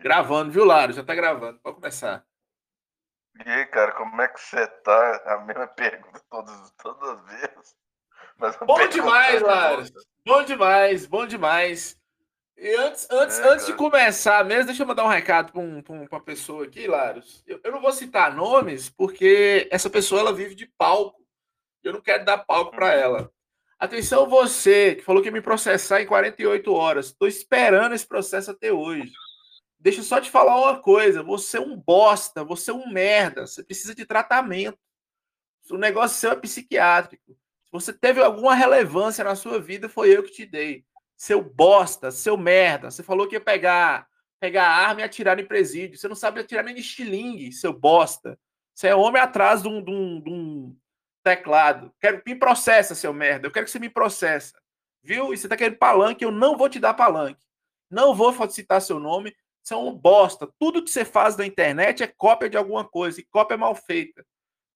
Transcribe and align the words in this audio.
Gravando, 0.00 0.52
viu, 0.52 0.64
Laro? 0.64 0.92
Já 0.92 1.02
tá 1.02 1.14
gravando. 1.14 1.58
Pode 1.60 1.76
começar. 1.76 2.24
E 3.44 3.50
aí, 3.50 3.66
cara, 3.66 3.92
como 3.92 4.20
é 4.22 4.28
que 4.28 4.40
você 4.40 4.66
tá? 4.66 5.22
A 5.26 5.38
mesma 5.40 5.66
pergunta 5.66 6.20
todas, 6.30 6.70
todas 6.82 7.10
as 7.10 7.26
vezes. 7.26 7.76
bom 8.64 8.88
demais, 8.88 9.42
Laro. 9.42 9.84
Bom 10.24 10.44
demais, 10.44 11.06
bom 11.06 11.26
demais. 11.26 11.98
E 12.56 12.74
antes, 12.76 13.08
antes, 13.10 13.38
é, 13.40 13.48
antes 13.48 13.66
de 13.66 13.72
começar 13.72 14.44
mesmo, 14.44 14.66
deixa 14.66 14.84
eu 14.84 14.86
mandar 14.86 15.04
um 15.04 15.08
recado 15.08 15.52
para 15.52 15.60
um, 15.60 15.82
uma 15.88 16.20
pessoa 16.20 16.64
aqui, 16.64 16.86
Laros. 16.86 17.42
Eu, 17.46 17.60
eu, 17.64 17.72
não 17.72 17.80
vou 17.80 17.90
citar 17.92 18.34
nomes, 18.34 18.88
porque 18.88 19.68
essa 19.72 19.90
pessoa 19.90 20.20
ela 20.20 20.32
vive 20.32 20.54
de 20.54 20.66
palco. 20.78 21.20
Eu 21.82 21.92
não 21.92 22.00
quero 22.00 22.24
dar 22.24 22.38
palco 22.38 22.70
para 22.70 22.86
uhum. 22.86 22.92
ela. 22.92 23.32
Atenção, 23.78 24.28
você 24.28 24.94
que 24.94 25.02
falou 25.02 25.20
que 25.20 25.28
ia 25.28 25.32
me 25.32 25.40
processar 25.40 26.00
em 26.00 26.06
48 26.06 26.72
horas. 26.72 27.06
Estou 27.06 27.26
esperando 27.26 27.94
esse 27.94 28.06
processo 28.06 28.52
até 28.52 28.72
hoje. 28.72 29.12
Deixa 29.84 30.00
eu 30.00 30.04
só 30.04 30.18
te 30.18 30.30
falar 30.30 30.58
uma 30.58 30.78
coisa: 30.80 31.22
você 31.22 31.58
é 31.58 31.60
um 31.60 31.76
bosta, 31.76 32.42
você 32.42 32.70
é 32.70 32.74
um 32.74 32.88
merda, 32.88 33.46
você 33.46 33.62
precisa 33.62 33.94
de 33.94 34.06
tratamento. 34.06 34.78
O 35.70 35.76
negócio 35.76 36.18
seu 36.18 36.32
é 36.32 36.36
psiquiátrico. 36.36 37.32
Se 37.64 37.70
você 37.70 37.92
teve 37.92 38.22
alguma 38.22 38.54
relevância 38.54 39.22
na 39.22 39.36
sua 39.36 39.60
vida, 39.60 39.86
foi 39.86 40.16
eu 40.16 40.22
que 40.22 40.32
te 40.32 40.46
dei. 40.46 40.86
Seu 41.18 41.42
bosta, 41.42 42.10
seu 42.10 42.34
merda. 42.34 42.90
Você 42.90 43.02
falou 43.02 43.28
que 43.28 43.34
ia 43.34 43.40
pegar, 43.40 44.08
pegar 44.40 44.66
arma 44.66 45.02
e 45.02 45.04
atirar 45.04 45.38
em 45.38 45.46
presídio. 45.46 45.98
Você 45.98 46.08
não 46.08 46.16
sabe 46.16 46.40
atirar 46.40 46.64
nem 46.64 46.74
de 46.74 46.80
estilingue, 46.80 47.52
seu 47.52 47.72
bosta. 47.72 48.38
Você 48.74 48.88
é 48.88 48.94
homem 48.94 49.20
atrás 49.20 49.62
de 49.62 49.68
um, 49.68 49.84
de 49.84 49.90
um, 49.90 50.20
de 50.20 50.30
um 50.30 50.76
teclado. 51.22 51.92
Quero 52.00 52.22
me 52.26 52.34
processa, 52.34 52.94
seu 52.94 53.12
merda. 53.12 53.46
Eu 53.46 53.52
quero 53.52 53.66
que 53.66 53.70
você 53.70 53.78
me 53.78 53.90
processa. 53.90 54.58
Viu? 55.02 55.34
E 55.34 55.36
você 55.36 55.46
tá 55.46 55.58
querendo 55.58 55.76
palanque, 55.76 56.24
eu 56.24 56.30
não 56.30 56.56
vou 56.56 56.70
te 56.70 56.80
dar 56.80 56.94
palanque. 56.94 57.44
Não 57.90 58.14
vou 58.14 58.32
citar 58.50 58.80
seu 58.80 58.98
nome 58.98 59.34
são 59.64 59.88
um 59.88 59.94
bosta. 59.94 60.48
Tudo 60.58 60.84
que 60.84 60.90
você 60.90 61.04
faz 61.04 61.36
na 61.36 61.46
internet 61.46 62.02
é 62.02 62.06
cópia 62.06 62.50
de 62.50 62.56
alguma 62.56 62.84
coisa, 62.84 63.18
e 63.18 63.24
cópia 63.24 63.56
mal 63.56 63.74
feita. 63.74 64.24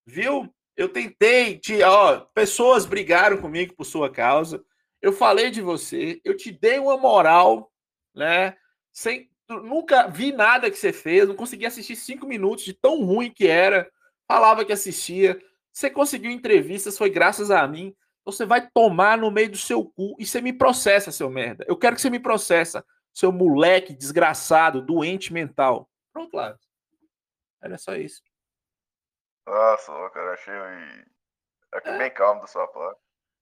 Viu? 0.06 0.53
Eu 0.75 0.89
tentei, 0.89 1.58
te, 1.58 1.83
ó, 1.83 2.20
pessoas 2.34 2.86
brigaram 2.86 3.36
comigo 3.36 3.75
por 3.75 3.84
sua 3.84 4.11
causa. 4.11 4.64
Eu 5.03 5.12
falei 5.12 5.50
de 5.50 5.61
você, 5.61 6.20
eu 6.25 6.36
te 6.36 6.50
dei 6.50 6.78
uma 6.78 6.97
moral, 6.97 7.70
né? 8.14 8.56
Sem, 8.92 9.28
nunca 9.48 10.06
vi 10.06 10.33
nada 10.33 10.70
que 10.70 10.78
você 10.78 10.92
fez, 10.92 11.28
não 11.28 11.36
consegui 11.36 11.67
assistir 11.67 11.95
cinco 11.95 12.27
minutos 12.27 12.64
de 12.64 12.73
tão 12.73 13.05
ruim 13.05 13.30
que 13.30 13.47
era. 13.47 13.89
Falava 14.27 14.64
que 14.64 14.73
assistia. 14.73 15.39
Você 15.73 15.91
conseguiu 15.91 16.30
entrevistas, 16.30 16.97
foi 16.97 17.11
graças 17.11 17.50
a 17.50 17.67
mim. 17.67 17.95
Você 18.25 18.47
vai 18.47 18.69
tomar 18.70 19.19
no 19.19 19.30
meio 19.30 19.50
do 19.50 19.56
seu 19.56 19.84
cu 19.84 20.17
e 20.19 20.27
você 20.27 20.41
me 20.41 20.52
processa, 20.52 21.11
seu 21.11 21.28
merda. 21.28 21.64
Eu 21.69 21.77
quero 21.77 21.97
que 21.97 22.02
você 22.02 22.11
me 22.11 22.20
processa 22.20 22.84
seu 23.12 23.33
moleque 23.33 23.92
desgraçado, 23.92 24.83
doente 24.83 25.33
mental. 25.33 25.89
Pronto, 26.12 26.37
lá. 26.37 26.59
Era 27.61 27.78
só 27.78 27.95
isso. 27.95 28.23
Nossa, 29.47 29.92
cara, 30.11 30.34
achei 30.34 30.55
aqui 31.73 31.89
é. 31.89 31.98
bem 31.98 32.11
calmo 32.11 32.41
da 32.41 32.47
sua 32.47 32.67
parte. 32.69 33.01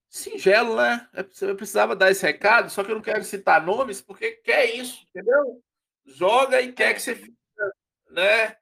Singelo, 0.09 0.77
né? 0.77 1.07
Eu 1.41 1.55
precisava 1.55 1.95
dar 1.95 2.09
esse 2.09 2.25
recado, 2.25 2.69
só 2.69 2.83
que 2.83 2.91
eu 2.91 2.95
não 2.95 3.01
quero 3.01 3.23
citar 3.23 3.61
nomes, 3.61 4.01
porque 4.01 4.31
quer 4.31 4.65
isso, 4.73 5.05
entendeu? 5.09 5.61
Joga 6.05 6.61
e 6.61 6.71
quer 6.71 6.93
que 6.93 7.01
você 7.01 7.13
fica, 7.13 7.35
né? 8.09 8.55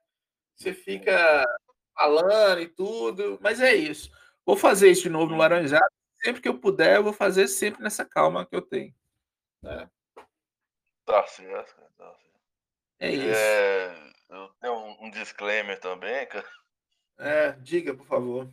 Você 0.56 0.74
fica 0.74 1.46
falando 1.94 2.62
e 2.62 2.68
tudo, 2.68 3.38
mas 3.42 3.62
é 3.62 3.76
isso. 3.76 4.10
Vou 4.46 4.58
fazer 4.58 4.90
isso 4.90 5.04
de 5.04 5.10
novo 5.10 5.32
no 5.32 5.38
Laranjado. 5.38 5.86
Sempre 6.24 6.42
que 6.42 6.50
eu 6.50 6.60
puder, 6.60 6.96
eu 6.96 7.04
vou 7.04 7.14
fazer 7.14 7.48
sempre 7.48 7.84
nessa 7.84 8.04
calma 8.04 8.46
que 8.46 8.56
eu 8.56 8.62
tenho. 8.62 8.94
Né? 9.62 9.90
Tá 11.06 11.26
certo, 11.28 11.76
tá 11.98 12.16
certo. 12.16 12.42
É 13.00 13.12
isso. 13.12 13.40
É, 13.40 14.12
eu 14.30 14.50
tenho 14.60 14.74
um, 14.74 15.06
um 15.06 15.12
disclaimer 15.12 15.80
também, 15.80 16.26
cara. 16.28 16.50
É, 17.20 17.52
diga, 17.54 17.94
por 17.94 18.06
favor. 18.06 18.52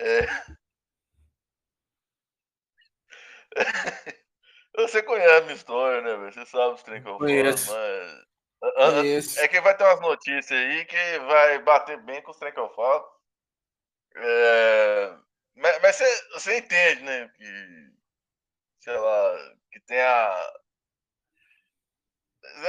É... 0.00 0.26
Você 4.76 5.02
conhece 5.02 5.34
a 5.34 5.40
minha 5.42 5.54
história, 5.54 6.02
né, 6.02 6.16
velho? 6.16 6.32
Você 6.32 6.44
sabe 6.46 6.74
os 6.74 6.82
trem 6.82 7.00
que 7.00 7.08
eu 7.08 7.18
falo, 7.18 7.30
mas. 7.30 7.68
É 9.36 9.46
que 9.46 9.60
vai 9.60 9.76
ter 9.76 9.84
umas 9.84 10.00
notícias 10.00 10.58
aí 10.58 10.84
que 10.84 11.18
vai 11.20 11.62
bater 11.62 12.02
bem 12.02 12.20
com 12.22 12.32
os 12.32 12.38
trem 12.38 12.52
que 12.52 12.58
eu 12.58 12.68
falo. 12.70 13.06
É... 14.16 15.16
Mas, 15.56 15.80
mas 15.80 15.96
você, 15.96 16.28
você 16.32 16.58
entende, 16.58 17.02
né? 17.02 17.28
Que, 17.36 17.92
sei 18.80 18.96
lá, 18.96 19.54
que 19.74 19.80
tem 19.80 20.00
a. 20.00 20.52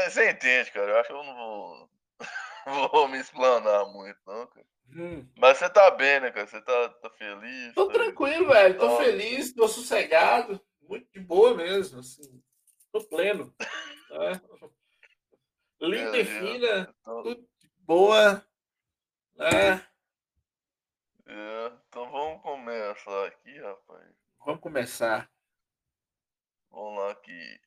Você 0.05 0.31
entende, 0.31 0.71
cara? 0.71 0.91
Eu 0.91 0.97
acho 0.97 1.09
que 1.09 1.13
eu 1.13 1.23
não 1.23 1.35
vou, 1.35 1.89
vou 2.91 3.07
me 3.07 3.19
explanar 3.19 3.85
muito, 3.93 4.19
não, 4.25 4.47
cara. 4.47 4.66
Hum. 4.89 5.27
Mas 5.38 5.57
você 5.57 5.69
tá 5.69 5.91
bem, 5.91 6.19
né, 6.19 6.31
cara? 6.31 6.47
Você 6.47 6.61
tá, 6.61 6.89
tá 6.89 7.09
feliz? 7.11 7.75
Tô 7.75 7.88
tá... 7.88 7.94
tranquilo, 7.94 8.47
velho. 8.47 8.79
Tô 8.79 8.97
feliz, 8.97 9.53
tô 9.53 9.67
sossegado. 9.67 10.59
Muito 10.81 11.11
de 11.11 11.19
boa 11.19 11.53
mesmo, 11.53 11.99
assim. 11.99 12.41
Tô 12.91 13.03
pleno. 13.03 13.53
Né? 14.09 14.41
Linda 15.81 16.17
e 16.17 16.25
fina, 16.25 16.95
tô... 17.03 17.21
tudo 17.21 17.41
de 17.59 17.69
boa. 17.81 18.44
Né? 19.35 19.85
É, 21.27 21.71
então 21.88 22.09
vamos 22.09 22.41
começar 22.41 23.27
aqui, 23.27 23.59
rapaz. 23.59 24.15
Vamos 24.39 24.61
começar. 24.61 25.29
Vamos 26.75 27.00
lá 27.00 27.12
aqui. 27.12 27.59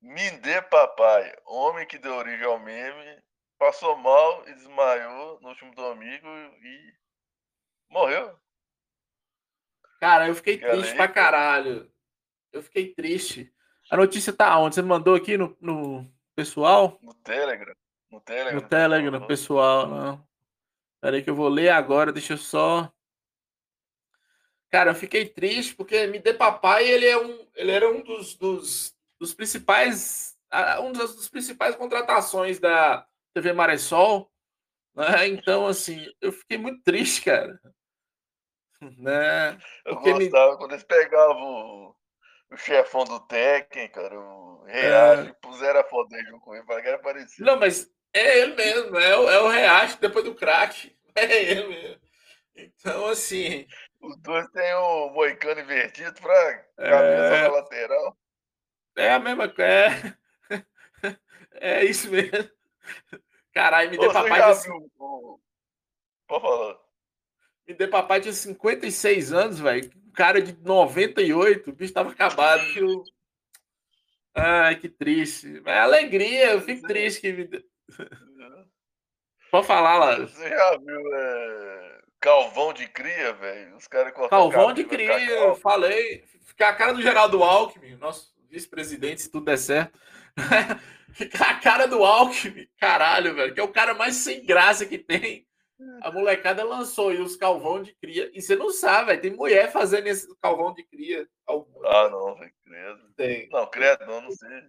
Mindê 0.00 0.62
Papai, 0.62 1.34
homem 1.44 1.84
que 1.84 1.98
deu 1.98 2.14
origem 2.14 2.46
ao 2.46 2.60
meme, 2.60 3.20
passou 3.58 3.96
mal 3.96 4.48
e 4.48 4.54
desmaiou 4.54 5.40
no 5.40 5.48
último 5.48 5.74
domingo 5.74 6.28
e 6.62 6.94
morreu. 7.90 8.38
Cara, 9.98 10.28
eu 10.28 10.34
fiquei 10.36 10.58
triste 10.58 10.94
pra 10.94 11.08
caralho. 11.08 11.90
Eu 12.52 12.62
fiquei 12.62 12.94
triste. 12.94 13.52
A 13.90 13.96
notícia 13.96 14.32
tá 14.32 14.56
onde? 14.58 14.76
Você 14.76 14.82
mandou 14.82 15.16
aqui 15.16 15.36
no, 15.36 15.56
no 15.60 16.08
pessoal? 16.36 17.00
No 17.02 17.14
Telegram. 17.14 17.74
No 18.12 18.20
Telegram. 18.20 18.60
No 18.60 18.68
Telegram, 18.68 19.26
pessoal, 19.26 19.88
não. 19.88 20.28
Peraí 21.00 21.20
que 21.20 21.30
eu 21.30 21.34
vou 21.34 21.48
ler 21.48 21.70
agora, 21.70 22.12
deixa 22.12 22.34
eu 22.34 22.38
só. 22.38 22.92
Cara, 24.76 24.90
eu 24.90 24.94
fiquei 24.94 25.26
triste 25.26 25.74
porque 25.74 26.06
Me 26.06 26.18
Dê 26.18 26.34
Papai, 26.34 26.86
ele, 26.86 27.06
é 27.06 27.16
um, 27.16 27.48
ele 27.54 27.72
era 27.72 27.90
um 27.90 28.02
dos, 28.02 28.34
dos, 28.34 28.94
dos 29.18 29.32
principais, 29.32 30.36
um 30.82 30.92
das, 30.92 31.16
dos 31.16 31.30
principais 31.30 31.74
contratações 31.74 32.58
da 32.58 33.06
TV 33.32 33.54
Maressol, 33.54 34.30
né? 34.94 35.28
Então, 35.28 35.66
assim, 35.66 36.06
eu 36.20 36.30
fiquei 36.30 36.58
muito 36.58 36.82
triste, 36.82 37.22
cara. 37.22 37.58
Né? 38.98 39.58
Porque 39.82 40.10
eu 40.10 40.18
gostava 40.18 40.52
me... 40.52 40.58
quando 40.58 40.72
eles 40.72 40.84
pegavam 40.84 41.96
o, 42.50 42.56
chefão 42.58 43.04
do 43.04 43.18
Tekken, 43.20 43.88
cara, 43.88 44.20
o 44.20 44.62
Reage, 44.64 45.30
é... 45.30 45.32
puseram 45.40 45.80
a 45.80 45.84
foto 45.84 46.10
dele 46.10 46.32
com 46.32 46.54
ele, 46.54 46.66
para 46.66 46.82
que 46.82 46.88
era 46.88 46.98
parecido. 46.98 47.46
Não, 47.46 47.58
mas 47.58 47.90
é 48.12 48.40
ele 48.40 48.54
mesmo, 48.54 48.98
é 48.98 49.16
o, 49.16 49.30
é 49.30 49.40
o 49.40 49.48
Reage 49.48 49.96
depois 49.98 50.22
do 50.22 50.34
crack. 50.34 50.94
É 51.18 51.50
ele 51.50 51.66
mesmo. 51.66 52.06
Então, 52.56 53.06
assim. 53.06 53.66
Os 54.00 54.16
dois 54.18 54.48
têm 54.50 54.74
o 54.74 55.10
moicano 55.10 55.60
invertido 55.60 56.20
para 56.20 56.58
cabeça 56.76 57.36
é... 57.36 57.48
lateral. 57.48 58.16
É 58.96 59.12
a 59.12 59.18
mesma 59.18 59.48
coisa. 59.48 60.18
É... 60.50 61.16
é 61.80 61.84
isso 61.84 62.10
mesmo. 62.10 62.50
Caralho, 63.52 63.90
me 63.90 63.98
dê 63.98 64.12
papai. 64.12 64.54
De... 64.54 64.62
Viu... 64.62 64.90
Pode 66.26 66.42
falar. 66.42 66.78
Me 67.66 67.74
dê 67.74 67.88
papai 67.88 68.20
tinha 68.20 68.32
56 68.32 69.32
anos, 69.32 69.58
velho. 69.58 69.90
Cara 70.14 70.40
de 70.40 70.56
98, 70.62 71.70
o 71.70 71.72
bicho 71.72 71.92
tava 71.92 72.10
acabado. 72.10 72.62
Viu? 72.72 73.02
Ai, 74.34 74.78
que 74.78 74.88
triste. 74.88 75.62
É 75.64 75.78
alegria, 75.78 76.52
eu 76.52 76.60
fico 76.60 76.86
triste 76.86 77.20
que 77.20 77.32
me. 77.32 77.48
Pode 79.50 79.66
falar, 79.66 79.98
lá. 79.98 80.18
Você 80.18 80.48
já 80.48 80.76
viu, 80.76 81.14
é 81.14 81.95
Calvão 82.26 82.72
de 82.72 82.88
cria, 82.88 83.32
velho. 83.34 83.76
Os 83.76 83.86
caras 83.86 84.12
Calvão 84.28 84.72
de 84.72 84.82
cria, 84.82 85.16
eu 85.30 85.54
falei. 85.54 86.24
Ficar 86.40 86.70
a 86.70 86.74
cara 86.74 86.92
do 86.92 87.00
Geraldo 87.00 87.40
Alckmin, 87.40 87.94
nosso 87.98 88.34
vice-presidente, 88.50 89.22
se 89.22 89.30
tudo 89.30 89.44
der 89.44 89.56
certo. 89.56 89.96
Ficar 91.14 91.50
a 91.50 91.60
cara 91.60 91.86
do 91.86 92.04
Alckmin, 92.04 92.66
caralho, 92.80 93.32
velho. 93.32 93.54
Que 93.54 93.60
é 93.60 93.62
o 93.62 93.72
cara 93.72 93.94
mais 93.94 94.16
sem 94.16 94.44
graça 94.44 94.84
que 94.84 94.98
tem. 94.98 95.46
A 96.02 96.10
molecada 96.10 96.64
lançou 96.64 97.10
aí 97.10 97.20
os 97.20 97.36
calvão 97.36 97.80
de 97.80 97.94
cria. 97.94 98.28
E 98.34 98.42
você 98.42 98.56
não 98.56 98.70
sabe, 98.70 99.06
velho. 99.06 99.22
Tem 99.22 99.30
mulher 99.30 99.70
fazendo 99.70 100.08
esse 100.08 100.26
calvão 100.40 100.74
de 100.74 100.82
cria. 100.82 101.28
Ah, 101.48 102.08
não, 102.08 102.34
velho. 102.34 102.52
Credo. 102.64 103.12
Tem. 103.16 103.48
Não, 103.50 103.66
credo, 103.68 104.04
não, 104.04 104.22
não 104.22 104.32
sei. 104.32 104.62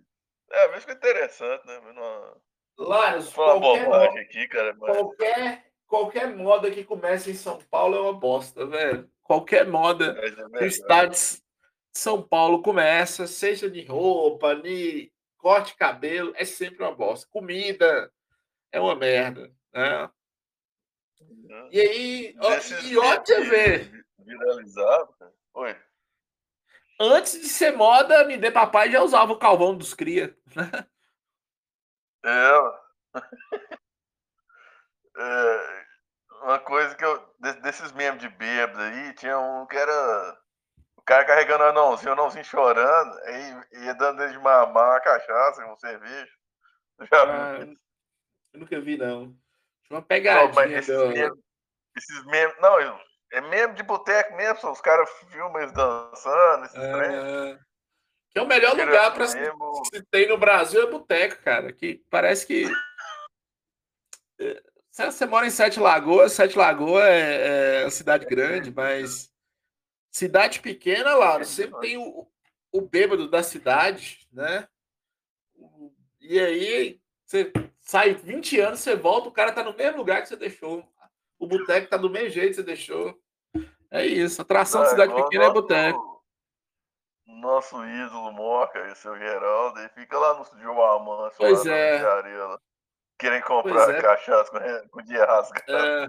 É, 0.52 0.68
mas 0.68 0.82
ficou 0.82 0.96
interessante, 0.96 1.66
né? 1.66 1.82
Mas 1.84 1.96
não... 1.96 2.38
Laros, 2.78 3.34
qualquer, 3.34 4.22
aqui, 4.22 4.48
cara, 4.48 4.76
mas... 4.80 4.96
qualquer 4.96 5.68
qualquer 5.88 6.36
moda 6.36 6.70
que 6.70 6.84
comece 6.84 7.32
em 7.32 7.36
São 7.36 7.58
Paulo 7.58 7.96
é 7.96 8.02
uma 8.02 8.14
bosta, 8.14 8.66
velho. 8.66 9.10
Qualquer 9.24 9.68
moda 9.68 10.16
é 10.56 10.66
estado 10.66 11.12
de 11.12 11.42
São 11.94 12.22
Paulo 12.22 12.62
começa, 12.62 13.26
seja 13.26 13.70
de 13.70 13.84
roupa, 13.84 14.56
de 14.56 15.12
corte 15.38 15.72
de 15.72 15.78
cabelo 15.78 16.34
é 16.36 16.46
sempre 16.46 16.84
uma 16.84 16.94
bosta. 16.94 17.28
Comida 17.30 18.12
é 18.72 18.80
uma 18.80 18.96
merda. 18.96 19.52
Né? 19.74 20.10
E 21.72 21.80
aí, 21.80 22.36
ó, 22.40 22.52
e 22.84 22.98
olha 22.98 23.24
você 23.26 23.42
ver. 23.44 24.06
Viralizado. 24.20 25.16
Oi. 25.54 25.76
Antes 27.00 27.40
de 27.40 27.48
ser 27.48 27.72
moda, 27.72 28.26
me 28.26 28.38
dê 28.38 28.52
papai 28.52 28.92
já 28.92 29.02
usava 29.02 29.32
o 29.32 29.40
calvão 29.40 29.78
dos 29.78 29.94
cria. 29.94 30.36
É. 32.26 33.22
é. 35.18 35.86
Uma 36.44 36.60
coisa 36.60 36.96
que 36.96 37.04
eu. 37.04 37.36
Desses 37.62 37.92
membros 37.92 38.22
de 38.22 38.30
bêbado 38.30 38.80
aí, 38.80 39.14
tinha 39.16 39.38
um 39.40 39.66
que 39.66 39.76
era. 39.78 40.38
O 40.96 41.02
cara 41.02 41.26
carregando 41.26 41.64
o 41.64 41.68
anãozinho, 41.68 42.10
o 42.10 42.14
anãozinho 42.14 42.44
chorando, 42.46 43.18
aí 43.20 43.84
ia 43.84 43.94
dando 43.96 44.22
ele 44.24 44.34
de 44.34 44.40
mamar 44.40 44.90
uma 44.90 45.00
cachaça, 45.00 45.66
uma 45.66 45.78
cerveja. 45.78 46.32
Já 47.12 47.22
ah, 47.22 47.54
viu? 47.54 47.78
Eu 48.54 48.60
nunca 48.60 48.82
vi, 48.82 48.98
não. 48.98 49.28
Tinha 49.86 50.00
uma 50.00 50.02
pegadinha. 50.02 50.48
Não, 50.48 50.54
mas 50.54 50.72
esses, 50.72 50.98
do... 50.98 51.08
membros, 51.08 51.40
esses 51.96 52.26
membros. 52.26 52.62
Não, 52.62 53.00
é 53.32 53.42
mesmo 53.42 53.76
de 53.76 53.84
boteco 53.84 54.36
mesmo, 54.36 54.72
os 54.72 54.82
caras 54.82 55.10
filmam 55.32 55.62
eles 55.62 55.74
dançando, 55.74 56.66
esses 56.66 56.78
é... 56.78 57.60
Que 58.32 58.40
é 58.40 58.42
o 58.42 58.48
melhor 58.48 58.76
lugar 58.76 59.14
para 59.14 59.26
se, 59.28 59.40
se 59.92 60.04
tem 60.12 60.28
no 60.28 60.38
Brasil 60.38 60.84
é 60.84 60.92
boteco, 60.92 61.42
cara. 61.44 61.72
Que 61.74 62.04
parece 62.10 62.46
que. 62.46 62.66
Você 65.06 65.28
mora 65.28 65.46
em 65.46 65.52
Sete 65.52 65.80
Lagoas, 65.80 66.34
Sete 66.34 66.58
Lagoas 66.58 67.04
é, 67.04 67.84
é 67.86 67.90
cidade 67.92 68.26
grande, 68.26 68.72
mas 68.72 69.32
cidade 70.10 70.60
pequena, 70.60 71.14
lá, 71.14 71.44
sempre 71.44 71.80
tem 71.80 71.98
o, 71.98 72.28
o 72.72 72.82
bêbado 72.82 73.30
da 73.30 73.44
cidade, 73.44 74.28
né? 74.32 74.68
E 76.20 76.40
aí 76.40 77.00
você 77.24 77.54
sai 77.80 78.16
20 78.16 78.60
anos, 78.60 78.80
você 78.80 78.96
volta, 78.96 79.30
o 79.30 79.32
cara 79.32 79.52
tá 79.52 79.64
no 79.64 79.76
mesmo 79.76 79.98
lugar 80.00 80.24
que 80.24 80.30
você 80.30 80.36
deixou. 80.36 80.84
O 81.38 81.46
boteco 81.46 81.88
tá 81.88 81.98
do 81.98 82.10
mesmo 82.10 82.30
jeito 82.30 82.50
que 82.50 82.56
você 82.56 82.64
deixou. 82.64 83.16
É 83.92 84.06
isso. 84.06 84.42
Atração 84.42 84.82
de 84.84 84.90
cidade 84.90 85.14
pequena 85.14 85.46
é 85.46 85.50
boteco. 85.52 86.24
Nosso 87.26 87.86
ídolo 87.86 88.32
Moca 88.32 88.92
e 88.92 88.96
seu 88.96 89.16
Geraldo, 89.16 89.80
ele 89.80 89.90
fica 89.90 90.18
lá 90.18 90.40
no 90.40 90.60
João 90.60 90.82
Amâncio, 90.82 91.38
pois 91.38 91.64
lá 91.66 91.72
é. 91.72 92.04
areia, 92.04 92.60
querem 93.18 93.42
comprar 93.42 93.96
é. 93.96 94.02
cachaça 94.02 94.52
com, 94.52 94.60
com 94.90 95.02
dia 95.04 95.26
rasgado. 95.26 95.72
É. 95.72 96.08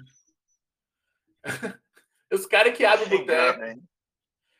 Os 2.32 2.46
caras 2.46 2.76
que 2.76 2.84
abrem 2.84 3.06
o 3.06 3.18
boteco. 3.18 3.88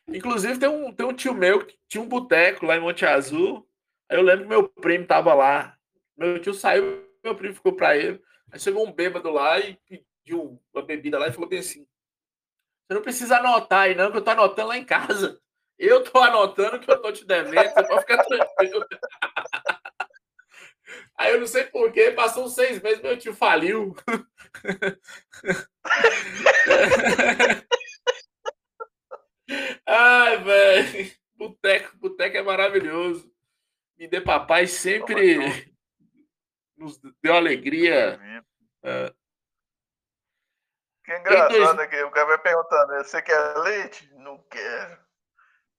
Inclusive, 0.07 0.59
tem 0.59 0.69
um, 0.69 0.91
tem 0.91 1.05
um 1.05 1.13
tio 1.13 1.33
meu 1.35 1.65
que 1.65 1.77
tinha 1.87 2.03
um 2.03 2.07
boteco 2.07 2.65
lá 2.65 2.75
em 2.75 2.79
Monte 2.79 3.05
Azul. 3.05 3.67
Aí 4.09 4.17
eu 4.17 4.23
lembro 4.23 4.43
que 4.43 4.49
meu 4.49 4.67
primo 4.67 5.05
tava 5.05 5.33
lá. 5.35 5.77
Meu 6.17 6.41
tio 6.41 6.53
saiu, 6.53 7.07
meu 7.23 7.35
primo 7.35 7.53
ficou 7.53 7.73
pra 7.73 7.95
ele. 7.95 8.19
Aí 8.51 8.59
chegou 8.59 8.85
um 8.85 8.91
bêbado 8.91 9.29
lá 9.29 9.59
e 9.59 9.77
pediu 9.87 10.59
uma 10.73 10.83
bebida 10.83 11.19
lá 11.19 11.27
e 11.27 11.31
falou 11.31 11.47
bem 11.47 11.59
assim: 11.59 11.85
Você 12.87 12.93
não 12.95 13.03
precisa 13.03 13.37
anotar 13.37 13.81
aí, 13.81 13.93
não, 13.93 14.11
que 14.11 14.17
eu 14.17 14.23
tô 14.23 14.31
anotando 14.31 14.69
lá 14.69 14.77
em 14.77 14.85
casa. 14.85 15.39
Eu 15.77 16.03
tô 16.03 16.17
anotando 16.19 16.79
que 16.79 16.91
eu 16.91 17.01
tô 17.01 17.11
te 17.11 17.25
devendo, 17.25 17.69
você 17.69 17.87
pode 17.87 18.01
ficar 18.01 18.23
tranquilo. 18.23 18.85
Aí 21.17 21.33
eu 21.33 21.39
não 21.39 21.47
sei 21.47 21.63
porquê, 21.65 22.11
passou 22.11 22.45
uns 22.45 22.55
seis 22.55 22.81
meses, 22.81 23.01
meu 23.01 23.17
tio 23.17 23.33
faliu. 23.33 23.95
Ai, 29.85 30.43
velho. 30.43 31.11
Boteco, 31.35 31.97
boteco 31.97 32.37
é 32.37 32.41
maravilhoso. 32.41 33.29
Me 33.97 34.07
dê 34.07 34.21
papai 34.21 34.67
sempre 34.67 35.69
nos 36.79 36.97
deu 37.21 37.35
alegria. 37.35 38.19
É. 38.83 39.13
Que 41.03 41.17
engraçado 41.17 41.51
dois... 41.51 41.79
é 41.79 41.87
que 41.87 42.03
o 42.03 42.11
cara 42.11 42.27
vai 42.27 42.37
perguntando, 42.39 43.03
você 43.03 43.21
quer 43.21 43.57
leite? 43.57 44.09
Não 44.15 44.37
quero. 44.49 44.97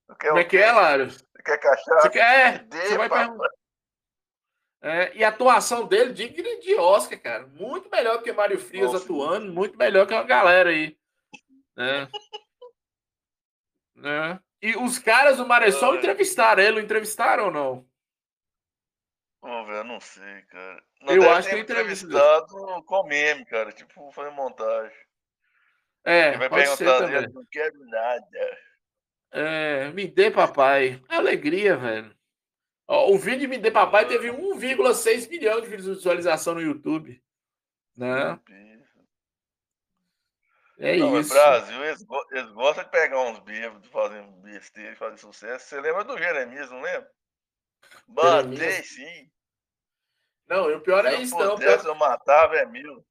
Não 0.07 0.15
quer 0.15 0.27
Como 0.27 0.39
é 0.39 0.43
que 0.43 0.57
é, 0.57 0.71
Lário? 0.71 1.09
Você 1.09 1.43
quer 1.43 1.57
cachaça? 1.57 2.01
Você 2.01 2.09
quer? 2.09 2.63
Dê, 2.65 2.81
você 2.81 2.97
vai 2.97 3.09
perguntar. 3.09 3.49
É, 4.83 5.15
e 5.15 5.23
a 5.23 5.29
atuação 5.29 5.85
dele, 5.85 6.11
digna 6.11 6.59
de 6.59 6.75
Oscar, 6.75 7.19
cara. 7.21 7.47
Muito 7.47 7.89
melhor 7.89 8.21
que 8.23 8.33
Mário 8.33 8.59
Frias 8.59 8.91
Nossa, 8.91 9.03
atuando, 9.05 9.53
muito 9.53 9.77
melhor 9.77 10.07
que 10.07 10.13
a 10.13 10.23
galera 10.23 10.71
aí. 10.71 10.97
Né? 11.77 12.07
né? 13.95 14.39
E 14.59 14.75
os 14.75 14.97
caras 14.97 15.37
do 15.37 15.47
Maressol 15.47 15.95
entrevistaram 15.95 16.63
ele, 16.63 16.81
entrevistaram 16.81 17.45
ou 17.45 17.51
não? 17.51 17.91
Ver, 19.65 19.77
eu 19.77 19.83
não 19.83 19.99
sei, 19.99 20.41
cara. 20.43 20.83
Não 21.01 21.15
eu 21.15 21.31
acho 21.31 21.49
que 21.49 21.57
entrevistado 21.57 22.47
com 22.85 23.03
meme, 23.03 23.45
cara. 23.45 23.71
Tipo, 23.71 24.11
foi 24.11 24.29
montagem. 24.31 24.95
É, 26.03 26.29
ele 26.29 26.37
vai 26.37 26.49
perguntar 26.49 27.07
dele, 27.07 27.27
não 27.27 27.45
quero 27.51 27.85
nada. 27.85 28.57
É, 29.31 29.91
me 29.91 30.07
dê 30.07 30.29
papai. 30.29 31.01
Alegria, 31.07 31.77
velho. 31.77 32.15
Ó, 32.93 33.09
o 33.09 33.17
vídeo 33.17 33.47
Me 33.47 33.57
Dê 33.57 33.71
Papai 33.71 34.05
teve 34.05 34.27
1,6 34.27 35.29
milhão 35.29 35.61
de 35.61 35.67
visualização 35.67 36.55
no 36.55 36.61
YouTube. 36.61 37.23
Né? 37.95 38.37
É 40.77 40.97
não, 40.97 41.17
isso. 41.17 41.33
No 41.33 41.39
Brasil, 41.39 41.85
eles, 41.85 42.05
eles, 42.31 42.51
gostam 42.51 42.83
de 42.83 42.89
pegar 42.89 43.21
uns 43.21 43.39
bêbados, 43.39 43.89
fazendo 43.89 44.29
besteira, 44.41 44.93
fazer 44.97 45.17
sucesso. 45.19 45.69
Você 45.69 45.79
lembra 45.79 46.03
do 46.03 46.17
Jeremias, 46.17 46.69
não 46.69 46.81
lembra? 46.81 47.09
Matei, 48.09 48.83
sim. 48.83 49.31
Não, 50.49 50.69
e 50.69 50.73
o 50.73 50.81
pior 50.81 51.05
é 51.05 51.15
isso, 51.15 51.37
não. 51.37 51.55
Pudesse, 51.55 51.87
eu 51.87 51.95
matava, 51.95 52.57
é 52.57 52.65
mil. 52.65 53.05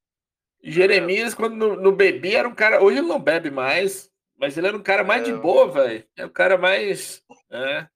Jeremias, 0.62 1.32
quando 1.32 1.56
não, 1.56 1.74
não 1.74 1.96
bebia, 1.96 2.40
era 2.40 2.48
um 2.48 2.54
cara. 2.54 2.82
Hoje 2.82 2.98
ele 2.98 3.08
não 3.08 3.18
bebe 3.18 3.50
mais, 3.50 4.12
mas 4.36 4.58
ele 4.58 4.66
era 4.66 4.76
um 4.76 4.82
cara 4.82 5.02
mais 5.02 5.22
é, 5.22 5.24
de 5.24 5.32
boa, 5.32 5.72
velho. 5.72 6.06
É 6.18 6.26
o 6.26 6.30
cara 6.30 6.58
mais. 6.58 7.24
É. 7.50 7.88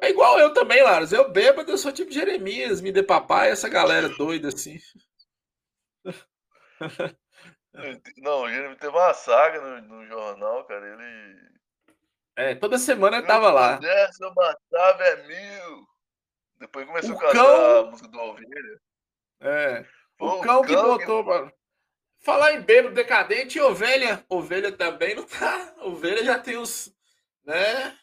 É 0.00 0.10
igual 0.10 0.38
eu 0.38 0.52
também, 0.54 0.82
Laros. 0.82 1.12
Eu 1.12 1.30
bêbado, 1.30 1.70
eu 1.70 1.78
sou 1.78 1.92
tipo 1.92 2.10
Jeremias, 2.10 2.80
me 2.80 2.90
dê 2.90 3.02
papai, 3.02 3.50
essa 3.50 3.68
galera 3.68 4.08
doida 4.08 4.48
assim. 4.48 4.78
Não, 8.18 8.48
ele 8.48 8.74
teve 8.76 8.88
uma 8.88 9.14
saga 9.14 9.60
no, 9.60 9.80
no, 9.82 10.06
jornal, 10.06 10.64
cara. 10.64 10.86
Ele. 10.86 11.50
É, 12.36 12.54
toda 12.54 12.78
semana 12.78 13.18
eu 13.18 13.26
tava 13.26 13.52
lá. 13.52 13.78
Se 14.12 14.24
eu 14.24 14.32
matava 14.34 15.04
é 15.04 15.26
mil. 15.26 15.86
Depois 16.58 16.86
começou 16.86 17.14
o 17.14 17.18
a 17.18 17.20
cantar 17.20 17.32
cão... 17.34 17.78
a 17.78 17.90
música 17.90 18.08
do 18.08 18.18
Ovelha. 18.18 18.80
É. 19.40 19.86
Pô, 20.18 20.38
o, 20.38 20.40
cão 20.40 20.60
o, 20.60 20.66
cão 20.66 20.98
que 20.98 21.06
botou. 21.06 21.24
Que... 21.24 21.54
Falar 22.22 22.52
em 22.52 22.60
bêbado 22.60 22.94
decadente 22.94 23.58
e 23.58 23.62
ovelha. 23.62 24.24
Ovelha 24.28 24.72
também 24.72 25.14
não 25.14 25.24
tá. 25.24 25.74
Ovelha 25.78 26.24
já 26.24 26.38
tem 26.38 26.56
os. 26.56 26.92
Né? 27.44 27.98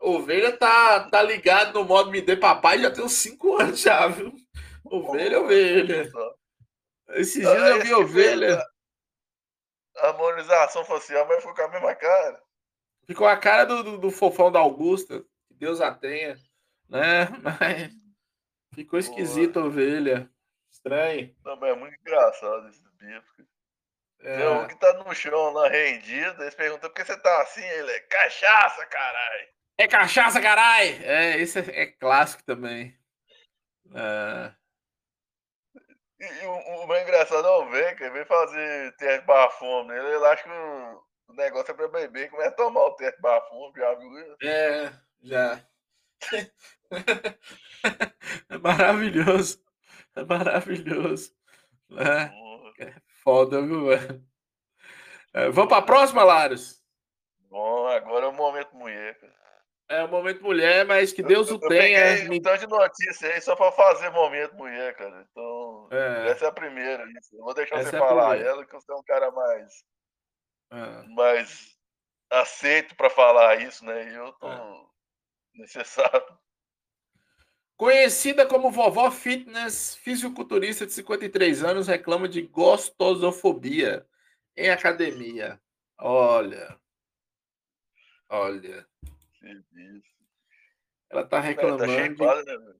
Ovelha 0.00 0.56
tá, 0.56 1.08
tá 1.08 1.22
ligado 1.22 1.74
no 1.74 1.84
modo 1.84 2.10
Me 2.10 2.20
Dê 2.20 2.36
Papai 2.36 2.78
já 2.78 2.90
tem 2.90 3.04
uns 3.04 3.12
5 3.12 3.60
anos 3.60 3.80
já, 3.80 4.06
viu? 4.08 4.32
Ovelha, 4.84 5.40
ovelha. 5.40 6.10
Esses 7.10 7.40
dias 7.40 7.68
eu 7.68 7.82
vi 7.82 7.94
ovelha. 7.94 8.62
A 9.96 10.08
harmonização 10.08 10.84
facial, 10.84 11.26
mas 11.26 11.38
ficou 11.38 11.54
com 11.54 11.62
a 11.62 11.68
mesma 11.68 11.94
cara. 11.94 12.42
Ficou 13.06 13.26
a 13.26 13.36
cara 13.36 13.64
do, 13.64 13.82
do, 13.82 13.98
do 13.98 14.10
fofão 14.10 14.52
da 14.52 14.58
Augusta. 14.58 15.24
Que 15.48 15.54
Deus 15.54 15.80
a 15.80 15.92
tenha. 15.94 16.36
Né? 16.88 17.26
Mas 17.42 17.92
ficou 18.74 18.98
esquisito 18.98 19.58
a 19.58 19.64
ovelha. 19.64 20.30
Estranho. 20.70 21.34
Não, 21.44 21.56
mas 21.56 21.70
é 21.70 21.74
muito 21.74 21.96
engraçado 21.98 22.68
esse 22.68 22.82
bicho. 22.98 23.46
É. 24.20 24.36
Tem 24.36 24.48
um 24.48 24.66
que 24.66 24.78
tá 24.78 24.92
no 24.92 25.14
chão 25.14 25.52
lá 25.52 25.68
rendido, 25.68 26.42
eles 26.42 26.54
perguntam 26.54 26.90
por 26.90 26.96
que 26.96 27.04
você 27.04 27.18
tá 27.18 27.42
assim, 27.42 27.64
ele 27.64 27.90
é 27.90 28.00
cachaça, 28.00 28.84
caralho. 28.86 29.48
É 29.78 29.86
cachaça, 29.86 30.40
carai! 30.40 30.88
É, 31.04 31.38
esse 31.38 31.60
é, 31.60 31.82
é 31.82 31.86
clássico 31.86 32.42
também. 32.44 32.98
É... 33.94 34.54
E, 36.18 36.46
o, 36.46 36.82
o 36.82 36.86
mais 36.86 37.02
engraçado 37.02 37.46
é 37.46 37.50
o 37.58 37.68
Venca, 37.68 38.10
vem 38.10 38.24
fazer 38.24 38.96
teste 38.96 39.26
barra 39.26 39.50
fome. 39.50 39.94
Ele, 39.94 40.14
ele 40.14 40.24
acha 40.24 40.44
que 40.44 40.48
o, 40.48 41.34
negócio 41.34 41.72
é 41.72 41.74
pra 41.74 41.88
beber 41.88 42.30
começa 42.30 42.48
a 42.48 42.52
tomar 42.52 42.86
o 42.86 42.94
teste 42.94 43.20
barra 43.20 43.42
fome, 43.42 43.78
já 43.78 43.94
viu 43.94 44.18
isso? 44.18 44.36
É, 44.42 44.90
já. 45.22 45.62
é 48.48 48.58
maravilhoso. 48.58 49.62
É 50.14 50.24
maravilhoso. 50.24 51.36
É, 51.90 52.82
é 52.82 52.94
foda, 53.22 53.60
viu, 53.60 53.88
velho? 53.88 54.26
É, 55.34 55.50
vamos 55.50 55.68
pra 55.68 55.82
próxima, 55.82 56.24
Laros? 56.24 56.82
Bom, 57.50 57.86
agora 57.88 58.24
é 58.24 58.28
o 58.28 58.32
momento 58.32 58.74
mulher, 58.74 59.20
cara. 59.20 59.45
É 59.88 60.02
o 60.02 60.08
momento 60.08 60.42
mulher, 60.42 60.84
mas 60.84 61.12
que 61.12 61.22
Deus 61.22 61.48
eu, 61.48 61.56
o 61.56 61.60
tenha. 61.60 62.28
Um 62.30 62.40
tanto 62.40 62.60
de 62.60 62.66
notícia 62.66 63.32
aí 63.32 63.40
só 63.40 63.54
para 63.54 63.70
fazer 63.70 64.10
momento 64.10 64.56
mulher, 64.56 64.96
cara. 64.96 65.24
Então, 65.30 65.88
é. 65.92 66.30
essa 66.30 66.46
é 66.46 66.48
a 66.48 66.52
primeira. 66.52 67.04
Eu 67.32 67.44
vou 67.44 67.54
deixar 67.54 67.76
essa 67.76 67.90
você 67.90 67.96
é 67.96 67.98
falar 68.00 68.36
ela, 68.36 68.66
que 68.66 68.72
você 68.72 68.92
é 68.92 68.96
um 68.96 69.02
cara 69.04 69.30
mais. 69.30 69.84
É. 70.72 71.02
mais 71.14 71.76
aceito 72.28 72.96
para 72.96 73.08
falar 73.08 73.62
isso, 73.62 73.84
né? 73.84 74.10
E 74.10 74.14
eu 74.14 74.32
tô 74.32 74.50
é. 74.50 74.84
necessário. 75.54 76.36
Conhecida 77.76 78.46
como 78.46 78.70
vovó 78.70 79.10
fitness, 79.10 79.94
fisiculturista 79.96 80.86
de 80.86 80.92
53 80.94 81.62
anos 81.62 81.86
reclama 81.86 82.26
de 82.26 82.42
gostosofobia 82.42 84.04
em 84.56 84.70
academia. 84.70 85.60
Olha. 85.98 86.76
Olha. 88.28 88.88
Ela 91.10 91.22
tá, 91.22 91.28
tá 91.28 91.40
reclamando. 91.40 92.16
Tá 92.16 92.42
né, 92.42 92.74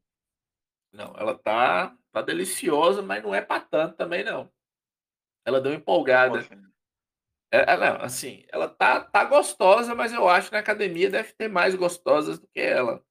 não, 0.92 1.14
ela 1.16 1.37
tá, 1.37 1.96
tá 2.11 2.23
deliciosa, 2.23 3.02
mas 3.02 3.23
não 3.23 3.35
é 3.35 3.40
para 3.40 3.61
tanto 3.61 3.96
também 3.96 4.25
não. 4.25 4.50
Ela 5.44 5.61
deu 5.61 5.73
empolgada. 5.75 6.40
Assim? 6.40 6.54
É, 7.52 7.73
ela, 7.73 7.96
assim, 7.99 8.44
ela 8.49 8.68
tá, 8.68 9.00
tá 9.00 9.25
gostosa, 9.25 9.94
mas 9.94 10.12
eu 10.12 10.28
acho 10.28 10.49
que 10.49 10.54
na 10.54 10.61
academia 10.61 11.11
deve 11.11 11.32
ter 11.35 11.49
mais 11.49 11.75
gostosas 11.75 12.38
do 12.38 12.49
que 12.49 12.61
ela 12.61 13.04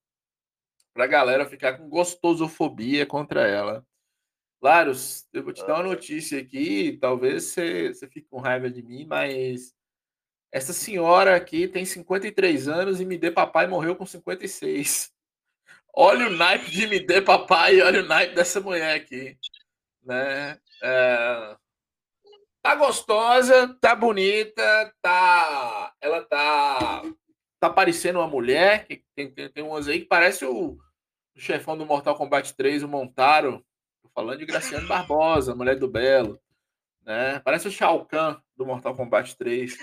pra 0.93 1.07
galera 1.07 1.45
ficar 1.45 1.77
com 1.77 1.89
gostosofobia 1.89 3.05
contra 3.05 3.45
ela. 3.45 3.85
Claro, 4.61 4.93
eu 5.33 5.43
vou 5.43 5.53
te 5.53 5.65
dar 5.65 5.75
uma 5.75 5.83
notícia 5.83 6.39
aqui, 6.39 6.97
talvez 6.99 7.43
você, 7.43 7.93
você 7.93 8.07
fique 8.07 8.27
com 8.29 8.39
raiva 8.39 8.69
de 8.69 8.81
mim, 8.81 9.05
mas 9.05 9.75
essa 10.55 10.71
senhora 10.71 11.35
aqui 11.35 11.67
tem 11.67 11.83
53 11.83 12.69
anos 12.69 13.01
e 13.01 13.05
me 13.05 13.17
dê 13.17 13.29
papai 13.29 13.67
morreu 13.67 13.93
com 13.93 14.05
56. 14.05 15.11
Olha 15.93 16.27
o 16.27 16.29
naipe 16.29 16.71
de 16.71 16.87
me 16.87 16.97
dê 16.97 17.21
papai, 17.21 17.81
olha 17.81 18.01
o 18.01 18.05
naipe 18.05 18.35
dessa 18.35 18.61
mulher 18.61 18.95
aqui. 18.95 19.37
Né? 20.01 20.57
É... 20.81 21.57
Tá 22.61 22.73
gostosa, 22.73 23.77
tá 23.81 23.93
bonita, 23.93 24.93
tá. 25.01 25.93
Ela 25.99 26.23
tá. 26.23 27.01
Tá 27.59 27.69
parecendo 27.69 28.19
uma 28.19 28.27
mulher. 28.27 28.87
Que 28.87 29.03
tem, 29.13 29.29
tem, 29.29 29.49
tem 29.49 29.61
umas 29.61 29.89
aí 29.89 29.99
que 29.99 30.07
parece 30.07 30.45
o, 30.45 30.77
o 31.35 31.39
chefão 31.39 31.77
do 31.77 31.85
Mortal 31.85 32.15
Kombat 32.15 32.55
3, 32.55 32.81
o 32.81 32.87
Montaro. 32.87 33.61
Tô 34.01 34.09
falando 34.15 34.39
de 34.39 34.45
Graciano 34.45 34.87
Barbosa, 34.87 35.53
mulher 35.53 35.77
do 35.77 35.89
Belo. 35.89 36.39
Né? 37.01 37.41
Parece 37.41 37.67
o 37.67 37.71
Shao 37.71 38.05
Kahn 38.05 38.37
do 38.55 38.65
Mortal 38.65 38.95
Kombat 38.95 39.35
3. 39.35 39.75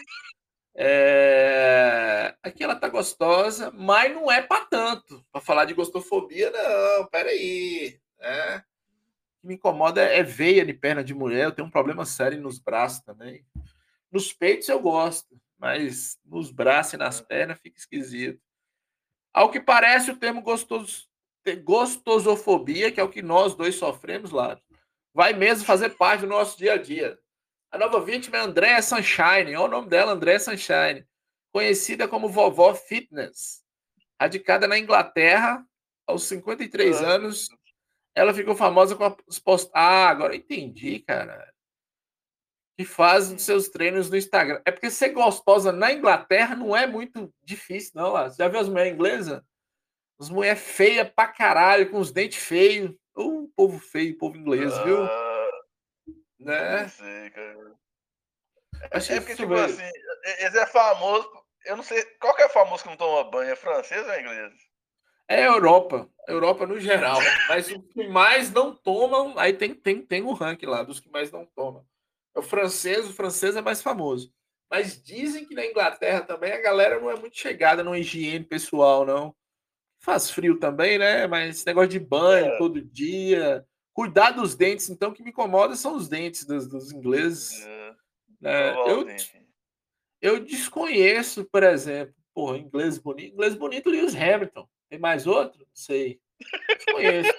É... 0.74 2.34
Aqui 2.42 2.64
ela 2.64 2.76
tá 2.76 2.88
gostosa, 2.88 3.70
mas 3.70 4.12
não 4.12 4.30
é 4.30 4.42
para 4.42 4.64
tanto. 4.66 5.24
Para 5.30 5.40
falar 5.40 5.64
de 5.64 5.74
gostofobia, 5.74 6.50
não, 6.50 7.06
peraí. 7.06 8.00
Né? 8.18 8.56
O 8.56 9.40
que 9.40 9.46
me 9.46 9.54
incomoda 9.54 10.02
é 10.02 10.22
veia 10.22 10.64
de 10.64 10.72
perna 10.72 11.04
de 11.04 11.14
mulher. 11.14 11.44
Eu 11.44 11.52
tenho 11.52 11.68
um 11.68 11.70
problema 11.70 12.04
sério 12.04 12.40
nos 12.40 12.58
braços 12.58 13.00
também. 13.00 13.44
Nos 14.10 14.32
peitos 14.32 14.68
eu 14.68 14.80
gosto, 14.80 15.40
mas 15.58 16.18
nos 16.24 16.50
braços 16.50 16.94
e 16.94 16.96
nas 16.96 17.20
pernas 17.20 17.60
fica 17.60 17.78
esquisito. 17.78 18.40
Ao 19.32 19.50
que 19.50 19.60
parece, 19.60 20.10
o 20.10 20.16
termo 20.16 20.42
gostoso, 20.42 21.08
gostosofobia, 21.64 22.92
que 22.92 23.00
é 23.00 23.02
o 23.02 23.08
que 23.08 23.22
nós 23.22 23.54
dois 23.54 23.74
sofremos 23.76 24.30
lá, 24.30 24.60
vai 25.14 25.32
mesmo 25.32 25.64
fazer 25.64 25.90
parte 25.90 26.22
do 26.22 26.26
nosso 26.26 26.58
dia 26.58 26.74
a 26.74 26.76
dia. 26.76 27.18
A 27.72 27.78
nova 27.78 28.00
vítima 28.02 28.36
é 28.36 28.40
Andréa 28.40 28.82
Sunshine, 28.82 29.56
olha 29.56 29.64
o 29.64 29.68
nome 29.68 29.88
dela, 29.88 30.12
Andréa 30.12 30.38
Sunshine, 30.38 31.06
conhecida 31.50 32.06
como 32.06 32.28
Vovó 32.28 32.74
Fitness. 32.74 33.64
Radicada 34.20 34.68
na 34.68 34.78
Inglaterra, 34.78 35.66
aos 36.06 36.24
53 36.24 37.02
ah, 37.02 37.06
anos, 37.06 37.48
ela 38.14 38.34
ficou 38.34 38.54
famosa 38.54 38.94
com 38.94 39.16
os 39.26 39.38
posts. 39.38 39.70
Ah, 39.74 40.10
agora 40.10 40.36
entendi, 40.36 40.98
cara. 40.98 41.50
Que 42.76 42.84
faz 42.84 43.32
os 43.32 43.40
seus 43.40 43.70
treinos 43.70 44.10
no 44.10 44.18
Instagram. 44.18 44.60
É 44.66 44.70
porque 44.70 44.90
ser 44.90 45.08
gostosa 45.08 45.72
na 45.72 45.94
Inglaterra 45.94 46.54
não 46.54 46.76
é 46.76 46.86
muito 46.86 47.32
difícil, 47.42 47.92
não. 47.94 48.12
Lá. 48.12 48.28
Você 48.28 48.36
já 48.36 48.48
viu 48.48 48.60
as 48.60 48.68
mulheres 48.68 48.92
inglesas? 48.92 49.42
As 50.20 50.28
mulheres 50.28 50.60
feias 50.60 51.08
pra 51.08 51.26
caralho, 51.26 51.90
com 51.90 51.98
os 51.98 52.12
dentes 52.12 52.42
feios. 52.44 52.94
Um 53.16 53.46
povo 53.56 53.78
feio, 53.78 54.18
povo 54.18 54.36
inglês, 54.36 54.72
ah, 54.74 54.84
viu? 54.84 55.31
Né? 56.44 56.82
Não 56.82 56.88
sei, 56.88 57.30
cara. 57.30 57.74
É, 58.90 59.16
é 59.16 59.20
porque, 59.20 59.36
tipo 59.36 59.48
mesmo. 59.48 59.82
assim, 59.82 59.90
esse 60.40 60.58
é 60.58 60.66
famoso. 60.66 61.28
Eu 61.64 61.76
não 61.76 61.84
sei. 61.84 62.02
Qual 62.20 62.34
que 62.34 62.42
é 62.42 62.48
famoso 62.48 62.82
que 62.82 62.88
não 62.88 62.96
toma 62.96 63.30
banho? 63.30 63.50
É 63.50 63.56
francês 63.56 64.04
ou 64.04 64.12
é 64.12 64.20
inglês? 64.20 64.52
É 65.28 65.46
Europa. 65.46 66.08
Europa 66.28 66.66
no 66.66 66.78
geral. 66.78 67.18
Mas 67.48 67.70
o 67.70 67.80
que 67.82 68.06
mais 68.08 68.50
não 68.50 68.74
tomam, 68.74 69.38
aí 69.38 69.52
tem, 69.52 69.74
tem, 69.74 70.04
tem 70.04 70.22
um 70.22 70.32
ranking 70.32 70.66
lá 70.66 70.82
dos 70.82 71.00
que 71.00 71.10
mais 71.10 71.30
não 71.30 71.46
tomam. 71.46 71.86
É 72.34 72.40
o 72.40 72.42
francês, 72.42 73.08
o 73.08 73.12
francês 73.12 73.56
é 73.56 73.62
mais 73.62 73.80
famoso. 73.80 74.32
Mas 74.70 75.02
dizem 75.02 75.46
que 75.46 75.54
na 75.54 75.66
Inglaterra 75.66 76.22
também 76.22 76.52
a 76.52 76.60
galera 76.60 76.98
não 76.98 77.10
é 77.10 77.14
muito 77.14 77.36
chegada 77.36 77.84
no 77.84 77.94
higiene 77.94 78.44
pessoal, 78.44 79.04
não. 79.04 79.34
Faz 80.00 80.30
frio 80.30 80.58
também, 80.58 80.98
né? 80.98 81.26
Mas 81.26 81.56
esse 81.56 81.66
negócio 81.66 81.90
de 81.90 82.00
banho 82.00 82.46
é. 82.46 82.58
todo 82.58 82.82
dia. 82.82 83.64
Cuidar 83.92 84.30
dos 84.30 84.54
dentes, 84.54 84.88
então, 84.88 85.12
que 85.12 85.22
me 85.22 85.30
incomoda 85.30 85.76
são 85.76 85.96
os 85.96 86.08
dentes 86.08 86.44
dos, 86.44 86.66
dos 86.66 86.92
ingleses. 86.92 87.64
É. 88.42 88.74
Eu, 88.86 89.06
eu 90.20 90.44
desconheço, 90.44 91.44
por 91.44 91.62
exemplo, 91.62 92.14
porra, 92.34 92.58
inglês 92.58 92.98
bonito. 92.98 93.34
Inglês 93.34 93.54
bonito, 93.54 93.90
Lewis 93.90 94.14
Hamilton. 94.14 94.68
Tem 94.88 94.98
mais 94.98 95.26
outro? 95.26 95.60
Não 95.60 95.66
sei. 95.74 96.20
Desconheço. 96.68 97.32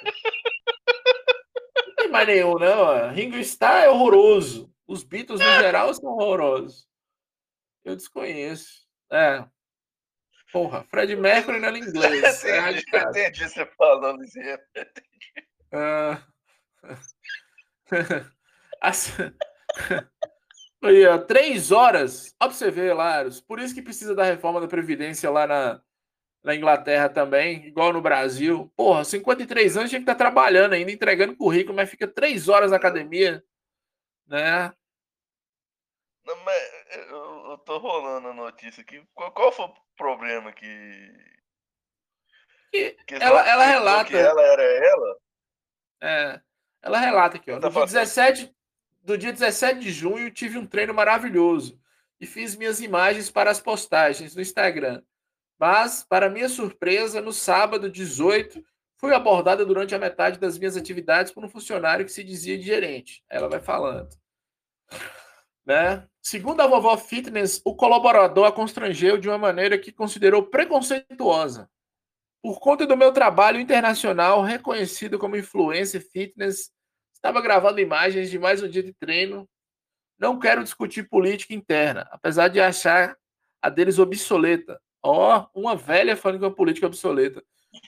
não 1.87 1.95
tem 1.95 2.09
mais 2.09 2.27
nenhum, 2.27 2.57
não. 2.57 3.11
Ringo 3.11 3.37
Starr 3.37 3.83
é 3.83 3.89
horroroso. 3.89 4.71
Os 4.87 5.03
Beatles, 5.03 5.39
no 5.39 5.45
geral, 5.45 5.93
são 5.93 6.11
horrorosos. 6.11 6.87
Eu 7.83 7.95
desconheço. 7.95 8.83
É, 9.11 9.45
Porra, 10.53 10.83
Fred 10.83 11.15
Mercury 11.15 11.59
não 11.59 11.69
é 11.69 11.77
inglês. 11.79 12.43
É 12.45 12.71
entendi, 12.71 12.85
é 12.93 13.01
entendi 13.01 13.49
você 13.49 13.65
falando 13.75 14.23
isso. 14.23 14.39
Ah. 15.73 16.23
As... 18.81 19.15
Aí, 20.83 21.05
ó, 21.05 21.17
três 21.17 21.71
horas. 21.71 22.35
Ó, 22.41 22.47
pra 22.47 22.53
você 22.53 22.69
ver, 22.69 22.93
Laros. 22.93 23.39
Por 23.39 23.59
isso 23.59 23.73
que 23.73 23.81
precisa 23.81 24.13
da 24.13 24.23
reforma 24.23 24.59
da 24.59 24.67
Previdência 24.67 25.29
lá 25.29 25.47
na, 25.47 25.81
na 26.43 26.53
Inglaterra 26.53 27.07
também, 27.07 27.65
igual 27.65 27.93
no 27.93 28.01
Brasil. 28.01 28.71
Porra, 28.75 29.05
53 29.05 29.77
anos 29.77 29.89
tinha 29.89 29.99
que 29.99 30.03
estar 30.03 30.15
trabalhando 30.15 30.73
ainda, 30.73 30.91
entregando 30.91 31.37
currículo, 31.37 31.75
mas 31.75 31.89
fica 31.89 32.05
três 32.05 32.49
horas 32.49 32.71
na 32.71 32.77
academia, 32.77 33.41
né? 34.27 34.73
Não, 36.25 36.35
mas 36.43 36.73
eu, 37.09 37.51
eu 37.51 37.57
tô 37.59 37.77
rolando 37.77 38.29
a 38.29 38.33
notícia 38.33 38.81
aqui. 38.81 39.01
Qual, 39.13 39.31
qual 39.31 39.51
foi 39.51 39.65
o 39.65 39.73
problema 39.95 40.51
que. 40.51 41.11
que, 42.71 42.91
que 43.07 43.15
ela, 43.15 43.47
ela 43.47 43.65
relata. 43.65 44.09
Que 44.09 44.17
ela 44.17 44.41
era 44.41 44.63
ela? 44.63 45.17
É. 46.01 46.41
Ela 46.83 46.99
relata 46.99 47.37
aqui, 47.37 47.49
ó. 47.49 47.59
Tá 47.59 47.69
no 47.69 47.73
dia 47.73 47.85
17, 47.85 48.53
do 49.01 49.17
dia 49.17 49.31
17 49.31 49.79
de 49.79 49.91
junho, 49.91 50.29
tive 50.29 50.57
um 50.57 50.67
treino 50.67 50.93
maravilhoso 50.93 51.79
e 52.19 52.25
fiz 52.25 52.55
minhas 52.55 52.81
imagens 52.81 53.31
para 53.31 53.49
as 53.49 53.59
postagens 53.59 54.35
no 54.35 54.41
Instagram. 54.41 55.01
Mas, 55.57 56.03
para 56.03 56.29
minha 56.29 56.49
surpresa, 56.49 57.21
no 57.21 57.31
sábado 57.31 57.89
18, 57.89 58.63
fui 58.97 59.13
abordada 59.13 59.65
durante 59.65 59.95
a 59.95 59.99
metade 59.99 60.37
das 60.37 60.57
minhas 60.57 60.75
atividades 60.75 61.31
por 61.31 61.43
um 61.43 61.49
funcionário 61.49 62.05
que 62.05 62.11
se 62.11 62.23
dizia 62.23 62.57
de 62.57 62.65
gerente. 62.65 63.23
Ela 63.29 63.47
vai 63.47 63.61
falando. 63.61 64.09
Né? 65.65 66.05
Segundo 66.21 66.61
a 66.61 66.67
vovó 66.67 66.97
Fitness, 66.97 67.61
o 67.63 67.75
colaborador 67.75 68.45
a 68.45 68.51
constrangeu 68.51 69.17
de 69.17 69.29
uma 69.29 69.37
maneira 69.37 69.77
que 69.77 69.91
considerou 69.91 70.43
preconceituosa. 70.43 71.69
Por 72.43 72.59
conta 72.59 72.85
do 72.85 72.97
meu 72.97 73.13
trabalho 73.13 73.57
internacional, 73.57 74.41
reconhecido 74.41 75.17
como 75.17 75.37
influencer 75.37 76.05
fitness, 76.11 76.69
estava 77.13 77.39
gravando 77.39 77.79
imagens 77.79 78.29
de 78.29 78.37
mais 78.37 78.61
um 78.61 78.67
dia 78.67 78.83
de 78.83 78.91
treino. 78.91 79.47
Não 80.19 80.37
quero 80.37 80.61
discutir 80.61 81.07
política 81.07 81.53
interna, 81.53 82.05
apesar 82.11 82.49
de 82.49 82.59
achar 82.59 83.17
a 83.61 83.69
deles 83.69 83.97
obsoleta. 83.97 84.77
Ó, 85.01 85.47
oh, 85.55 85.61
uma 85.61 85.73
velha 85.73 86.17
falando 86.17 86.39
que 86.39 86.43
é 86.43 86.47
uma 86.49 86.53
política 86.53 86.85
obsoleta. 86.85 87.41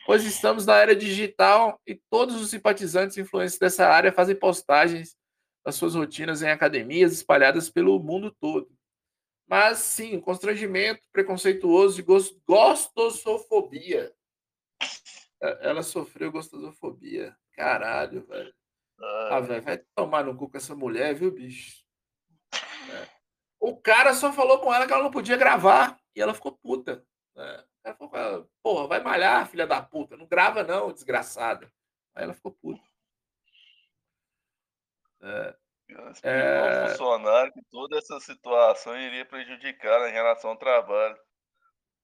Pois 0.06 0.24
estamos 0.24 0.66
na 0.66 0.78
era 0.78 0.96
digital 0.96 1.78
e 1.86 2.00
todos 2.10 2.42
os 2.42 2.50
simpatizantes 2.50 3.18
e 3.18 3.22
influencers 3.22 3.60
dessa 3.60 3.86
área 3.90 4.14
fazem 4.14 4.38
postagens 4.38 5.18
das 5.66 5.76
suas 5.76 5.96
rotinas 5.96 6.42
em 6.42 6.50
academias 6.50 7.12
espalhadas 7.12 7.70
pelo 7.70 8.00
mundo 8.00 8.34
todo. 8.40 8.70
Mas 9.50 9.80
sim, 9.80 10.18
constrangimento 10.22 11.02
preconceituoso 11.12 11.98
de 11.98 12.04
gostosofobia. 12.48 14.14
É, 15.41 15.70
ela 15.70 15.84
sofreu 15.84 16.32
gostosofobia. 16.32 17.36
Caralho, 17.53 18.25
velho. 18.25 18.53
Ah, 19.29 19.39
velho, 19.39 19.62
vai 19.62 19.77
tomar 19.94 20.24
no 20.24 20.36
cu 20.36 20.50
com 20.50 20.58
essa 20.58 20.75
mulher, 20.75 21.13
viu, 21.13 21.32
bicho? 21.32 21.84
É. 22.53 23.10
O 23.60 23.75
cara 23.75 24.13
só 24.13 24.32
falou 24.32 24.60
com 24.60 24.74
ela 24.74 24.88
que 24.88 24.94
ela 24.94 25.03
não 25.03 25.12
podia 25.12 25.38
gravar 25.38 26.00
e 26.15 26.22
ela 26.22 26.34
ficou 26.34 26.53
puta. 26.53 27.05
É. 27.36 27.65
Ela 27.84 27.96
falou, 27.96 28.50
porra, 28.63 28.88
vai 28.88 29.03
malhar, 29.03 29.48
filha 29.50 29.67
da 29.67 29.82
puta. 29.82 30.17
Não 30.17 30.25
grava, 30.25 30.63
não, 30.63 30.91
desgraçada. 30.91 31.72
Aí 32.15 32.24
ela 32.24 32.34
ficou 32.34 32.51
puta. 32.53 32.82
É. 35.22 35.55
É... 36.24 36.89
funcionário 36.89 37.53
que 37.53 37.62
toda 37.70 37.98
essa 37.98 38.20
situação 38.20 38.98
iria 38.98 39.25
prejudicar 39.25 40.10
em 40.10 40.13
relação 40.13 40.51
ao 40.51 40.58
trabalho. 40.58 41.17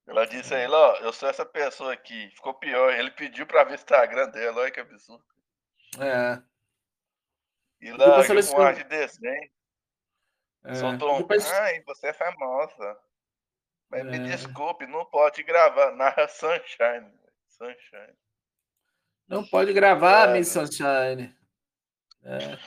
Ela 0.08 0.26
disse 0.26 0.54
aí, 0.54 0.68
ó, 0.68 0.96
eu 0.98 1.14
sou 1.14 1.30
essa 1.30 1.46
pessoa 1.46 1.94
aqui. 1.94 2.30
Ficou 2.32 2.54
pior. 2.54 2.94
Ele 2.94 3.12
pediu 3.12 3.46
pra 3.46 3.64
ver 3.64 3.74
o 3.74 3.76
Instagram 3.76 4.30
dela, 4.30 4.62
olha 4.62 4.72
que 4.72 4.80
absurdo. 4.80 5.24
É. 6.00 6.42
E 7.82 7.92
lá, 7.92 8.24
com 8.26 8.62
ar 8.62 8.76
de 8.76 8.84
desenho. 8.84 9.52
É. 10.64 10.76
Soltou 10.76 11.16
um. 11.16 11.18
Depois... 11.20 11.50
Ai, 11.52 11.82
você 11.84 12.08
é 12.08 12.14
famosa. 12.14 12.98
Mas 13.90 14.02
é. 14.02 14.04
me 14.06 14.20
desculpe, 14.20 14.86
não 14.86 15.06
pode 15.06 15.44
gravar. 15.44 15.92
Narra 15.92 16.28
Sunshine. 16.28 17.12
Sunshine. 17.48 18.16
Não 19.28 19.46
pode 19.46 19.74
gravar, 19.74 20.30
é. 20.30 20.34
Miss 20.34 20.50
Sunshine. 20.50 21.36
É. 22.24 22.58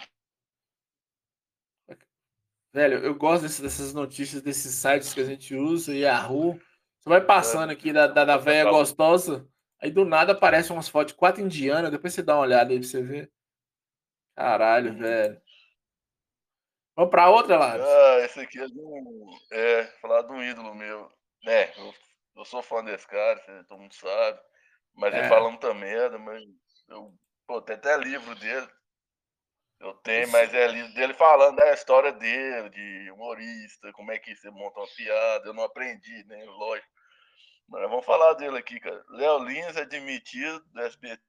Velho, 2.73 2.99
eu 3.05 3.15
gosto 3.15 3.43
dessas 3.43 3.95
notícias 3.95 4.43
desses 4.43 4.75
sites 4.75 5.15
que 5.15 5.21
a 5.21 5.25
gente 5.25 5.55
usa, 5.55 5.95
Yahoo. 5.95 6.61
Você 7.05 7.11
vai 7.11 7.21
passando 7.21 7.71
aqui 7.71 7.93
da, 7.93 8.07
da, 8.07 8.25
da 8.25 8.39
velha 8.39 8.71
gostosa, 8.71 9.47
aí 9.79 9.91
do 9.91 10.07
nada 10.07 10.33
aparecem 10.33 10.75
umas 10.75 10.89
fotos 10.89 11.13
de 11.13 11.19
quatro 11.19 11.43
indianas, 11.43 11.91
depois 11.91 12.15
você 12.15 12.23
dá 12.23 12.35
uma 12.35 12.41
olhada 12.41 12.73
aí 12.73 12.79
pra 12.79 12.89
você 12.89 13.03
ver. 13.03 13.31
Caralho, 14.35 14.93
uhum. 14.93 14.99
velho. 14.99 15.43
Vamos 16.97 17.11
pra 17.11 17.29
outra, 17.29 17.59
lá. 17.59 17.75
Ah, 17.75 18.21
esse 18.21 18.41
aqui 18.41 18.59
é, 18.59 18.67
do, 18.69 19.39
é 19.53 19.85
falar 20.01 20.23
de 20.23 20.33
um 20.33 20.43
ídolo 20.43 20.75
meu. 20.75 21.13
É, 21.47 21.79
eu, 21.79 21.95
eu 22.37 22.45
sou 22.47 22.63
fã 22.63 22.83
desse 22.83 23.07
cara, 23.07 23.39
todo 23.69 23.81
mundo 23.81 23.93
sabe. 23.93 24.41
Mas 24.95 25.13
é. 25.13 25.19
ele 25.19 25.29
fala 25.29 25.51
muita 25.51 25.75
merda, 25.75 26.19
mas 26.19 26.43
eu, 26.89 27.15
pô, 27.47 27.61
tem 27.61 27.77
até 27.77 27.99
livro 27.99 28.35
dele. 28.37 28.67
Eu 29.85 29.93
tenho, 29.97 30.27
mas 30.31 30.53
é 30.55 30.67
livro 30.67 30.95
dele 30.95 31.13
falando 31.13 31.57
da 31.57 31.75
história 31.75 32.11
dele, 32.11 32.71
de 32.71 33.11
humorista, 33.11 33.93
como 33.93 34.11
é 34.13 34.19
que 34.19 34.35
você 34.35 34.49
monta 34.49 34.81
uma 34.81 34.89
piada. 34.89 35.47
Eu 35.47 35.53
não 35.53 35.63
aprendi, 35.63 36.25
né? 36.25 36.43
Lógico. 36.47 36.89
Mas 37.69 37.83
vamos 37.91 38.07
falar 38.07 38.33
dele 38.33 38.57
aqui, 38.57 38.81
cara. 38.81 39.05
Léo 39.11 39.45
Lins 39.45 39.77
é 39.77 39.85
demitido 39.85 40.59
do 40.73 40.81
SBT. 40.81 41.23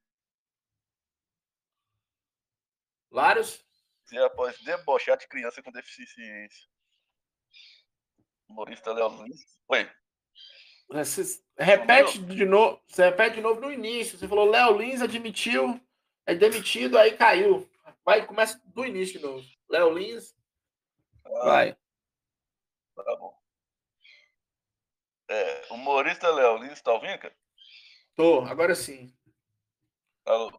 Lários? 3.12 3.62
Após 4.24 4.58
debochar 4.62 5.18
de 5.18 5.28
criança 5.28 5.62
com 5.62 5.72
deficiência. 5.72 6.66
Humorista 8.48 8.94
Léo 8.94 9.22
Lins. 9.22 9.42
Oi. 9.68 9.92
Você 10.88 11.44
repete 11.58 12.20
de 12.20 12.46
novo. 12.46 12.82
Você 12.88 13.04
repete 13.04 13.36
de 13.36 13.42
novo 13.42 13.60
no 13.60 13.74
início. 13.74 14.18
Você 14.18 14.30
falou 14.30 14.50
Léo 14.50 14.78
Lins 14.78 15.02
admitiu, 15.02 15.78
é 16.26 16.34
demitido, 16.34 16.98
aí 16.98 17.18
caiu. 17.18 17.70
Vai, 18.04 18.26
começa 18.26 18.62
do 18.66 18.86
início 18.86 19.20
de 19.20 19.26
novo. 19.26 19.46
Léo 19.70 19.92
Lins. 19.92 20.36
Ah, 21.26 21.46
vai. 21.46 21.78
Tá 22.96 23.16
bom. 23.18 23.38
É, 25.28 25.74
humorista 25.74 26.30
Léo 26.30 26.58
Lins, 26.58 26.82
tá 26.82 26.94
ouvindo, 26.94 27.18
cara? 27.20 27.36
Tô, 28.16 28.42
agora 28.42 28.76
sim. 28.76 29.14
Alô. 30.26 30.52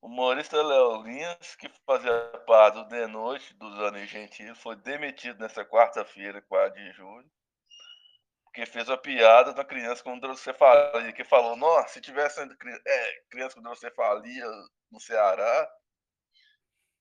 Humorista 0.00 0.62
Léo 0.62 1.02
Lins, 1.02 1.56
que 1.56 1.68
fazia 1.84 2.12
parte 2.46 2.76
do 2.76 2.84
De 2.84 3.06
Noite 3.06 3.52
dos 3.54 3.78
anos 3.80 4.08
Gentil, 4.08 4.54
foi 4.54 4.76
demitido 4.76 5.40
nessa 5.40 5.64
quarta-feira, 5.64 6.40
4 6.42 6.74
de 6.80 6.92
julho, 6.92 7.28
porque 8.48 8.66
fez 8.66 8.88
uma 8.88 8.96
piada 8.96 9.52
da 9.52 9.64
criança 9.64 10.02
com 10.02 10.16
hidrocefalia, 10.16 11.12
que 11.12 11.24
falou, 11.24 11.56
nossa, 11.56 11.88
se 11.88 12.00
tivesse 12.00 12.40
é, 12.40 13.22
criança 13.30 13.54
com 13.54 13.60
hidrocefalia 13.60 14.44
no 14.90 15.00
Ceará, 15.00 15.70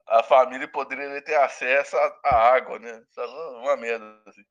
a 0.07 0.23
família 0.23 0.67
poderia 0.67 1.21
ter 1.21 1.35
acesso 1.35 1.95
à 1.97 2.35
água, 2.53 2.79
né? 2.79 3.03
É 3.17 3.25
uma 3.25 3.75
merda, 3.77 4.21
assim. 4.27 4.43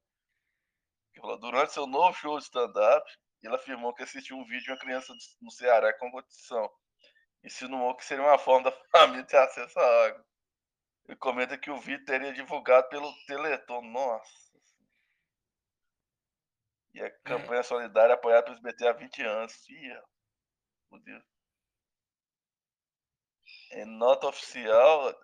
Durante 1.40 1.72
seu 1.72 1.86
novo 1.86 2.12
show 2.18 2.38
de 2.38 2.44
stand-up, 2.44 3.10
ele 3.42 3.54
afirmou 3.54 3.94
que 3.94 4.02
assistiu 4.02 4.36
um 4.36 4.44
vídeo 4.44 4.64
de 4.64 4.70
uma 4.72 4.78
criança 4.78 5.14
no 5.40 5.50
Ceará 5.50 5.92
com 5.98 6.10
condição. 6.10 6.70
Insinuou 7.42 7.96
que 7.96 8.04
seria 8.04 8.24
uma 8.24 8.38
forma 8.38 8.70
da 8.70 8.76
família 8.90 9.24
ter 9.24 9.38
acesso 9.38 9.78
à 9.78 10.06
água. 10.06 10.26
Ele 11.06 11.16
comenta 11.16 11.56
que 11.56 11.70
o 11.70 11.78
vídeo 11.78 12.04
teria 12.04 12.32
divulgado 12.32 12.88
pelo 12.88 13.10
Teleton. 13.26 13.80
Nossa. 13.82 14.45
E 16.96 17.02
a 17.02 17.10
campanha 17.24 17.62
solidária 17.62 18.14
apoiada 18.14 18.44
pelo 18.44 18.56
SBT 18.56 18.88
há 18.88 18.92
20 18.94 19.22
anos. 19.22 19.68
Ih, 19.68 20.00
meu 20.90 21.00
Deus. 21.02 21.24
Em 23.72 23.84
nota 23.84 24.28
oficial, 24.28 25.14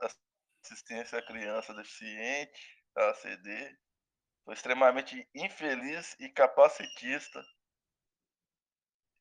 assistência 0.63 1.19
à 1.19 1.27
criança 1.27 1.73
deficiente, 1.73 2.85
ACD, 2.95 3.79
foi 4.45 4.53
extremamente 4.53 5.27
infeliz 5.35 6.15
e 6.21 6.29
capacitista 6.29 7.43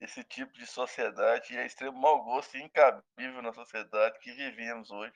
esse 0.02 0.22
tipo 0.26 0.52
de 0.54 0.66
sociedade 0.66 1.54
e 1.54 1.58
é 1.58 1.66
extremo 1.66 2.02
mau 2.02 2.22
gosto 2.22 2.58
e 2.58 2.64
incabível 2.64 3.42
na 3.42 3.54
sociedade 3.54 4.20
que 4.20 4.34
vivemos 4.34 4.92
hoje, 4.92 5.16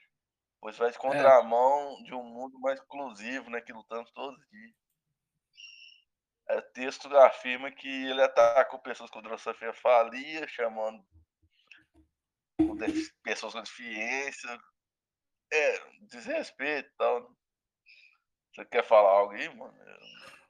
pois 0.61 0.77
vai 0.77 0.89
de 0.89 0.95
é. 0.95 0.99
contramão 0.99 1.97
é. 1.99 2.03
de 2.03 2.13
um 2.13 2.23
mundo 2.23 2.57
mais 2.61 2.79
inclusivo, 2.79 3.49
né, 3.49 3.59
que 3.59 3.73
lutamos 3.73 4.09
todos 4.11 4.39
os 4.39 4.47
dias. 4.47 4.84
O 6.47 6.61
texto 6.73 7.15
afirma 7.17 7.71
que 7.71 7.87
ele 7.87 8.21
atacou 8.21 8.79
pessoas 8.79 9.09
com 9.09 9.21
falia, 9.73 10.47
chamando 10.47 11.03
pessoas 13.23 13.53
com 13.53 13.61
deficiência, 13.61 14.59
é, 15.51 15.81
desrespeito 16.01 16.89
e 16.89 16.97
tal. 16.97 17.35
Você 18.53 18.65
quer 18.65 18.83
falar 18.83 19.09
algo 19.09 19.33
aí, 19.33 19.53
mano? 19.55 19.73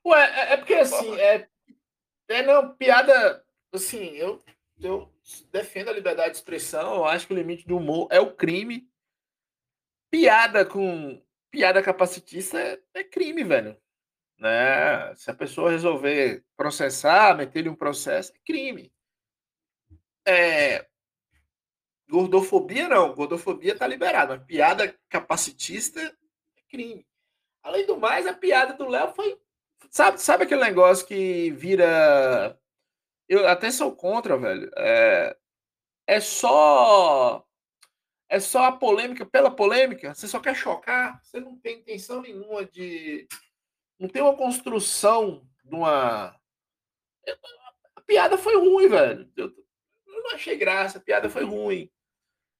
Ué, 0.06 0.24
é, 0.24 0.54
é 0.54 0.58
porque 0.58 0.76
assim, 0.76 1.20
é, 1.20 1.50
é 2.28 2.44
não, 2.44 2.76
piada, 2.76 3.44
assim, 3.74 4.10
eu, 4.16 4.44
eu 4.80 5.12
defendo 5.52 5.90
a 5.90 5.94
liberdade 5.94 6.32
de 6.32 6.38
expressão, 6.38 6.96
eu 6.96 7.06
acho 7.06 7.26
que 7.26 7.34
o 7.34 7.38
limite 7.38 7.66
do 7.66 7.78
humor 7.78 8.08
é 8.12 8.20
o 8.20 8.36
crime. 8.36 8.88
Piada 10.12 10.66
com 10.66 11.22
piada 11.50 11.82
capacitista 11.82 12.60
é, 12.60 12.80
é 12.94 13.04
crime, 13.04 13.44
velho. 13.44 13.82
Né? 14.38 15.16
Se 15.16 15.32
a 15.32 15.34
pessoa 15.34 15.72
resolver 15.72 16.44
processar, 16.58 17.36
meter-lhe 17.36 17.70
um 17.70 17.76
processo, 17.76 18.32
é 18.34 18.40
crime. 18.46 18.92
É, 20.28 20.88
Gordofobia 22.10 22.88
não, 22.88 23.14
gordofobia 23.14 23.74
está 23.74 23.88
liberada, 23.88 24.38
mas 24.38 24.46
piada 24.46 24.96
capacitista 25.10 26.00
é 26.02 26.62
crime. 26.70 27.06
Além 27.64 27.86
do 27.86 27.98
mais, 27.98 28.28
a 28.28 28.34
piada 28.34 28.74
do 28.74 28.88
Léo 28.88 29.14
foi. 29.14 29.40
Sabe, 29.90 30.22
sabe 30.22 30.44
aquele 30.44 30.62
negócio 30.62 31.08
que 31.08 31.50
vira. 31.52 32.58
Eu 33.28 33.48
até 33.48 33.72
sou 33.72 33.96
contra, 33.96 34.38
velho. 34.38 34.70
É, 34.78 35.36
é 36.08 36.20
só. 36.20 37.44
É 38.30 38.40
só 38.40 38.66
a 38.66 38.72
polêmica 38.72 39.26
pela 39.26 39.50
polêmica. 39.50 40.14
Você 40.14 40.28
só 40.28 40.40
quer 40.40 40.56
chocar. 40.56 41.20
Você 41.24 41.40
não 41.40 41.58
tem 41.58 41.80
intenção 41.80 42.22
nenhuma 42.22 42.66
de. 42.66 43.28
Não 44.00 44.10
tem 44.10 44.22
uma 44.22 44.36
construção 44.36 45.48
de 45.64 45.76
uma. 45.76 46.40
A 47.96 48.02
piada 48.02 48.38
foi 48.38 48.58
ruim, 48.58 48.88
velho. 48.88 49.32
Eu, 49.36 49.54
não 50.08 50.36
achei 50.36 50.56
graça. 50.56 50.98
A 50.98 51.02
piada 51.02 51.30
foi 51.30 51.44
ruim. 51.44 51.90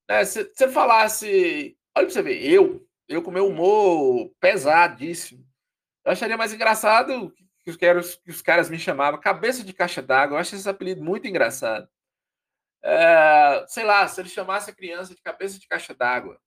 Né? 0.10 0.24
Se 0.26 0.44
você 0.44 0.70
falasse, 0.70 1.78
olha 1.96 2.06
pra 2.06 2.14
você 2.14 2.22
ver, 2.22 2.44
eu, 2.44 2.88
eu 3.08 3.22
com 3.22 3.32
meu 3.32 3.48
humor 3.48 4.32
pesadíssimo, 4.40 5.46
eu 6.06 6.12
acharia 6.12 6.38
mais 6.38 6.54
engraçado 6.54 7.34
que 7.64 7.72
os, 7.72 7.78
caras, 7.78 8.16
que 8.16 8.30
os 8.30 8.42
caras 8.42 8.70
me 8.70 8.78
chamavam 8.78 9.20
cabeça 9.20 9.64
de 9.64 9.74
caixa 9.74 10.02
d'água. 10.02 10.36
Eu 10.36 10.40
acho 10.40 10.56
esse 10.56 10.70
apelido 10.70 11.04
muito 11.04 11.28
engraçado. 11.28 11.90
É, 12.84 13.66
sei 13.68 13.84
lá, 13.84 14.08
se 14.08 14.22
ele 14.22 14.30
chamasse 14.30 14.70
a 14.70 14.76
criança 14.76 15.16
de 15.16 15.22
cabeça 15.22 15.58
de 15.58 15.68
caixa 15.68 15.96
d'água, 15.96 16.40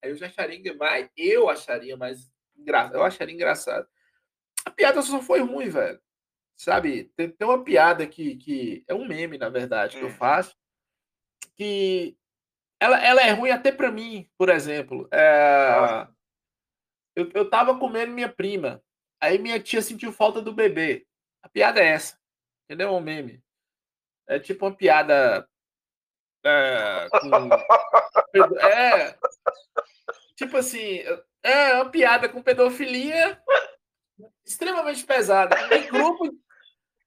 aí 0.00 0.10
eu 0.10 0.16
já 0.16 0.26
acharia 0.26 0.72
mais, 0.74 1.10
eu 1.16 1.50
acharia 1.50 1.96
mais 1.96 2.32
engraçado, 2.56 2.94
eu 2.94 3.02
acharia 3.02 3.34
engraçado. 3.34 3.88
A 4.64 4.70
piada 4.70 5.02
só 5.02 5.20
foi 5.20 5.40
ruim, 5.40 5.68
velho. 5.68 6.00
Sabe, 6.56 7.04
tem, 7.16 7.28
tem 7.28 7.48
uma 7.48 7.64
piada 7.64 8.06
que, 8.06 8.36
que 8.36 8.84
é 8.86 8.94
um 8.94 9.06
meme, 9.06 9.36
na 9.38 9.48
verdade, 9.48 9.98
que 9.98 10.04
eu 10.04 10.10
faço, 10.10 10.56
que 11.56 12.16
ela, 12.80 13.04
ela 13.04 13.22
é 13.22 13.30
ruim 13.30 13.50
até 13.50 13.72
para 13.72 13.90
mim, 13.90 14.28
por 14.38 14.48
exemplo. 14.48 15.08
É... 15.12 16.06
Eu, 17.14 17.30
eu 17.34 17.50
tava 17.50 17.78
comendo 17.78 18.12
minha 18.12 18.28
prima. 18.28 18.82
Aí 19.20 19.38
minha 19.38 19.60
tia 19.60 19.82
sentiu 19.82 20.12
falta 20.12 20.40
do 20.40 20.52
bebê. 20.52 21.06
A 21.42 21.48
piada 21.48 21.80
é 21.80 21.88
essa. 21.88 22.18
Entendeu? 22.64 22.88
É 22.88 22.92
um 22.92 23.00
meme. 23.00 23.42
É 24.28 24.38
tipo 24.38 24.66
uma 24.66 24.74
piada. 24.74 25.48
É, 26.44 27.08
com... 27.08 28.58
é 28.66 29.18
tipo 30.34 30.56
assim, 30.56 31.00
é 31.42 31.74
uma 31.74 31.90
piada 31.90 32.28
com 32.28 32.42
pedofilia 32.42 33.40
extremamente 34.44 35.04
pesada. 35.04 35.56
Em 35.74 35.88
grupo, 35.88 36.30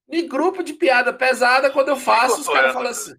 em 0.09 0.27
grupo 0.27 0.63
de 0.63 0.73
piada 0.73 1.13
pesada, 1.13 1.71
quando 1.71 1.89
eu 1.89 1.97
faço, 1.97 2.41
os 2.41 2.47
caras 2.47 2.73
falam 2.73 2.89
assim. 2.89 3.15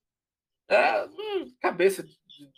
É, 0.68 1.04
hum, 1.04 1.54
cabeça 1.60 2.04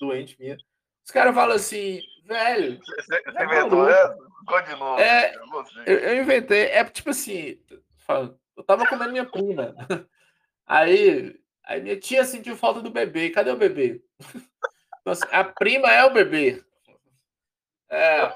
doente 0.01 0.37
minha. 0.39 0.57
Os 1.05 1.11
caras 1.11 1.35
falam 1.35 1.57
assim, 1.57 2.01
velho. 2.25 2.79
Você, 2.79 3.45
inventou 3.45 3.89
essa? 3.89 4.17
Continua. 4.47 5.01
É, 5.01 5.35
eu, 5.87 5.99
eu, 5.99 6.23
inventei. 6.23 6.67
É 6.67 6.85
tipo 6.85 7.11
assim. 7.11 7.61
Eu 8.57 8.65
tava 8.65 8.87
comendo 8.87 9.13
minha 9.13 9.27
prima. 9.27 9.75
Aí, 10.71 11.35
aí 11.65 11.81
minha 11.81 11.99
tia 11.99 12.23
sentiu 12.27 12.55
falta 12.55 12.83
do 12.83 12.91
bebê. 12.91 13.31
Cadê 13.31 13.51
o 13.51 13.57
bebê? 13.57 14.03
Então, 15.01 15.13
assim, 15.13 15.25
a 15.33 15.43
prima 15.43 15.91
é 15.91 16.05
o 16.05 16.13
bebê. 16.13 16.63
É. 17.89 18.31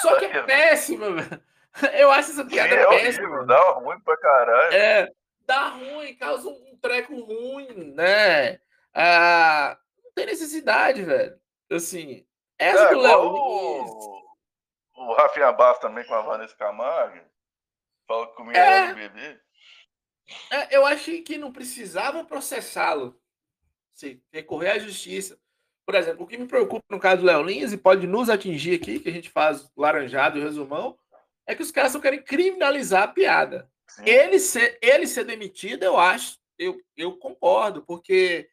Só 0.00 0.18
que 0.18 0.24
é 0.26 0.42
péssima, 0.42 1.10
velho. 1.12 1.42
Eu 1.94 2.10
acho 2.10 2.30
essa 2.30 2.44
piada 2.44 2.74
é 2.74 2.86
péssima. 2.86 3.26
Horrível, 3.26 3.46
dá 3.46 3.70
ruim 3.72 4.00
pra 4.00 4.16
caralho. 4.16 4.74
É, 4.74 5.12
dá 5.46 5.68
ruim, 5.68 6.14
causa 6.16 6.48
um 6.48 6.76
treco 6.80 7.14
ruim, 7.20 7.92
né? 7.94 8.60
Ah, 8.94 9.78
não 10.02 10.12
tem 10.12 10.26
necessidade, 10.26 11.02
velho. 11.02 11.38
Assim, 11.70 12.26
essa 12.58 12.84
é, 12.84 12.94
do 12.94 13.00
Léo 13.00 13.20
o, 13.20 14.22
o 14.94 15.14
Rafinha 15.14 15.52
Bastos 15.52 15.82
também 15.82 16.06
com 16.06 16.14
a 16.14 16.22
Vanessa 16.22 16.56
Camargo. 16.56 17.20
Fala 18.06 18.26
que 18.28 18.34
comia 18.34 18.56
é, 18.56 18.94
bebê. 18.94 19.40
É, 20.50 20.76
eu 20.76 20.86
achei 20.86 21.22
que 21.22 21.36
não 21.36 21.52
precisava 21.52 22.24
processá-lo. 22.24 23.20
Recorrer 24.32 24.70
à 24.70 24.78
justiça. 24.78 25.38
Por 25.86 25.94
exemplo, 25.94 26.24
o 26.24 26.26
que 26.26 26.36
me 26.36 26.48
preocupa 26.48 26.84
no 26.90 26.98
caso 26.98 27.22
do 27.22 27.26
Léo 27.26 27.44
Lins, 27.44 27.72
e 27.72 27.78
pode 27.78 28.08
nos 28.08 28.28
atingir 28.28 28.74
aqui, 28.74 28.98
que 28.98 29.08
a 29.08 29.12
gente 29.12 29.30
faz 29.30 29.70
laranjado 29.76 30.36
e 30.36 30.42
resumão, 30.42 30.98
é 31.46 31.54
que 31.54 31.62
os 31.62 31.70
caras 31.70 31.94
não 31.94 32.00
querem 32.00 32.20
criminalizar 32.20 33.04
a 33.04 33.08
piada. 33.08 33.70
Ele 34.04 34.40
ser, 34.40 34.76
ele 34.82 35.06
ser 35.06 35.24
demitido, 35.24 35.84
eu 35.84 35.96
acho, 35.96 36.38
eu, 36.58 36.76
eu 36.96 37.16
concordo, 37.16 37.82
porque 37.86 38.48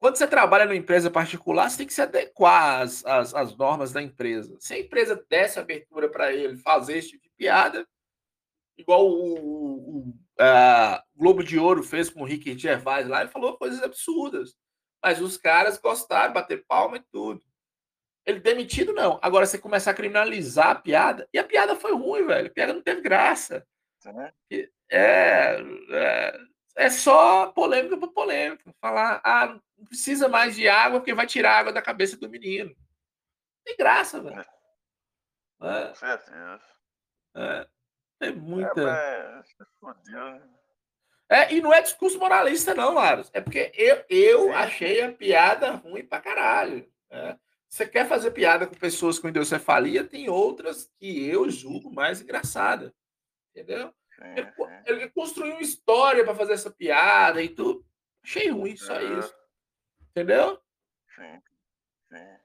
quando 0.00 0.16
você 0.16 0.26
trabalha 0.26 0.64
numa 0.64 0.76
empresa 0.76 1.10
particular, 1.10 1.68
você 1.68 1.78
tem 1.78 1.86
que 1.86 1.92
se 1.92 2.00
adequar 2.00 2.80
às, 2.80 3.04
às, 3.04 3.34
às 3.34 3.56
normas 3.56 3.92
da 3.92 4.00
empresa. 4.00 4.56
Se 4.58 4.72
a 4.72 4.78
empresa 4.78 5.22
desse 5.28 5.58
abertura 5.58 6.08
para 6.08 6.32
ele 6.32 6.56
fazer 6.56 6.96
esse 6.96 7.10
tipo 7.10 7.24
de 7.24 7.30
piada, 7.36 7.86
igual 8.76 9.06
o, 9.06 9.34
o, 9.34 9.98
o 9.98 10.14
Globo 11.14 11.44
de 11.44 11.58
Ouro 11.58 11.82
fez 11.82 12.08
com 12.08 12.22
o 12.22 12.24
Rick 12.24 12.56
Gervais 12.56 13.06
lá, 13.06 13.20
ele 13.20 13.30
falou 13.30 13.58
coisas 13.58 13.82
absurdas. 13.82 14.56
Mas 15.02 15.20
os 15.20 15.36
caras 15.36 15.78
gostaram, 15.78 16.32
bater 16.32 16.64
palma 16.66 16.96
e 16.96 17.04
tudo. 17.12 17.42
Ele 18.26 18.40
demitido, 18.40 18.92
não. 18.92 19.18
Agora 19.22 19.46
você 19.46 19.58
começar 19.58 19.92
a 19.92 19.94
criminalizar 19.94 20.70
a 20.70 20.74
piada. 20.74 21.28
E 21.32 21.38
a 21.38 21.44
piada 21.44 21.74
foi 21.74 21.92
ruim, 21.92 22.26
velho. 22.26 22.48
A 22.48 22.50
piada 22.50 22.74
não 22.74 22.82
teve 22.82 23.00
graça. 23.00 23.66
É, 24.90 25.58
é, 25.90 26.38
é 26.76 26.90
só 26.90 27.50
polêmica 27.52 27.96
por 27.96 28.12
polêmica. 28.12 28.70
Falar, 28.80 29.20
ah, 29.24 29.58
não 29.76 29.86
precisa 29.86 30.28
mais 30.28 30.56
de 30.56 30.68
água 30.68 31.00
porque 31.00 31.14
vai 31.14 31.26
tirar 31.26 31.58
água 31.58 31.72
da 31.72 31.80
cabeça 31.80 32.18
do 32.18 32.28
menino. 32.28 32.74
Tem 33.64 33.76
graça, 33.76 34.20
velho. 34.20 34.44
É. 35.60 35.94
Certeza. 35.94 36.60
É, 37.34 37.68
é 38.20 38.30
muita. 38.30 38.80
É, 38.80 39.36
mas... 39.36 40.57
é, 41.28 41.54
e 41.54 41.60
não 41.60 41.72
é 41.72 41.82
discurso 41.82 42.18
moralista, 42.18 42.74
não, 42.74 42.94
Laros. 42.94 43.30
É 43.34 43.40
porque 43.40 43.70
eu, 43.74 44.04
eu 44.08 44.52
achei 44.54 45.02
a 45.02 45.12
piada 45.12 45.72
ruim 45.72 46.04
pra 46.04 46.20
caralho. 46.20 46.90
É. 47.10 47.36
Você 47.68 47.86
quer 47.86 48.08
fazer 48.08 48.30
piada 48.30 48.66
com 48.66 48.74
pessoas 48.74 49.18
com 49.18 49.28
endoscefalia, 49.28 50.02
tem 50.02 50.30
outras 50.30 50.90
que 50.98 51.28
eu 51.28 51.50
julgo 51.50 51.92
mais 51.92 52.20
engraçada. 52.22 52.94
Entendeu? 53.50 53.92
Ele, 54.20 54.52
ele, 54.86 55.10
construiu 55.10 55.52
uma 55.52 55.62
história 55.62 56.24
para 56.24 56.34
fazer 56.34 56.54
essa 56.54 56.70
piada 56.70 57.42
e 57.42 57.48
tudo. 57.48 57.84
Achei 58.24 58.48
ruim, 58.48 58.76
só 58.76 58.98
isso. 59.00 59.34
Entendeu? 60.10 60.60
Sim, 61.14 61.42
sim. 62.08 62.38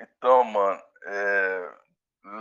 Então, 0.00 0.44
mano, 0.44 0.80
é, 1.04 1.74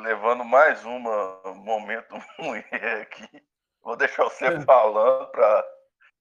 levando 0.04 0.44
mais 0.44 0.84
um 0.86 1.00
momento 1.00 2.16
ruim 2.38 2.64
aqui, 3.02 3.44
vou 3.84 3.96
deixar 3.96 4.24
você 4.24 4.46
é. 4.46 4.62
falando 4.62 5.28
para 5.32 5.66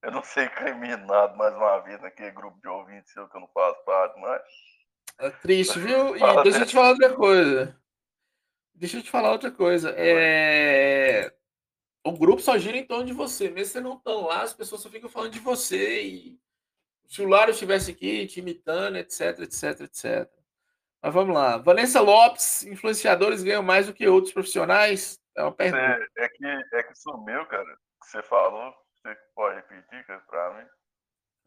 eu 0.03 0.12
não 0.12 0.23
ser 0.23 0.47
incriminado 0.47 1.37
mais 1.37 1.55
uma 1.55 1.79
vez 1.81 2.01
naquele 2.01 2.31
grupo 2.31 2.61
de 2.61 2.68
ouvintes 2.68 3.12
que 3.12 3.18
eu 3.18 3.40
não 3.40 3.49
faço 3.49 3.85
parte 3.85 4.21
mais. 4.21 4.42
É 5.18 5.31
triste, 5.31 5.79
viu? 5.79 6.16
E 6.16 6.42
deixa 6.42 6.61
eu 6.61 6.66
te 6.66 6.75
falar 6.75 6.90
outra 6.90 7.14
coisa. 7.14 7.81
Deixa 8.75 8.99
eu 8.99 9.03
te 9.03 9.11
falar 9.11 9.33
outra 9.33 9.51
coisa. 9.51 9.92
É... 9.97 11.33
O 12.05 12.12
grupo 12.12 12.40
só 12.40 12.57
gira 12.57 12.77
em 12.77 12.87
torno 12.87 13.07
de 13.07 13.12
você. 13.12 13.51
Mesmo 13.51 13.73
você 13.73 13.81
não 13.81 13.97
estão 13.97 14.27
lá, 14.27 14.42
as 14.42 14.53
pessoas 14.53 14.81
só 14.81 14.88
ficam 14.88 15.11
falando 15.11 15.33
de 15.33 15.40
você. 15.40 16.03
E 16.03 16.40
se 17.09 17.21
o 17.21 17.29
Lário 17.29 17.51
estivesse 17.51 17.90
aqui 17.90 18.27
te 18.27 18.38
imitando, 18.38 18.97
etc, 18.97 19.40
etc, 19.40 19.81
etc. 19.81 20.31
Mas 21.03 21.14
vamos 21.14 21.35
lá. 21.35 21.57
Vanessa 21.59 22.01
Lopes, 22.01 22.64
influenciadores 22.64 23.42
ganham 23.42 23.62
mais 23.62 23.87
do 23.87 23.92
que 23.92 24.07
outros 24.07 24.33
profissionais? 24.33 25.17
É 25.38 25.42
uma 25.42 25.53
pergunta. 25.53 26.11
É, 26.16 26.24
é 26.24 26.29
que, 26.29 26.44
é 26.44 26.83
que 26.83 26.94
sumiu, 26.96 27.46
cara. 27.46 27.79
Que 28.03 28.11
você 28.11 28.22
falou. 28.24 28.74
Você 28.96 29.14
pode 29.37 29.55
repetir 29.55 30.05
para 30.27 30.55
mim? 30.55 30.68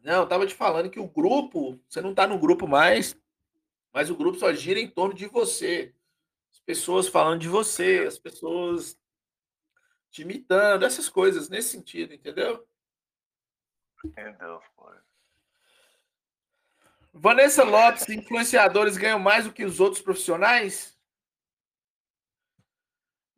Não, 0.00 0.22
eu 0.22 0.26
tava 0.26 0.46
te 0.46 0.54
falando 0.54 0.88
que 0.88 0.98
o 0.98 1.06
grupo, 1.06 1.78
você 1.86 2.00
não 2.00 2.14
tá 2.14 2.26
no 2.26 2.38
grupo 2.38 2.66
mais, 2.66 3.14
mas 3.92 4.08
o 4.08 4.16
grupo 4.16 4.38
só 4.38 4.50
gira 4.54 4.80
em 4.80 4.88
torno 4.88 5.12
de 5.14 5.26
você. 5.26 5.94
As 6.50 6.58
pessoas 6.60 7.06
falando 7.06 7.40
de 7.40 7.48
você, 7.48 8.04
as 8.08 8.18
pessoas 8.18 8.98
te 10.10 10.22
imitando, 10.22 10.86
essas 10.86 11.10
coisas 11.10 11.50
nesse 11.50 11.68
sentido, 11.68 12.14
entendeu? 12.14 12.66
Deus, 14.04 14.64
pai. 14.74 14.98
Vanessa 17.12 17.62
Lopes, 17.62 18.08
influenciadores 18.08 18.96
ganham 18.96 19.18
mais 19.18 19.44
do 19.44 19.52
que 19.52 19.64
os 19.64 19.80
outros 19.80 20.02
profissionais? 20.02 20.91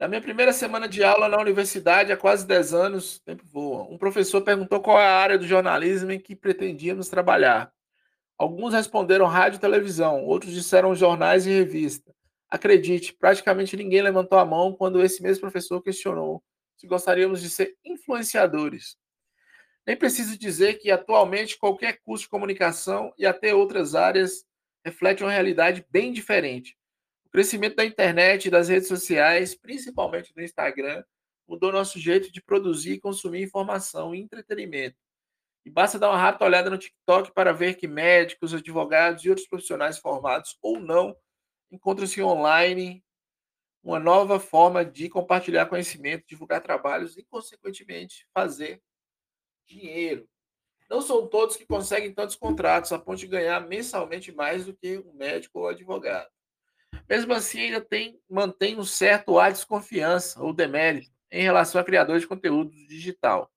Na 0.04 0.08
minha 0.08 0.20
primeira 0.20 0.52
semana 0.52 0.86
de 0.86 1.02
aula 1.02 1.30
na 1.30 1.40
universidade, 1.40 2.12
há 2.12 2.16
quase 2.18 2.46
10 2.46 2.74
anos, 2.74 3.20
tempo 3.20 3.42
voa, 3.46 3.84
um 3.84 3.96
professor 3.96 4.42
perguntou 4.42 4.78
qual 4.82 5.00
é 5.00 5.06
a 5.06 5.18
área 5.18 5.38
do 5.38 5.46
jornalismo 5.46 6.12
em 6.12 6.20
que 6.20 6.36
pretendíamos 6.36 7.08
trabalhar. 7.08 7.72
Alguns 8.36 8.74
responderam 8.74 9.24
rádio 9.24 9.56
e 9.56 9.60
televisão, 9.60 10.22
outros 10.22 10.52
disseram 10.52 10.94
jornais 10.94 11.46
e 11.46 11.50
revista. 11.52 12.14
Acredite, 12.50 13.14
praticamente 13.14 13.78
ninguém 13.78 14.02
levantou 14.02 14.38
a 14.38 14.44
mão 14.44 14.74
quando 14.74 15.02
esse 15.02 15.22
mesmo 15.22 15.40
professor 15.40 15.80
questionou 15.80 16.44
se 16.76 16.86
gostaríamos 16.86 17.40
de 17.40 17.48
ser 17.48 17.74
influenciadores. 17.82 18.98
Nem 19.86 19.96
preciso 19.96 20.38
dizer 20.38 20.74
que 20.74 20.90
atualmente 20.90 21.56
qualquer 21.56 21.98
curso 22.04 22.24
de 22.24 22.28
comunicação 22.28 23.10
e 23.16 23.24
até 23.24 23.54
outras 23.54 23.94
áreas 23.94 24.44
reflete 24.84 25.22
uma 25.22 25.32
realidade 25.32 25.82
bem 25.88 26.12
diferente. 26.12 26.76
O 27.34 27.36
crescimento 27.36 27.74
da 27.74 27.84
internet 27.84 28.48
das 28.48 28.68
redes 28.68 28.86
sociais, 28.86 29.56
principalmente 29.56 30.32
do 30.32 30.40
Instagram, 30.40 31.02
mudou 31.48 31.72
nosso 31.72 31.98
jeito 31.98 32.30
de 32.30 32.40
produzir 32.40 32.92
e 32.92 33.00
consumir 33.00 33.42
informação 33.42 34.14
e 34.14 34.20
entretenimento. 34.20 34.96
E 35.64 35.68
basta 35.68 35.98
dar 35.98 36.10
uma 36.10 36.16
rápida 36.16 36.44
olhada 36.44 36.70
no 36.70 36.78
TikTok 36.78 37.32
para 37.32 37.52
ver 37.52 37.74
que 37.74 37.88
médicos, 37.88 38.54
advogados 38.54 39.24
e 39.24 39.30
outros 39.30 39.48
profissionais 39.48 39.98
formados 39.98 40.56
ou 40.62 40.78
não 40.78 41.12
encontram-se 41.72 42.22
online 42.22 43.04
uma 43.82 43.98
nova 43.98 44.38
forma 44.38 44.84
de 44.84 45.08
compartilhar 45.08 45.66
conhecimento, 45.66 46.28
divulgar 46.28 46.62
trabalhos 46.62 47.16
e, 47.16 47.24
consequentemente, 47.24 48.28
fazer 48.32 48.80
dinheiro. 49.66 50.28
Não 50.88 51.02
são 51.02 51.26
todos 51.26 51.56
que 51.56 51.66
conseguem 51.66 52.14
tantos 52.14 52.36
contratos 52.36 52.92
a 52.92 52.98
ponto 53.00 53.18
de 53.18 53.26
ganhar 53.26 53.58
mensalmente 53.66 54.30
mais 54.30 54.66
do 54.66 54.72
que 54.72 54.98
um 54.98 55.14
médico 55.14 55.58
ou 55.58 55.66
advogado. 55.66 56.32
Mesmo 57.08 57.32
assim, 57.32 57.60
ainda 57.60 57.80
tem, 57.80 58.18
mantém 58.28 58.78
um 58.78 58.84
certo 58.84 59.38
ar 59.38 59.52
de 59.52 59.58
desconfiança 59.58 60.42
ou 60.42 60.52
demérito 60.52 61.10
em 61.30 61.42
relação 61.42 61.80
a 61.80 61.84
criadores 61.84 62.22
de 62.22 62.28
conteúdo 62.28 62.70
digital 62.86 63.50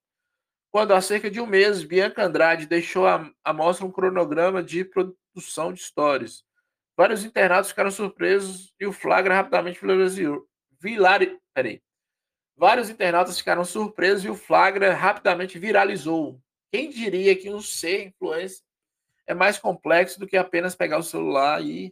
quando 0.78 0.94
há 0.94 1.02
cerca 1.02 1.30
de 1.32 1.40
um 1.40 1.48
mês 1.48 1.84
Bianca 1.84 2.24
Andrade 2.24 2.68
deixou 2.68 3.08
à 3.08 3.54
mostra 3.54 3.84
um 3.84 3.92
cronograma 3.92 4.62
de 4.62 4.86
produção 4.86 5.74
de 5.74 5.82
stories. 5.82 6.44
Vários 6.96 7.24
internautas 7.24 7.70
ficaram 7.70 7.90
surpresos 7.90 8.72
e 8.80 8.86
o 8.86 8.94
flagra 8.94 9.34
rapidamente 9.34 9.80
viralizou. 9.82 10.48
Vilari... 10.80 11.40
Peraí. 11.54 11.82
Vários 12.56 12.92
internautas 12.92 13.40
ficaram 13.40 13.66
surpresos 13.66 14.26
e 14.26 14.30
o 14.30 14.36
flagra 14.36 14.94
rapidamente 14.94 15.58
viralizou. 15.58 16.40
Quem 16.72 16.92
diria 16.92 17.36
que 17.36 17.50
um 17.50 17.60
ser 17.60 18.08
influencer 18.08 18.62
é 19.26 19.34
mais 19.34 19.58
complexo 19.58 20.20
do 20.20 20.28
que 20.28 20.38
apenas 20.38 20.76
pegar 20.76 21.00
o 21.00 21.04
celular 21.04 21.60
e. 21.64 21.92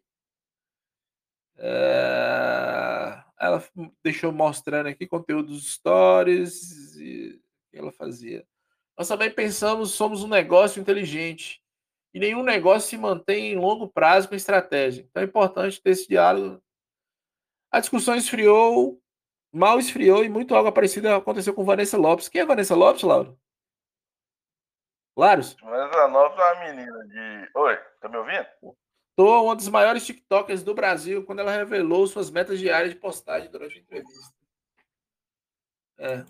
É... 1.58 3.24
Ela 3.40 3.64
deixou 4.04 4.32
mostrando 4.32 4.88
aqui 4.88 5.06
conteúdo 5.06 5.50
dos 5.50 5.74
stories 5.74 6.96
e 6.96 7.42
ela 7.74 7.92
fazia. 7.92 8.46
Nós 8.98 9.08
também 9.08 9.30
pensamos, 9.30 9.92
somos 9.92 10.24
um 10.24 10.28
negócio 10.28 10.82
inteligente. 10.82 11.62
E 12.14 12.20
nenhum 12.20 12.44
negócio 12.44 12.90
se 12.90 12.98
mantém 12.98 13.52
em 13.52 13.58
longo 13.58 13.90
prazo 13.90 14.30
com 14.30 14.36
estratégia. 14.36 15.06
Então 15.10 15.22
é 15.22 15.26
importante 15.26 15.82
ter 15.82 15.90
esse 15.90 16.08
diálogo. 16.08 16.64
A 17.70 17.82
discussão 17.82 18.16
esfriou, 18.16 19.02
mal 19.52 19.78
esfriou 19.80 20.24
e 20.24 20.30
muito 20.30 20.56
algo 20.56 20.72
parecido 20.72 21.10
aconteceu 21.10 21.54
com 21.54 21.66
Vanessa 21.66 21.98
Lopes. 21.98 22.30
Quem 22.30 22.40
é 22.42 22.46
Vanessa 22.46 22.74
Lopes, 22.74 23.04
Lauro? 23.04 23.38
Laros? 25.18 25.58
Vanessa 25.62 26.06
Lopes 26.06 26.40
é 26.40 26.54
uma 26.54 26.66
menina 26.66 27.08
de. 27.08 27.50
Oi, 27.54 27.78
tá 28.00 28.08
me 28.08 28.16
ouvindo? 28.16 28.46
Tô 29.16 29.44
uma 29.44 29.56
dos 29.56 29.70
maiores 29.70 30.06
TikTokers 30.06 30.64
do 30.64 30.74
Brasil 30.74 31.26
quando 31.26 31.40
ela 31.40 31.52
revelou 31.52 32.06
suas 32.06 32.30
metas 32.30 32.60
diárias 32.60 32.94
de 32.94 33.00
postagem 33.00 33.50
durante 33.50 33.78
a 33.78 33.82
entrevista. 33.82 34.36
É. 35.98 36.26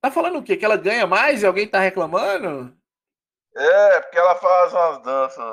Tá 0.00 0.10
falando 0.10 0.38
o 0.38 0.42
quê? 0.42 0.56
Que 0.56 0.64
ela 0.64 0.78
ganha 0.78 1.06
mais 1.06 1.42
e 1.42 1.46
alguém 1.46 1.68
tá 1.68 1.78
reclamando? 1.78 2.74
É, 3.54 4.00
porque 4.00 4.16
ela 4.16 4.34
faz 4.36 4.72
umas 4.72 5.02
danças 5.02 5.44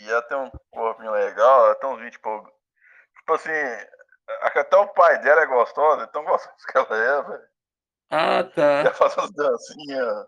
e 0.00 0.08
ela 0.08 0.22
tem 0.22 0.38
um 0.38 0.50
corpinho 0.70 1.10
legal, 1.10 1.66
ela 1.66 1.74
tem 1.74 1.90
uns 1.90 2.00
20 2.00 2.12
tipo, 2.12 2.52
tipo 3.16 3.32
assim, 3.32 3.50
até 4.28 4.76
o 4.76 4.88
pai 4.88 5.20
dela 5.20 5.42
é 5.42 5.46
gostoso, 5.46 6.02
é 6.02 6.06
tão 6.06 6.24
gostoso 6.24 6.66
que 6.70 6.78
ela 6.78 6.96
é, 6.96 7.22
velho. 7.22 7.50
Ah, 8.10 8.44
tá. 8.44 8.62
Ela 8.62 8.94
faz 8.94 9.16
umas 9.16 9.32
dancinhas. 9.32 10.26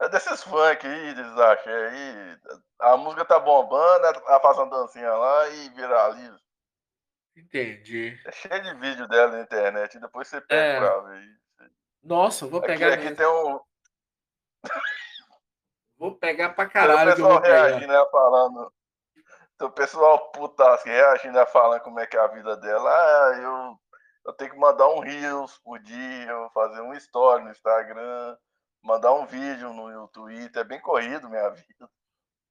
É 0.00 0.08
desses 0.08 0.42
funk 0.42 0.86
aí, 0.86 1.14
axé 1.50 1.88
aí. 1.88 2.38
A 2.80 2.96
música 2.96 3.24
tá 3.24 3.38
bombando, 3.38 4.06
ela 4.06 4.40
faz 4.40 4.58
uma 4.58 4.68
dancinha 4.68 5.12
lá 5.12 5.48
e 5.48 5.68
viraliza. 5.70 6.40
Entendi. 7.36 8.18
É 8.24 8.32
cheio 8.32 8.62
de 8.62 8.74
vídeo 8.74 9.08
dela 9.08 9.32
na 9.32 9.42
internet, 9.42 9.98
depois 9.98 10.28
você 10.28 10.40
pega 10.40 10.62
é. 10.62 10.80
pra 10.80 11.00
ver. 11.00 11.44
Nossa, 12.02 12.46
vou 12.46 12.60
pegar. 12.60 12.92
Aqui, 12.92 13.06
aqui 13.06 13.16
tem 13.16 13.26
um. 13.26 13.60
Vou 15.96 16.16
pegar 16.16 16.50
pra 16.50 16.68
caralho. 16.68 17.12
O 17.12 17.14
pessoal 17.14 17.40
reagindo, 17.40 17.92
né, 17.92 18.04
falando. 18.10 18.72
O 19.60 19.70
pessoal 19.70 20.30
putaço 20.32 20.84
reagindo, 20.84 21.34
né, 21.34 21.46
falando 21.46 21.80
como 21.80 22.00
é 22.00 22.06
que 22.06 22.16
é 22.16 22.20
a 22.20 22.26
vida 22.26 22.56
dela. 22.56 22.90
Ah, 22.90 23.38
eu, 23.40 23.80
eu 24.26 24.32
tenho 24.34 24.50
que 24.50 24.58
mandar 24.58 24.88
um 24.88 24.98
Reels 24.98 25.58
por 25.58 25.78
dia, 25.78 26.50
fazer 26.52 26.80
um 26.82 26.92
story 26.94 27.44
no 27.44 27.50
Instagram, 27.50 28.36
mandar 28.84 29.14
um 29.14 29.26
vídeo 29.26 29.72
no 29.72 30.06
Twitter. 30.08 30.60
É 30.60 30.64
bem 30.64 30.80
corrido 30.80 31.28
minha 31.28 31.48
vida. 31.50 31.90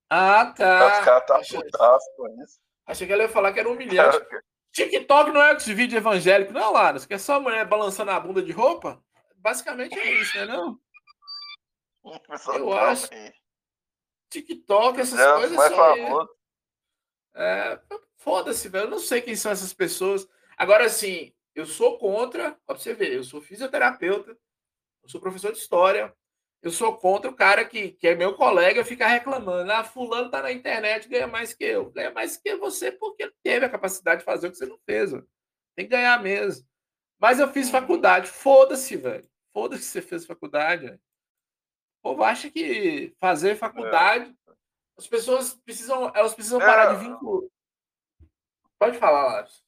Ah, 0.09 0.47
tá. 0.47 0.99
Os 0.99 1.05
caras 1.05 1.25
tá 1.25 1.39
putaço 1.39 2.05
com 2.17 2.43
isso. 2.43 2.59
Achei 2.85 3.07
que 3.07 3.13
ela 3.13 3.23
ia 3.23 3.29
falar 3.29 3.53
que 3.53 3.59
era 3.59 3.69
humilhante. 3.69 4.17
TikTok 4.73 5.31
não 5.31 5.41
é 5.41 5.53
esse 5.53 5.71
vídeo 5.73 5.97
evangélico, 5.97 6.51
não, 6.51 6.73
Lara. 6.73 6.99
Que 6.99 7.13
é 7.13 7.17
só 7.17 7.39
mulher 7.39 7.65
balançando 7.67 8.09
a 8.09 8.19
bunda 8.19 8.41
de 8.41 8.51
roupa? 8.51 9.01
Basicamente 9.35 9.97
é 9.97 10.11
isso, 10.13 10.35
né? 10.37 10.45
Não? 10.45 10.79
Eu 12.55 12.73
acho. 12.73 13.07
TikTok, 14.29 14.99
essas 14.99 15.19
é, 15.19 15.33
coisas. 15.33 15.55
Mais 15.55 15.75
famoso. 15.75 16.29
É, 17.35 17.79
foda-se, 18.17 18.67
velho. 18.67 18.85
Eu 18.85 18.89
não 18.89 18.99
sei 18.99 19.21
quem 19.21 19.35
são 19.35 19.51
essas 19.51 19.73
pessoas. 19.73 20.27
Agora, 20.57 20.85
assim, 20.85 21.31
eu 21.53 21.67
sou 21.67 21.99
contra. 21.99 22.57
Pra 22.65 22.75
você 22.75 22.95
ver, 22.95 23.13
eu 23.13 23.23
sou 23.23 23.41
fisioterapeuta, 23.41 24.31
eu 25.03 25.09
sou 25.09 25.21
professor 25.21 25.51
de 25.51 25.59
história. 25.59 26.15
Eu 26.63 26.71
sou 26.71 26.95
contra 26.95 27.29
o 27.29 27.35
cara 27.35 27.65
que, 27.65 27.91
que 27.91 28.07
é 28.07 28.15
meu 28.15 28.35
colega 28.35 28.85
ficar 28.85 29.09
reclamando. 29.09 29.69
Ah, 29.69 29.83
fulano 29.83 30.31
tá 30.31 30.41
na 30.41 30.49
internet, 30.49 31.09
ganha 31.09 31.27
mais 31.27 31.53
que 31.53 31.65
eu. 31.65 31.91
Ganha 31.91 32.09
mais 32.09 32.37
que 32.37 32.55
você 32.55 32.89
porque 32.89 33.29
teve 33.43 33.65
a 33.65 33.69
capacidade 33.69 34.19
de 34.19 34.25
fazer 34.25 34.47
o 34.47 34.51
que 34.51 34.57
você 34.57 34.65
não 34.65 34.79
fez. 34.85 35.11
Tem 35.75 35.85
que 35.85 35.87
ganhar 35.87 36.23
mesmo. 36.23 36.65
Mas 37.19 37.37
eu 37.37 37.49
fiz 37.49 37.69
faculdade. 37.69 38.29
Foda-se, 38.29 38.95
velho. 38.95 39.29
Foda-se 39.51 39.81
que 39.81 39.87
você 39.89 40.01
fez 40.01 40.25
faculdade. 40.25 40.85
Véio. 40.85 41.01
O 41.99 42.09
povo 42.09 42.23
acha 42.23 42.49
que 42.49 43.13
fazer 43.19 43.55
faculdade. 43.55 44.33
É. 44.47 44.53
As 44.97 45.05
pessoas 45.05 45.53
precisam. 45.53 46.13
Elas 46.15 46.33
precisam 46.33 46.61
é. 46.61 46.65
parar 46.65 46.93
de 46.93 47.03
vincular. 47.03 47.49
Pode 48.79 48.97
falar, 48.97 49.23
Lars. 49.25 49.62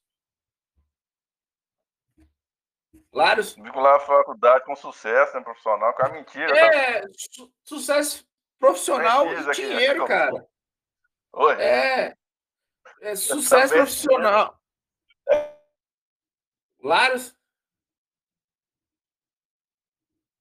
Larios? 3.15 3.53
Vincular 3.55 3.95
a 3.95 3.99
faculdade 4.01 4.65
com 4.65 4.75
sucesso 4.75 5.37
né, 5.37 5.41
profissional, 5.41 5.93
com 5.93 6.05
a 6.05 6.09
mentira. 6.09 6.57
É, 6.57 7.01
tá? 7.01 7.07
su 7.17 7.53
sucesso 7.63 8.27
profissional 8.59 9.25
e 9.31 9.51
dinheiro, 9.53 10.03
aqui, 10.03 10.13
cara. 10.13 10.47
Oi. 11.31 11.53
É, 11.61 12.17
é 12.99 13.15
sucesso 13.15 13.73
profissional. 13.73 14.61
Larios? 16.83 17.33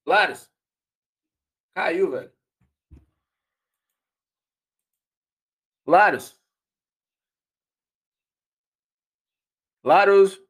Larios? 0.05 0.51
Caiu, 1.73 2.11
velho. 2.11 2.35
Laros. 5.87 6.37
Laros. 9.81 10.44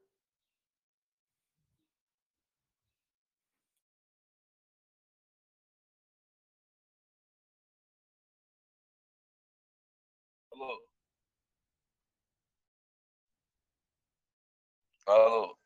Alô. 15.06 15.58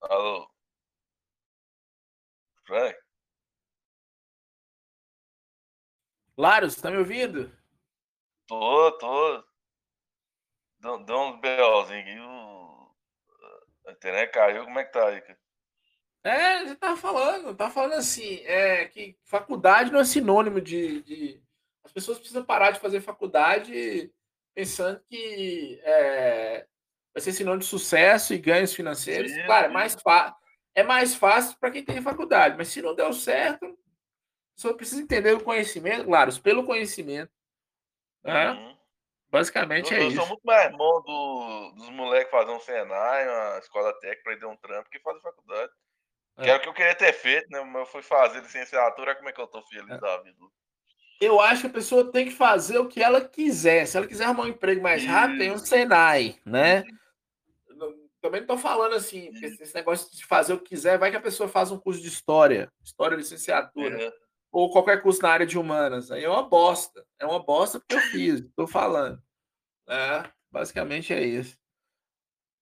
Alô. 0.00 0.50
Frank? 2.66 2.96
Laros, 6.36 6.76
tá 6.76 6.90
me 6.90 6.98
ouvindo? 6.98 7.50
Tô, 8.46 8.92
tô. 8.98 9.44
Deu, 10.80 11.04
deu 11.04 11.16
uns 11.16 11.40
BOzinhos 11.40 12.02
aqui. 12.02 12.20
O... 12.20 12.94
A 13.86 13.92
internet 13.92 14.30
caiu. 14.32 14.64
Como 14.64 14.78
é 14.78 14.84
que 14.84 14.92
tá 14.92 15.08
aí, 15.08 15.20
cara? 15.20 15.38
É, 16.24 16.64
você 16.64 16.74
tava 16.74 16.96
falando, 16.96 17.54
tava 17.54 17.72
falando 17.72 17.92
assim, 17.92 18.40
é, 18.46 18.86
que 18.86 19.16
faculdade 19.24 19.92
não 19.92 20.00
é 20.00 20.04
sinônimo 20.04 20.60
de, 20.60 21.00
de, 21.02 21.40
As 21.84 21.92
pessoas 21.92 22.18
precisam 22.18 22.44
parar 22.44 22.72
de 22.72 22.80
fazer 22.80 23.00
faculdade 23.00 24.12
pensando 24.56 24.98
que 25.08 25.80
é, 25.84 26.66
vai 27.14 27.22
ser 27.22 27.32
sinônimo 27.32 27.60
de 27.60 27.66
sucesso 27.66 28.34
e 28.34 28.38
ganhos 28.38 28.74
financeiros. 28.74 29.30
Sim, 29.30 29.44
claro, 29.44 29.66
é 29.66 29.68
mais 29.68 29.94
fácil 29.94 30.34
é 30.76 30.82
mais 30.82 31.14
fácil 31.14 31.56
para 31.58 31.70
quem 31.70 31.82
tem 31.82 32.02
faculdade, 32.02 32.54
mas 32.54 32.68
se 32.68 32.82
não 32.82 32.94
deu 32.94 33.10
certo, 33.10 33.78
só 34.54 34.74
precisa 34.74 35.00
entender 35.00 35.32
o 35.32 35.42
conhecimento, 35.42 36.04
claro, 36.04 36.42
pelo 36.42 36.66
conhecimento. 36.66 37.32
Né? 38.22 38.50
Uhum. 38.50 38.76
Basicamente 39.30 39.92
eu, 39.92 39.98
é 39.98 40.02
eu 40.02 40.08
isso. 40.08 40.16
Eu 40.16 40.20
sou 40.20 40.28
muito 40.28 40.44
mais 40.44 40.66
irmão 40.66 41.02
do, 41.02 41.72
dos 41.76 41.88
moleques 41.88 42.30
fazer 42.30 42.52
um 42.52 42.60
Senai, 42.60 43.26
uma 43.26 43.58
escola 43.58 43.92
técnica 44.00 44.22
para 44.22 44.32
ir 44.34 44.38
dar 44.38 44.48
um 44.48 44.56
trampo 44.56 44.90
que 44.90 45.00
fazer 45.00 45.20
faculdade. 45.20 45.72
É. 46.36 46.42
Que 46.42 46.50
era 46.50 46.58
o 46.58 46.62
que 46.62 46.68
eu 46.68 46.74
queria 46.74 46.94
ter 46.94 47.14
feito, 47.14 47.50
né? 47.50 47.60
Mas 47.62 47.80
eu 47.80 47.86
fui 47.86 48.02
fazer 48.02 48.40
licenciatura, 48.40 49.14
como 49.14 49.30
é 49.30 49.32
que 49.32 49.40
eu 49.40 49.46
tô 49.46 49.62
feliz 49.62 49.88
é. 49.88 49.98
da 49.98 50.18
vida. 50.18 50.36
Eu 51.20 51.40
acho 51.40 51.62
que 51.62 51.66
a 51.68 51.70
pessoa 51.70 52.10
tem 52.10 52.26
que 52.26 52.32
fazer 52.32 52.78
o 52.78 52.88
que 52.88 53.02
ela 53.02 53.20
quiser. 53.20 53.86
Se 53.86 53.96
ela 53.96 54.06
quiser 54.06 54.24
arrumar 54.24 54.44
um 54.44 54.48
emprego 54.48 54.82
mais 54.82 55.04
rápido, 55.04 55.38
tem 55.38 55.50
um 55.50 55.58
Senai, 55.58 56.36
né? 56.44 56.80
Uhum 56.80 56.96
também 58.26 58.40
não 58.40 58.46
tô 58.48 58.58
falando 58.58 58.94
assim, 58.94 59.30
esse 59.42 59.74
negócio 59.74 60.10
de 60.14 60.24
fazer 60.26 60.52
o 60.52 60.58
que 60.58 60.70
quiser, 60.70 60.98
vai 60.98 61.10
que 61.10 61.16
a 61.16 61.20
pessoa 61.20 61.48
faz 61.48 61.70
um 61.70 61.78
curso 61.78 62.00
de 62.00 62.08
história, 62.08 62.70
história 62.82 63.16
licenciatura, 63.16 64.04
uhum. 64.04 64.12
ou 64.50 64.72
qualquer 64.72 65.00
curso 65.00 65.22
na 65.22 65.30
área 65.30 65.46
de 65.46 65.56
humanas. 65.56 66.10
Aí 66.10 66.24
é 66.24 66.28
uma 66.28 66.42
bosta. 66.42 67.06
É 67.20 67.26
uma 67.26 67.42
bosta 67.42 67.78
porque 67.78 67.94
eu 67.94 68.00
fiz, 68.10 68.44
tô 68.56 68.66
falando. 68.66 69.22
É, 69.88 70.28
basicamente 70.50 71.14
é 71.14 71.22
isso. 71.22 71.56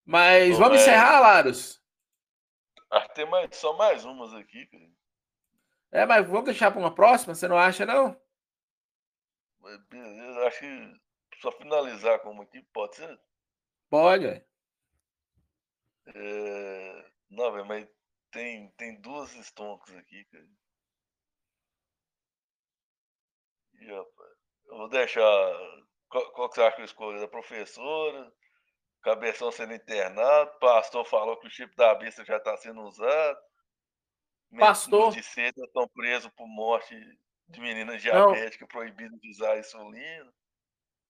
Mas 0.04 0.58
vamos 0.58 0.78
é... 0.78 0.82
encerrar, 0.82 1.20
Laros? 1.20 1.82
Ah, 2.90 3.08
tem 3.08 3.28
mais, 3.28 3.56
só 3.56 3.72
mais 3.74 4.04
umas 4.04 4.34
aqui, 4.34 4.66
cara. 4.66 4.84
É, 5.92 6.04
mas 6.04 6.26
vamos 6.26 6.44
deixar 6.44 6.70
para 6.70 6.80
uma 6.80 6.94
próxima, 6.94 7.34
você 7.34 7.48
não 7.48 7.56
acha, 7.56 7.86
não? 7.86 8.20
Beleza, 9.88 10.46
acho 10.46 10.60
que 10.60 11.40
só 11.40 11.50
finalizar 11.52 12.20
como 12.20 12.42
aqui, 12.42 12.62
pode 12.72 12.96
ser? 12.96 13.20
Pode, 13.88 14.44
é... 16.06 17.10
Não, 17.30 17.52
velho, 17.52 17.66
mas 17.66 17.88
tem, 18.30 18.68
tem 18.72 19.00
duas 19.00 19.32
stonks 19.34 19.94
aqui, 19.96 20.24
cara. 20.26 20.48
E, 23.80 23.86
rapaz, 23.86 24.36
eu 24.66 24.76
vou 24.76 24.88
deixar. 24.88 25.80
Qual, 26.08 26.32
qual 26.32 26.48
que 26.48 26.54
você 26.54 26.62
acha 26.62 26.76
que 26.76 26.82
eu 26.82 26.86
escolho? 26.86 27.20
Da 27.20 27.28
professora? 27.28 28.32
Cabeção 29.02 29.50
sendo 29.50 29.74
internado? 29.74 30.58
Pastor 30.58 31.04
falou 31.04 31.38
que 31.38 31.46
o 31.46 31.50
chip 31.50 31.74
da 31.76 31.94
besta 31.94 32.24
já 32.24 32.36
está 32.36 32.56
sendo 32.56 32.82
usado. 32.82 33.38
Pastor. 34.58 35.12
De 35.12 35.22
cedo 35.22 35.64
estão 35.64 35.88
presos 35.88 36.30
por 36.36 36.46
morte 36.46 36.94
de 37.48 37.60
menina 37.60 37.96
diabética, 37.98 38.66
proibido 38.66 39.18
de 39.18 39.30
usar 39.30 39.58
insulina. 39.58 40.32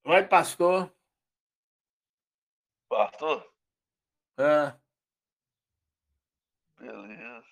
Vai, 0.05 0.27
pastor. 0.27 0.95
Pastor? 2.89 3.53
É. 4.39 4.77
Beleza. 6.79 7.45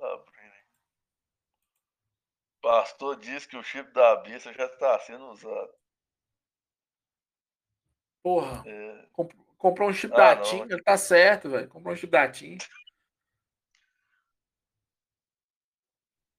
Abrindo. 0.00 0.52
Pastor 2.60 3.16
diz 3.16 3.46
que 3.46 3.56
o 3.56 3.62
chip 3.62 3.90
da 3.92 4.16
besta 4.16 4.52
já 4.52 4.66
está 4.66 4.98
sendo 5.00 5.26
usado. 5.30 5.74
Porra. 8.22 8.62
É. 8.66 9.08
Comprou 9.58 9.88
um 9.88 9.92
chip 9.92 10.12
ah, 10.14 10.34
da 10.34 10.42
TIM, 10.42 10.66
tá 10.84 10.96
certo, 10.96 11.50
velho. 11.50 11.68
Comprou 11.68 11.92
um 11.94 11.96
chip 11.96 12.10
da 12.10 12.30
TIM. 12.30 12.58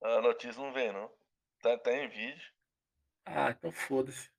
A 0.04 0.20
notícia 0.20 0.62
não 0.62 0.70
vem, 0.70 0.92
não. 0.92 1.10
Tá, 1.62 1.78
tá 1.78 1.92
em 1.92 2.08
vídeo. 2.08 2.52
Ah, 3.24 3.50
então 3.50 3.72
foda-se. 3.72 4.30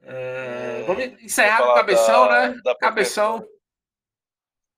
É, 0.00 0.82
vamos 0.84 1.04
encerrar 1.22 1.58
com 1.58 1.72
o 1.72 1.74
cabeção, 1.74 2.28
da, 2.28 2.48
né? 2.48 2.60
Da 2.64 2.74
cabeção. 2.74 3.38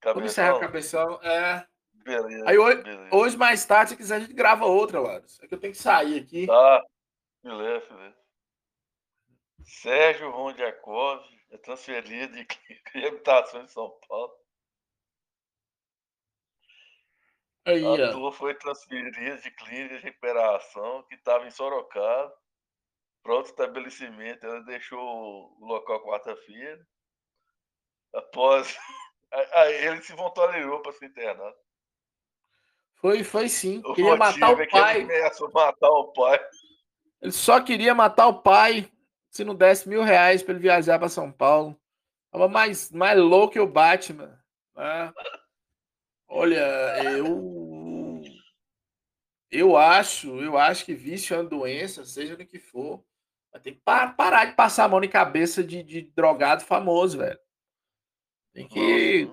cabeção. 0.00 0.14
Vamos 0.14 0.33
encerrar 0.33 0.52
com 0.52 0.59
o 0.59 0.61
cabeção. 0.61 1.22
É. 1.22 1.66
Beleza, 2.02 2.44
Aí 2.48 2.59
hoje, 2.59 2.83
beleza. 2.83 3.14
hoje, 3.14 3.37
mais 3.37 3.64
tarde, 3.64 3.90
se 3.90 3.96
quiser, 3.96 4.16
a 4.16 4.20
gente 4.20 4.33
grava 4.33 4.64
outra, 4.64 4.98
Laros. 4.98 5.38
É 5.40 5.46
que 5.46 5.54
eu 5.54 5.61
tenho 5.61 5.72
que 5.72 5.78
sair 5.78 6.20
aqui. 6.20 6.46
Tá. 6.46 6.83
Beleza, 7.42 7.87
beleza. 7.94 8.16
Sérgio 9.62 10.30
Rondiakov 10.30 11.22
é 11.50 11.59
transferido 11.59 12.35
de 12.94 13.06
habitação 13.06 13.62
em 13.62 13.68
São 13.68 13.90
Paulo. 14.09 14.39
Aí, 17.70 18.02
a 18.02 18.12
turma 18.12 18.33
foi 18.33 18.54
transferida 18.54 19.37
de 19.37 19.50
clínica 19.50 19.96
de 19.96 20.02
recuperação 20.02 21.02
que 21.09 21.14
estava 21.14 21.46
em 21.46 21.50
Sorocaba 21.50 22.33
para 23.22 23.35
outro 23.35 23.50
estabelecimento. 23.50 24.44
Ela 24.44 24.61
deixou 24.62 25.00
o 25.00 25.66
local 25.66 26.04
quarta-feira. 26.04 26.87
Após. 28.14 28.76
Aí 29.54 29.87
ele 29.87 30.02
se 30.02 30.12
voluntariou 30.12 30.80
para 30.80 30.92
ser 30.92 31.06
internado. 31.06 31.56
Foi, 32.96 33.22
foi 33.22 33.48
sim. 33.48 33.80
O 33.85 33.94
queria 33.94 34.16
matar 34.16 34.54
o 34.54 34.61
é 34.61 34.66
pai. 34.66 35.06
Matar 35.54 35.88
o 35.88 36.12
pai. 36.12 36.40
Ele 37.22 37.33
só 37.33 37.61
queria 37.61 37.94
matar 37.94 38.26
o 38.26 38.42
pai 38.42 38.90
se 39.30 39.44
não 39.44 39.54
desse 39.54 39.88
mil 39.88 40.02
reais 40.02 40.42
para 40.42 40.52
ele 40.52 40.62
viajar 40.62 40.98
para 40.98 41.09
São 41.09 41.30
Paulo. 41.30 41.78
Tava 42.30 42.48
mais, 42.48 42.90
mais 42.90 43.18
louco 43.18 43.54
que 43.54 43.61
o 43.61 43.66
Batman. 43.66 44.38
Né? 44.74 45.12
Olha, 46.33 47.03
eu. 47.03 48.23
Eu 49.51 49.77
acho, 49.77 50.40
eu 50.40 50.57
acho 50.57 50.85
que 50.85 50.95
vício 50.95 51.35
é 51.35 51.38
uma 51.38 51.49
doença, 51.49 52.05
seja 52.05 52.37
no 52.37 52.47
que 52.47 52.61
for. 52.61 53.05
Vai 53.53 53.61
ter 53.61 53.73
que 53.73 53.81
parar 53.81 54.45
de 54.45 54.55
passar 54.55 54.85
a 54.85 54.88
mão 54.88 55.03
em 55.03 55.09
cabeça 55.09 55.64
de, 55.64 55.83
de 55.83 56.03
drogado 56.03 56.62
famoso, 56.62 57.19
velho. 57.19 57.38
Tem 58.55 58.69
que. 58.69 59.29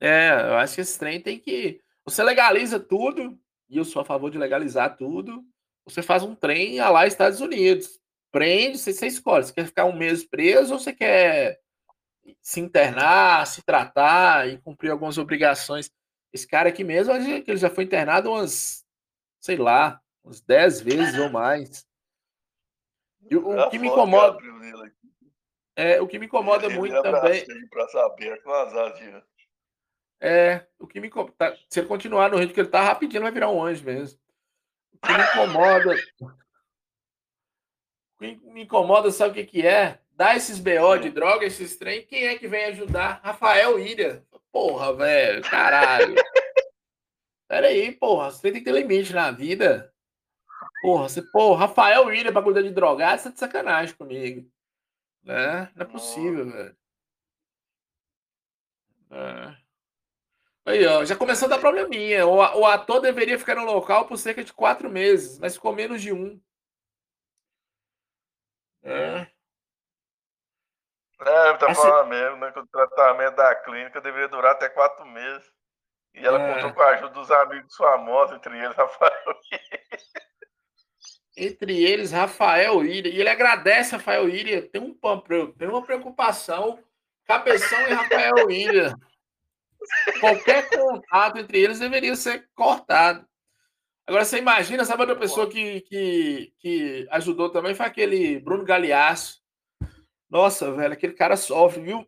É, 0.00 0.32
eu 0.50 0.56
acho 0.56 0.74
que 0.74 0.82
esse 0.82 0.98
trem 0.98 1.18
tem 1.18 1.38
que. 1.38 1.80
Você 2.04 2.22
legaliza 2.22 2.78
tudo, 2.78 3.40
e 3.66 3.78
eu 3.78 3.84
sou 3.86 4.02
a 4.02 4.04
favor 4.04 4.30
de 4.30 4.36
legalizar 4.36 4.98
tudo. 4.98 5.42
Você 5.86 6.02
faz 6.02 6.22
um 6.22 6.34
trem 6.34 6.78
lá 6.78 7.06
Estados 7.06 7.40
Unidos. 7.40 7.98
Prende, 8.30 8.76
você, 8.76 8.92
você 8.92 9.06
escolhe. 9.06 9.44
Você 9.44 9.54
quer 9.54 9.64
ficar 9.64 9.86
um 9.86 9.96
mês 9.96 10.22
preso 10.24 10.74
ou 10.74 10.78
você 10.78 10.92
quer 10.92 11.58
se 12.42 12.60
internar, 12.60 13.46
se 13.46 13.62
tratar 13.62 14.46
e 14.46 14.58
cumprir 14.58 14.90
algumas 14.90 15.16
obrigações. 15.16 15.90
Esse 16.32 16.46
cara 16.46 16.68
aqui 16.68 16.84
mesmo, 16.84 17.12
ele 17.14 17.56
já 17.56 17.70
foi 17.70 17.84
internado 17.84 18.30
umas, 18.30 18.84
sei 19.40 19.56
lá, 19.56 20.00
umas 20.22 20.40
10 20.40 20.80
vezes 20.82 21.18
ou 21.18 21.30
mais. 21.30 21.86
E 23.30 23.36
o, 23.36 23.48
o 23.48 23.70
que 23.70 23.78
me 23.78 23.88
incomoda. 23.88 24.38
É, 25.76 26.00
o 26.00 26.08
que 26.08 26.18
me 26.18 26.26
incomoda 26.26 26.68
muito 26.68 27.00
também. 27.02 27.44
É, 30.20 30.66
o 30.78 30.86
que 30.86 31.00
me 31.00 31.10
tá, 31.36 31.56
se 31.68 31.78
ele 31.78 31.86
continuar 31.86 32.30
no 32.30 32.36
ritmo 32.36 32.54
que 32.54 32.60
ele 32.60 32.68
tá 32.68 32.82
rapidinho, 32.82 33.22
vai 33.22 33.30
virar 33.30 33.50
um 33.50 33.62
anjo 33.62 33.84
mesmo. 33.84 34.18
O 34.92 34.98
que 34.98 35.12
me 35.12 35.24
incomoda. 35.24 35.94
o 38.14 38.18
que 38.18 38.40
me 38.50 38.62
incomoda, 38.62 39.10
sabe 39.12 39.30
o 39.30 39.34
que, 39.34 39.44
que 39.44 39.66
é? 39.66 40.00
Dar 40.10 40.36
esses 40.36 40.58
BO 40.58 40.98
de 41.00 41.10
droga, 41.10 41.46
esses 41.46 41.76
trem, 41.76 42.04
quem 42.04 42.26
é 42.26 42.36
que 42.36 42.48
vem 42.48 42.64
ajudar? 42.64 43.20
Rafael 43.22 43.78
Ilha. 43.78 44.26
Porra, 44.52 44.94
velho, 44.94 45.42
caralho. 45.42 46.14
Pera 47.48 47.68
aí, 47.68 47.92
porra, 47.92 48.30
você 48.30 48.42
tem 48.42 48.52
que 48.52 48.62
ter 48.62 48.72
limite 48.72 49.12
na 49.12 49.30
vida. 49.30 49.92
Porra, 50.82 51.08
você, 51.08 51.22
porra, 51.22 51.66
Rafael 51.66 52.06
William 52.06 52.32
pra 52.32 52.42
cuidar 52.42 52.62
de 52.62 52.70
drogado, 52.70 53.20
você 53.20 53.28
tá 53.28 53.34
de 53.34 53.40
sacanagem 53.40 53.94
comigo. 53.96 54.50
Né? 55.22 55.70
Não 55.74 55.82
é 55.82 55.84
possível, 55.84 56.50
velho. 56.50 56.76
É. 59.10 59.56
Aí, 60.66 60.86
ó, 60.86 61.04
já 61.04 61.16
começou 61.16 61.46
a 61.46 61.50
dar 61.50 61.58
probleminha. 61.58 62.26
O, 62.26 62.36
o 62.36 62.66
ator 62.66 63.00
deveria 63.00 63.38
ficar 63.38 63.54
no 63.54 63.64
local 63.64 64.06
por 64.06 64.18
cerca 64.18 64.44
de 64.44 64.52
quatro 64.52 64.90
meses, 64.90 65.38
mas 65.38 65.54
ficou 65.54 65.74
menos 65.74 66.02
de 66.02 66.12
um. 66.12 66.38
É. 68.82 69.26
É, 71.20 71.52
tá 71.54 71.74
falando 71.74 72.08
mesmo, 72.08 72.36
né? 72.36 72.52
Que 72.52 72.60
o 72.60 72.66
tratamento 72.66 73.36
da 73.36 73.54
clínica 73.56 74.00
deveria 74.00 74.28
durar 74.28 74.52
até 74.52 74.68
quatro 74.68 75.04
meses. 75.06 75.44
E 76.14 76.24
ela 76.24 76.40
é. 76.40 76.54
contou 76.54 76.72
com 76.72 76.80
a 76.80 76.90
ajuda 76.90 77.10
dos 77.10 77.30
amigos 77.30 77.74
famosos, 77.76 78.36
entre 78.36 78.58
eles 78.58 78.76
Rafael 78.76 79.40
Entre 81.36 81.82
eles, 81.84 82.10
Rafael 82.10 82.84
Iria. 82.84 83.12
E 83.12 83.20
ele 83.20 83.28
agradece 83.28 83.92
Rafael 83.92 84.28
Iria. 84.28 84.68
Tem, 84.68 84.80
um, 84.80 84.96
tem 85.52 85.68
uma 85.68 85.84
preocupação. 85.84 86.82
Cabeção 87.24 87.80
e 87.88 87.92
Rafael 87.92 88.50
Iria. 88.50 88.94
Qualquer 90.20 90.68
contato 90.70 91.38
entre 91.38 91.60
eles 91.60 91.78
deveria 91.78 92.16
ser 92.16 92.48
cortado. 92.54 93.26
Agora, 94.06 94.24
você 94.24 94.38
imagina, 94.38 94.84
sabe 94.84 95.02
outra 95.02 95.16
pessoa 95.16 95.48
que, 95.48 95.82
que, 95.82 96.52
que 96.58 97.06
ajudou 97.10 97.50
também? 97.50 97.74
Foi 97.74 97.86
aquele 97.86 98.40
Bruno 98.40 98.64
Galeasso. 98.64 99.40
Nossa, 100.28 100.70
velho, 100.72 100.92
aquele 100.92 101.14
cara 101.14 101.36
sofre, 101.36 101.80
viu? 101.80 102.06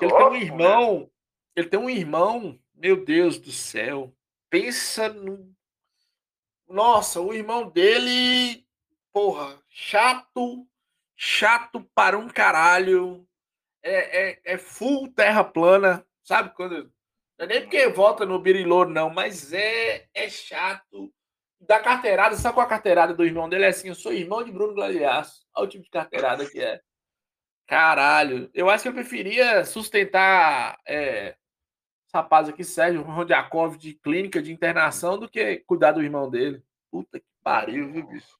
Ele 0.00 0.12
tem 0.12 0.26
um 0.26 0.36
irmão, 0.36 1.10
ele 1.56 1.68
tem 1.68 1.80
um 1.80 1.90
irmão, 1.90 2.58
meu 2.72 3.04
Deus 3.04 3.38
do 3.38 3.50
céu. 3.50 4.14
Pensa 4.48 5.08
no. 5.08 5.52
Nossa, 6.68 7.20
o 7.20 7.34
irmão 7.34 7.68
dele, 7.68 8.64
porra, 9.12 9.60
chato, 9.68 10.68
chato 11.16 11.82
para 11.94 12.16
um 12.16 12.28
caralho. 12.28 13.26
É, 13.82 14.30
é, 14.30 14.40
é 14.44 14.58
full 14.58 15.12
terra 15.12 15.42
plana, 15.42 16.06
sabe? 16.22 16.54
Quando. 16.54 16.92
Não 17.38 17.46
é 17.46 17.46
nem 17.46 17.62
porque 17.62 17.88
volta 17.88 18.24
no 18.26 18.38
birilor, 18.40 18.88
não, 18.88 19.10
mas 19.10 19.52
é, 19.52 20.08
é 20.14 20.28
chato. 20.28 21.12
Da 21.60 21.80
carteirada, 21.80 22.36
sabe 22.36 22.54
qual 22.54 22.66
a 22.66 22.68
carteirada 22.68 23.12
do 23.14 23.24
irmão 23.24 23.48
dele? 23.48 23.64
É 23.64 23.68
assim: 23.68 23.88
eu 23.88 23.94
sou 23.94 24.12
irmão 24.12 24.44
de 24.44 24.52
Bruno 24.52 24.74
Gladiaço. 24.74 25.46
Olha 25.54 25.66
o 25.66 25.68
tipo 25.68 25.84
de 25.84 25.90
carteirada 25.90 26.48
que 26.48 26.60
é. 26.60 26.80
Caralho, 27.66 28.50
eu 28.54 28.70
acho 28.70 28.84
que 28.84 28.88
eu 28.88 28.94
preferia 28.94 29.64
sustentar 29.64 30.78
é, 30.86 31.36
esse 32.06 32.14
rapaz 32.14 32.48
aqui, 32.48 32.64
Sérgio 32.64 33.02
Rondiakov, 33.02 33.76
de 33.76 33.92
clínica 33.92 34.40
de 34.40 34.50
internação, 34.50 35.18
do 35.18 35.28
que 35.28 35.58
cuidar 35.66 35.92
do 35.92 36.02
irmão 36.02 36.30
dele. 36.30 36.62
Puta 36.90 37.20
que 37.20 37.26
pariu, 37.42 37.92
viu, 37.92 38.06
bicho? 38.06 38.38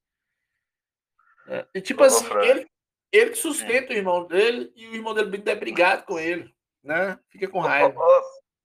É, 1.46 1.66
e 1.74 1.80
tipo 1.82 2.02
assim, 2.02 2.26
ele, 2.42 2.66
ele 3.12 3.30
que 3.30 3.36
sustenta 3.36 3.88
Sim. 3.88 3.94
o 3.94 3.96
irmão 3.96 4.26
dele 4.26 4.72
e 4.74 4.88
o 4.88 4.94
irmão 4.94 5.12
dele 5.12 5.42
é 5.44 5.54
brigado 5.54 6.04
com 6.04 6.18
ele, 6.18 6.50
né? 6.82 7.18
Fica 7.28 7.48
com 7.48 7.60
raiva. 7.60 8.00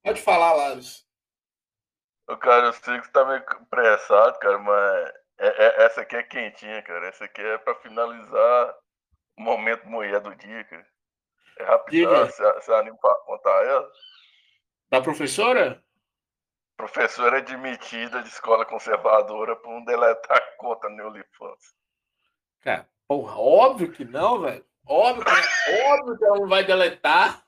Pode 0.01 0.21
falar, 0.21 0.53
Laros. 0.53 1.05
Cara, 2.39 2.67
eu 2.67 2.73
sei 2.73 2.99
que 2.99 3.05
você 3.05 3.11
tá 3.11 3.25
meio 3.25 3.43
pressado, 3.69 4.39
cara, 4.39 4.57
mas 4.57 5.13
é, 5.39 5.47
é, 5.47 5.85
essa 5.85 6.01
aqui 6.01 6.15
é 6.15 6.23
quentinha, 6.23 6.81
cara. 6.83 7.07
Essa 7.07 7.25
aqui 7.25 7.41
é 7.41 7.57
pra 7.57 7.75
finalizar 7.75 8.75
o 9.37 9.41
momento 9.41 9.87
mulher 9.87 10.19
do 10.21 10.33
dia, 10.35 10.63
cara. 10.63 10.87
É 11.59 11.63
rapidão, 11.65 12.25
você, 12.25 12.53
você 12.53 12.73
anima 12.73 12.97
pra 12.97 13.15
contar 13.25 13.65
ela? 13.65 13.91
Da 14.89 15.01
professora? 15.01 15.83
Professora 16.77 17.37
admitida 17.37 18.23
de 18.23 18.29
escola 18.29 18.65
conservadora 18.65 19.55
por 19.55 19.71
um 19.71 19.83
deletar 19.85 20.41
conta 20.57 20.89
no 20.89 21.07
OnlyFans. 21.07 21.75
Cara, 22.61 22.87
porra, 23.07 23.37
óbvio 23.37 23.91
que 23.91 24.05
não, 24.05 24.41
velho. 24.41 24.65
Óbvio 24.85 25.23
que, 25.23 25.83
óbvio 25.83 26.17
que 26.17 26.25
ela 26.25 26.39
não 26.39 26.47
vai 26.47 26.63
deletar. 26.63 27.43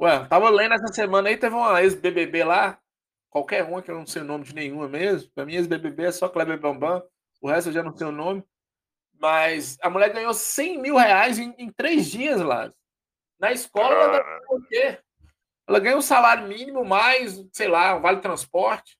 Ué, 0.00 0.26
tava 0.26 0.50
lendo 0.50 0.74
essa 0.74 0.88
semana 0.88 1.28
aí, 1.28 1.36
teve 1.36 1.54
uma 1.54 1.80
ex-BBB 1.82 2.44
lá, 2.44 2.78
qualquer 3.34 3.64
uma 3.64 3.82
que 3.82 3.90
eu 3.90 3.96
não 3.96 4.06
sei 4.06 4.22
o 4.22 4.24
nome 4.24 4.44
de 4.44 4.54
nenhuma 4.54 4.88
mesmo. 4.88 5.28
Pra 5.34 5.44
mim, 5.44 5.54
ex-BBB 5.54 6.04
é 6.04 6.12
só 6.12 6.28
Kleber 6.28 6.60
Bambam, 6.60 7.02
o 7.42 7.48
resto 7.48 7.68
eu 7.68 7.72
já 7.72 7.82
não 7.82 7.94
sei 7.96 8.06
o 8.06 8.12
nome. 8.12 8.44
Mas 9.18 9.76
a 9.82 9.90
mulher 9.90 10.12
ganhou 10.12 10.32
100 10.32 10.80
mil 10.80 10.96
reais 10.96 11.38
em, 11.40 11.52
em 11.58 11.68
três 11.72 12.06
dias 12.06 12.40
lá. 12.40 12.72
Na 13.40 13.50
escola, 13.50 13.92
ela 13.92 14.40
o 14.48 14.62
quê? 14.62 15.00
Ela 15.66 15.80
ganha 15.80 15.96
um 15.96 16.02
salário 16.02 16.46
mínimo 16.46 16.84
mais, 16.84 17.44
sei 17.52 17.66
lá, 17.66 17.96
um 17.96 18.00
vale 18.00 18.20
transporte. 18.20 18.96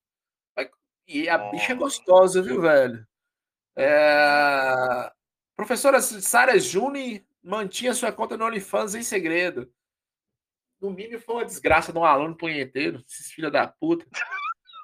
E 1.06 1.28
a 1.28 1.36
bicha 1.36 1.72
é 1.72 1.76
gostosa, 1.76 2.42
viu, 2.42 2.60
velho? 2.62 3.06
É... 3.76 5.12
Professora 5.54 6.00
Sara 6.00 6.58
Juni 6.58 7.24
mantinha 7.42 7.92
sua 7.92 8.10
conta 8.10 8.36
no 8.36 8.46
OnlyFans 8.46 8.94
em 8.94 9.02
segredo. 9.02 9.70
No 10.84 10.90
mínimo 10.90 11.18
foi 11.18 11.36
uma 11.36 11.44
desgraça 11.46 11.90
de 11.90 11.98
um 11.98 12.04
aluno 12.04 12.36
punheteiro, 12.36 13.02
esses 13.08 13.32
filhos 13.32 13.50
da 13.50 13.66
puta. 13.66 14.04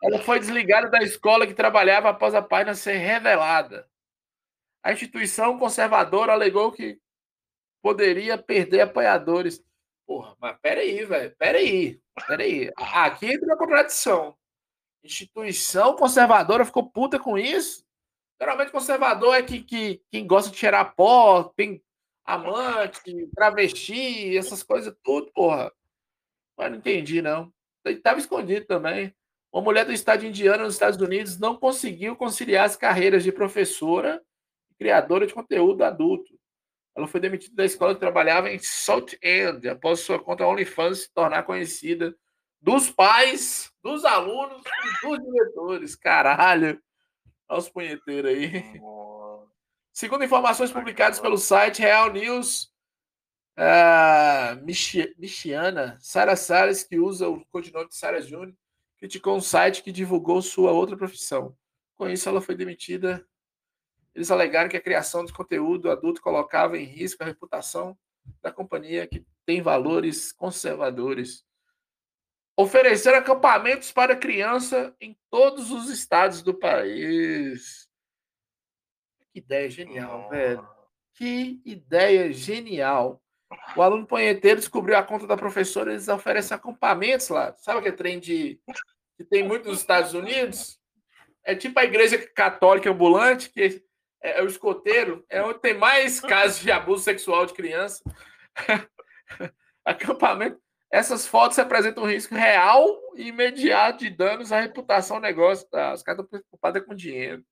Ela 0.03 0.19
foi 0.21 0.41
desligada 0.41 0.89
da 0.89 1.03
escola 1.03 1.47
que 1.47 1.53
trabalhava 1.53 2.09
após 2.09 2.35
a 2.35 2.41
página 2.41 2.75
ser 2.75 2.95
revelada. 2.95 3.87
A 4.83 4.95
instituição 4.95 5.59
conservadora 5.59 6.33
alegou 6.33 6.73
que 6.73 6.99
poderia 7.83 8.39
perder 8.39 8.81
apoiadores. 8.81 9.63
Porra, 10.07 10.35
mas 10.41 10.57
peraí, 10.63 11.05
velho. 11.05 11.37
Peraí. 11.37 12.01
Peraí. 12.27 12.73
Aqui 12.79 13.27
entra 13.27 13.49
uma 13.49 13.59
contradição. 13.59 14.35
Instituição 15.05 15.95
conservadora 15.97 16.65
ficou 16.65 16.91
puta 16.91 17.19
com 17.19 17.37
isso? 17.37 17.85
Geralmente 18.41 18.73
conservador 18.73 19.35
é 19.35 19.43
que, 19.43 19.63
que 19.63 20.03
quem 20.11 20.27
gosta 20.27 20.51
de 20.51 20.57
cheirar 20.57 20.95
pó, 20.95 21.45
tem 21.55 21.85
amante, 22.25 23.29
travesti, 23.37 24.35
essas 24.35 24.63
coisas 24.63 24.97
tudo, 25.05 25.31
porra. 25.33 25.71
Mas 26.61 26.71
não 26.71 26.77
entendi, 26.77 27.23
não. 27.23 27.51
Estava 27.87 28.19
escondido 28.19 28.67
também. 28.67 29.15
Uma 29.51 29.63
mulher 29.63 29.87
do 29.87 29.95
estado 29.95 30.21
de 30.21 30.27
Indiana, 30.27 30.65
nos 30.65 30.75
Estados 30.75 31.01
Unidos, 31.01 31.39
não 31.39 31.57
conseguiu 31.57 32.15
conciliar 32.15 32.67
as 32.67 32.77
carreiras 32.77 33.25
de 33.25 33.33
professora 33.33 34.23
e 34.71 34.75
criadora 34.75 35.27
de 35.27 35.33
conteúdo 35.33 35.83
adulto. 35.83 36.39
Ela 36.95 37.07
foi 37.07 37.19
demitida 37.19 37.57
da 37.57 37.65
escola 37.65 37.95
que 37.95 38.01
trabalhava 38.01 38.51
em 38.51 38.59
South 38.59 39.07
End 39.23 39.67
após 39.71 40.01
sua 40.01 40.19
conta 40.23 40.47
OnlyFans 40.47 41.05
se 41.05 41.15
tornar 41.15 41.45
conhecida 41.45 42.15
dos 42.61 42.91
pais, 42.91 43.73
dos 43.83 44.05
alunos 44.05 44.61
e 44.63 45.07
dos 45.07 45.19
diretores. 45.19 45.97
Caralho. 45.97 46.79
Olha 47.49 47.59
os 47.59 47.71
punheteiros 47.71 48.31
aí. 48.31 48.81
Segundo 49.95 50.25
informações 50.25 50.71
publicadas 50.71 51.19
pelo 51.19 51.39
site 51.39 51.81
Real 51.81 52.13
News, 52.13 52.70
a 53.57 54.57
Michiana, 54.63 55.99
Sara 56.01 56.37
Salles, 56.37 56.83
que 56.83 56.99
usa 56.99 57.29
o 57.29 57.45
codinome 57.47 57.89
de 57.89 57.97
Sara 57.97 58.21
Júnior, 58.21 58.55
criticou 58.99 59.37
um 59.37 59.41
site 59.41 59.83
que 59.83 59.93
divulgou 59.93 60.41
sua 60.43 60.73
outra 60.73 60.97
profissão. 60.97 61.57
Com 61.97 62.09
isso, 62.09 62.29
ela 62.29 62.41
foi 62.41 62.55
demitida. 62.55 63.27
Eles 64.15 64.31
alegaram 64.31 64.69
que 64.69 64.77
a 64.77 64.83
criação 64.83 65.25
de 65.25 65.33
conteúdo 65.33 65.91
adulto 65.91 66.23
colocava 66.23 66.79
em 66.79 66.85
risco 66.85 67.23
a 67.23 67.27
reputação 67.27 67.97
da 68.43 68.53
companhia, 68.53 69.07
que 69.07 69.25
tem 69.47 69.63
valores 69.63 70.33
conservadores. 70.33 71.45
Oferecer 72.57 73.15
acampamentos 73.15 73.91
para 73.91 74.17
criança 74.17 74.95
em 75.01 75.19
todos 75.31 75.71
os 75.71 75.89
estados 75.89 76.43
do 76.43 76.53
país. 76.55 77.89
Que 79.33 79.39
ideia 79.39 79.71
genial, 79.71 80.29
velho. 80.29 80.69
Que 81.15 81.61
ideia 81.65 82.33
genial. 82.33 83.23
O 83.77 83.83
aluno 83.83 84.07
punheteiro 84.07 84.61
descobriu 84.61 84.97
a 84.97 85.03
conta 85.03 85.27
da 85.27 85.37
professora, 85.37 85.93
eles 85.93 86.09
oferecem 86.09 86.55
acampamentos 86.55 87.29
lá. 87.29 87.55
Sabe 87.57 87.81
aquele 87.81 87.97
trem 87.97 88.21
de 88.21 88.61
que 89.17 89.25
tem 89.25 89.43
muito 89.43 89.69
nos 89.69 89.81
Estados 89.81 90.15
Unidos? 90.15 90.79
É 91.45 91.55
tipo 91.55 91.79
a 91.79 91.85
igreja 91.85 92.19
católica 92.35 92.91
ambulante, 92.91 93.51
que 93.51 93.83
é, 94.23 94.41
é 94.41 94.43
o 94.43 94.47
escoteiro, 94.47 95.25
é 95.29 95.43
onde 95.43 95.61
tem 95.61 95.75
mais 95.75 96.21
casos 96.21 96.61
de 96.61 96.71
abuso 96.71 97.03
sexual 97.03 97.47
de 97.47 97.55
criança. 97.55 98.03
Acampamento. 99.85 100.61
Essas 100.93 101.27
fotos 101.27 101.57
representam 101.57 102.03
um 102.03 102.09
risco 102.09 102.35
real 102.35 103.01
e 103.15 103.29
imediato 103.29 104.01
de 104.01 104.11
danos 104.11 104.51
à 104.51 104.61
reputação 104.61 105.19
do 105.19 105.23
negócio. 105.23 105.69
Tá? 105.69 105.93
Os 105.93 106.03
caras 106.03 106.21
estão 106.21 106.27
preocupados 106.27 106.85
com 106.85 106.95
dinheiro. 106.95 107.45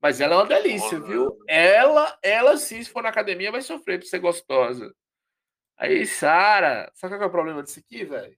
Mas 0.00 0.20
ela 0.20 0.34
é 0.34 0.38
uma 0.38 0.46
delícia, 0.46 1.00
viu? 1.00 1.38
Ela, 1.48 2.18
ela 2.22 2.56
sim, 2.56 2.82
se 2.82 2.90
for 2.90 3.02
na 3.02 3.08
academia, 3.08 3.52
vai 3.52 3.62
sofrer 3.62 3.98
pra 3.98 4.08
ser 4.08 4.18
gostosa. 4.18 4.94
Aí, 5.76 6.06
Sara, 6.06 6.90
sabe 6.94 7.14
qual 7.14 7.24
é 7.24 7.26
o 7.26 7.30
problema 7.30 7.62
disso 7.62 7.80
aqui, 7.80 8.04
velho? 8.04 8.36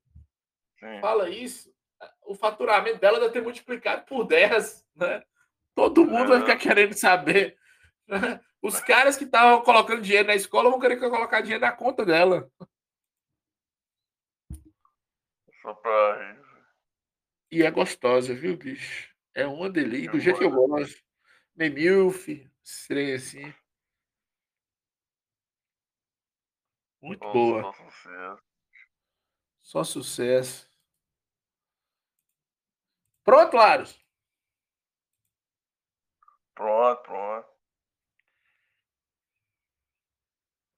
Fala 1.00 1.28
isso. 1.28 1.74
O 2.22 2.34
faturamento 2.34 2.98
dela 2.98 3.20
deve 3.20 3.32
ter 3.32 3.42
multiplicado 3.42 4.04
por 4.04 4.24
10, 4.24 4.84
né? 4.94 5.22
Todo 5.74 6.06
mundo 6.06 6.28
vai 6.28 6.40
ficar 6.40 6.56
querendo 6.56 6.94
saber. 6.94 7.58
Os 8.62 8.80
caras 8.80 9.16
que 9.16 9.24
estavam 9.24 9.62
colocando 9.62 10.02
dinheiro 10.02 10.28
na 10.28 10.34
escola 10.34 10.70
vão 10.70 10.80
querer 10.80 10.98
colocar 10.98 11.40
dinheiro 11.40 11.64
na 11.64 11.72
conta 11.72 12.04
dela. 12.04 12.50
Só 15.62 15.74
pra 15.74 16.36
E 17.50 17.62
é 17.62 17.70
gostosa, 17.70 18.34
viu, 18.34 18.56
bicho? 18.56 19.14
É 19.34 19.46
uma 19.46 19.68
delícia, 19.68 20.10
do 20.10 20.20
jeito 20.20 20.38
que 20.38 20.44
eu 20.44 20.50
gosto. 20.50 21.02
Meio 21.54 21.74
milf, 21.74 22.28
estranho 22.62 23.16
assim. 23.16 23.54
Muito 27.06 27.24
Nossa, 27.24 27.38
boa. 27.38 27.62
Só 27.62 27.72
sucesso. 27.72 28.42
Só 29.60 29.84
sucesso. 29.84 30.70
Pronto, 33.22 33.56
Laros? 33.56 34.04
Pronto, 36.52 37.02
pronto. 37.02 37.48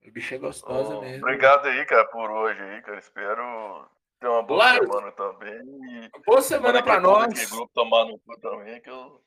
O 0.07 0.11
bicho 0.11 0.35
é 0.35 0.39
gostosa 0.39 0.97
oh, 0.97 1.01
mesmo. 1.01 1.25
Obrigado 1.25 1.67
aí, 1.67 1.87
cara, 1.87 2.05
por 2.09 2.31
hoje 2.31 2.61
aí, 2.63 2.83
cara. 2.83 2.99
Espero 2.99 3.91
ter 4.21 4.29
uma 4.29 4.43
boa 4.43 4.65
Laros, 4.65 4.87
semana 4.87 5.13
também. 5.13 6.11
boa 6.27 6.43
semana 6.43 6.83
pra 6.83 7.01
nós. 7.01 7.51
grupo 7.51 7.73
tomar 7.73 8.05
no 8.05 8.19
cu 8.19 8.39
também, 8.41 8.83
que 8.83 8.91
eu. 8.91 9.25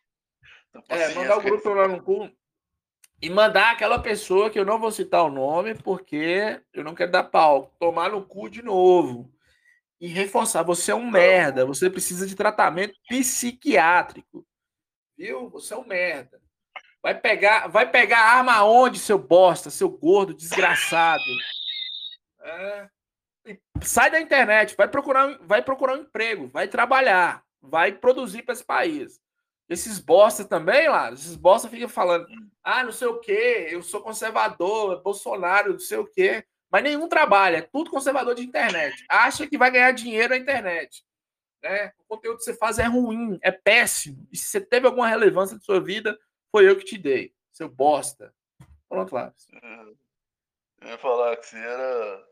É, 0.87 1.15
mandar 1.15 1.37
o 1.37 1.41
grupo 1.41 1.63
tomar 1.63 1.87
no 1.87 2.03
cu 2.03 2.31
e 3.21 3.29
mandar 3.29 3.71
aquela 3.71 3.99
pessoa 3.99 4.49
que 4.49 4.57
eu 4.57 4.65
não 4.65 4.79
vou 4.79 4.91
citar 4.91 5.23
o 5.23 5.29
nome, 5.29 5.75
porque 5.75 6.59
eu 6.73 6.83
não 6.83 6.95
quero 6.95 7.11
dar 7.11 7.25
pau, 7.25 7.71
tomar 7.79 8.09
no 8.09 8.25
cu 8.25 8.49
de 8.49 8.63
novo. 8.63 9.31
E 9.99 10.07
reforçar, 10.07 10.63
você 10.63 10.91
é 10.91 10.95
um 10.95 11.09
merda, 11.09 11.63
você 11.63 11.87
precisa 11.87 12.25
de 12.25 12.35
tratamento 12.35 12.97
psiquiátrico. 13.07 14.43
Viu? 15.15 15.47
Você 15.51 15.75
é 15.75 15.77
um 15.77 15.85
merda. 15.85 16.41
Vai 17.03 17.19
pegar, 17.19 17.67
vai 17.67 17.89
pegar 17.89 18.19
arma 18.19 18.63
onde, 18.63 18.97
seu 18.97 19.19
bosta, 19.19 19.69
seu 19.69 19.89
gordo 19.89 20.33
desgraçado? 20.33 21.23
É. 22.39 22.89
Sai 23.83 24.09
da 24.09 24.19
internet, 24.19 24.75
vai 24.75 24.87
procurar, 24.87 25.37
vai 25.41 25.61
procurar 25.61 25.93
um 25.93 26.01
emprego, 26.01 26.47
vai 26.47 26.67
trabalhar, 26.67 27.43
vai 27.61 27.91
produzir 27.91 28.41
para 28.41 28.53
esse 28.53 28.63
país. 28.63 29.20
Esses 29.71 29.99
bosta 29.99 30.43
também, 30.43 30.89
lá, 30.89 31.13
esses 31.13 31.37
bosta 31.37 31.69
ficam 31.69 31.87
falando, 31.87 32.27
ah, 32.61 32.83
não 32.83 32.91
sei 32.91 33.07
o 33.07 33.21
quê, 33.21 33.69
eu 33.71 33.81
sou 33.81 34.01
conservador, 34.01 35.01
Bolsonaro, 35.01 35.71
não 35.71 35.79
sei 35.79 35.97
o 35.97 36.05
quê. 36.05 36.45
Mas 36.69 36.83
nenhum 36.83 37.07
trabalha, 37.07 37.59
é 37.59 37.61
tudo 37.61 37.89
conservador 37.89 38.35
de 38.35 38.43
internet. 38.43 39.05
Acha 39.07 39.47
que 39.47 39.57
vai 39.57 39.71
ganhar 39.71 39.93
dinheiro 39.93 40.31
na 40.31 40.37
internet. 40.37 41.05
Né? 41.63 41.93
O 41.99 42.15
conteúdo 42.15 42.39
que 42.39 42.43
você 42.43 42.53
faz 42.53 42.79
é 42.79 42.83
ruim, 42.83 43.39
é 43.41 43.49
péssimo. 43.49 44.27
E 44.29 44.37
se 44.37 44.47
você 44.47 44.59
teve 44.59 44.87
alguma 44.87 45.07
relevância 45.07 45.55
na 45.55 45.61
sua 45.61 45.79
vida, 45.79 46.19
foi 46.51 46.67
eu 46.67 46.77
que 46.77 46.83
te 46.83 46.97
dei, 46.97 47.33
seu 47.53 47.69
bosta. 47.69 48.33
Pronto, 48.89 49.15
lá. 49.15 49.33
Eu 50.81 50.89
ia 50.89 50.97
falar 50.97 51.37
que 51.37 51.47
você 51.47 51.57
era. 51.57 52.27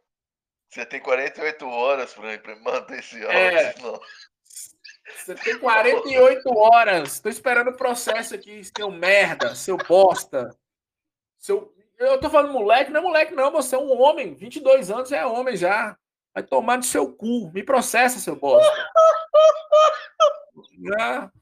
Você 0.68 0.86
tem 0.86 1.00
48 1.00 1.66
horas 1.66 2.14
para 2.14 2.56
manter 2.60 3.00
esse 3.00 3.16
áudio, 3.24 3.38
é. 3.38 3.72
Senão... 3.72 4.02
Você 5.16 5.36
tem 5.36 5.60
48 5.60 6.58
horas. 6.58 7.14
Estou 7.14 7.32
esperando 7.32 7.70
o 7.70 7.78
processo 7.78 8.36
aqui, 8.36 8.62
seu 8.64 8.92
merda, 8.92 9.56
seu 9.56 9.78
bosta. 9.78 10.56
Seu... 11.38 11.74
Eu 11.98 12.20
tô 12.20 12.30
falando 12.30 12.54
moleque, 12.54 12.92
não 12.92 13.02
é 13.02 13.04
moleque, 13.04 13.34
não. 13.34 13.52
Você 13.52 13.76
é 13.76 13.80
um 13.80 14.00
homem. 14.00 14.34
22 14.34 14.90
anos 14.90 15.12
é 15.12 15.26
homem 15.26 15.58
já. 15.58 15.98
Vai 16.34 16.44
tomar 16.44 16.78
no 16.78 16.84
seu 16.84 17.12
cu. 17.12 17.52
Me 17.54 17.64
processa, 17.64 18.20
seu 18.20 18.36
bosta. 18.36 18.72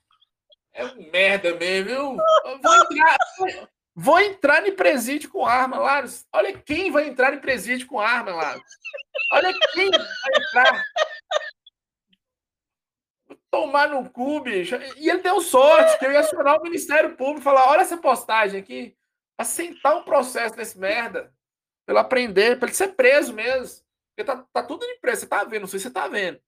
É 0.78 0.86
um 0.86 1.09
merda 1.11 1.55
mesmo, 1.55 1.89
viu? 1.89 2.18
Vou 2.61 2.76
entrar, 2.76 3.18
vou 3.95 4.20
entrar 4.20 4.68
em 4.68 4.76
presídio 4.76 5.28
com 5.32 5.43
arma, 5.43 5.80
Laros. 5.80 6.24
Olha 6.32 6.55
quem 6.55 6.91
vai 6.91 7.07
entrar 7.07 7.34
em 7.34 7.39
presídio 7.39 7.88
com 7.88 7.99
arma, 7.99 8.32
Laros. 8.32 8.61
Olha 9.34 9.51
quem 9.74 9.89
vai 9.89 10.32
entrar 10.39 10.84
tomar 13.52 13.89
no 13.89 14.10
cu, 14.10 14.41
bicho. 14.41 14.76
E 14.98 15.10
ele 15.10 15.22
deu 15.22 15.41
sorte, 15.41 15.98
que 15.98 16.06
eu 16.06 16.12
ia 16.12 16.20
acionar 16.20 16.60
o 16.60 16.64
Ministério 16.64 17.16
Público 17.16 17.41
e 17.41 17.43
falar: 17.43 17.70
olha 17.70 17.82
essa 17.82 17.98
postagem 17.98 18.60
aqui, 18.60 18.95
assentar 19.38 19.98
um 19.98 20.04
processo 20.04 20.56
desse 20.56 20.78
merda, 20.78 21.34
pra 21.86 21.93
ele 21.93 22.00
aprender, 22.00 22.58
para 22.58 22.68
ele 22.68 22.76
ser 22.76 22.89
preso 22.89 23.34
mesmo. 23.34 23.84
Porque 24.16 24.32
tá, 24.32 24.43
tá 24.52 24.64
tudo 24.64 24.86
de 24.86 25.00
preso, 25.00 25.22
você 25.22 25.28
tá 25.28 25.43
vendo, 25.43 25.62
não 25.62 25.68
sei 25.68 25.80
se 25.80 25.84
você 25.84 25.91
tá 25.91 26.08
vendo. 26.08 26.39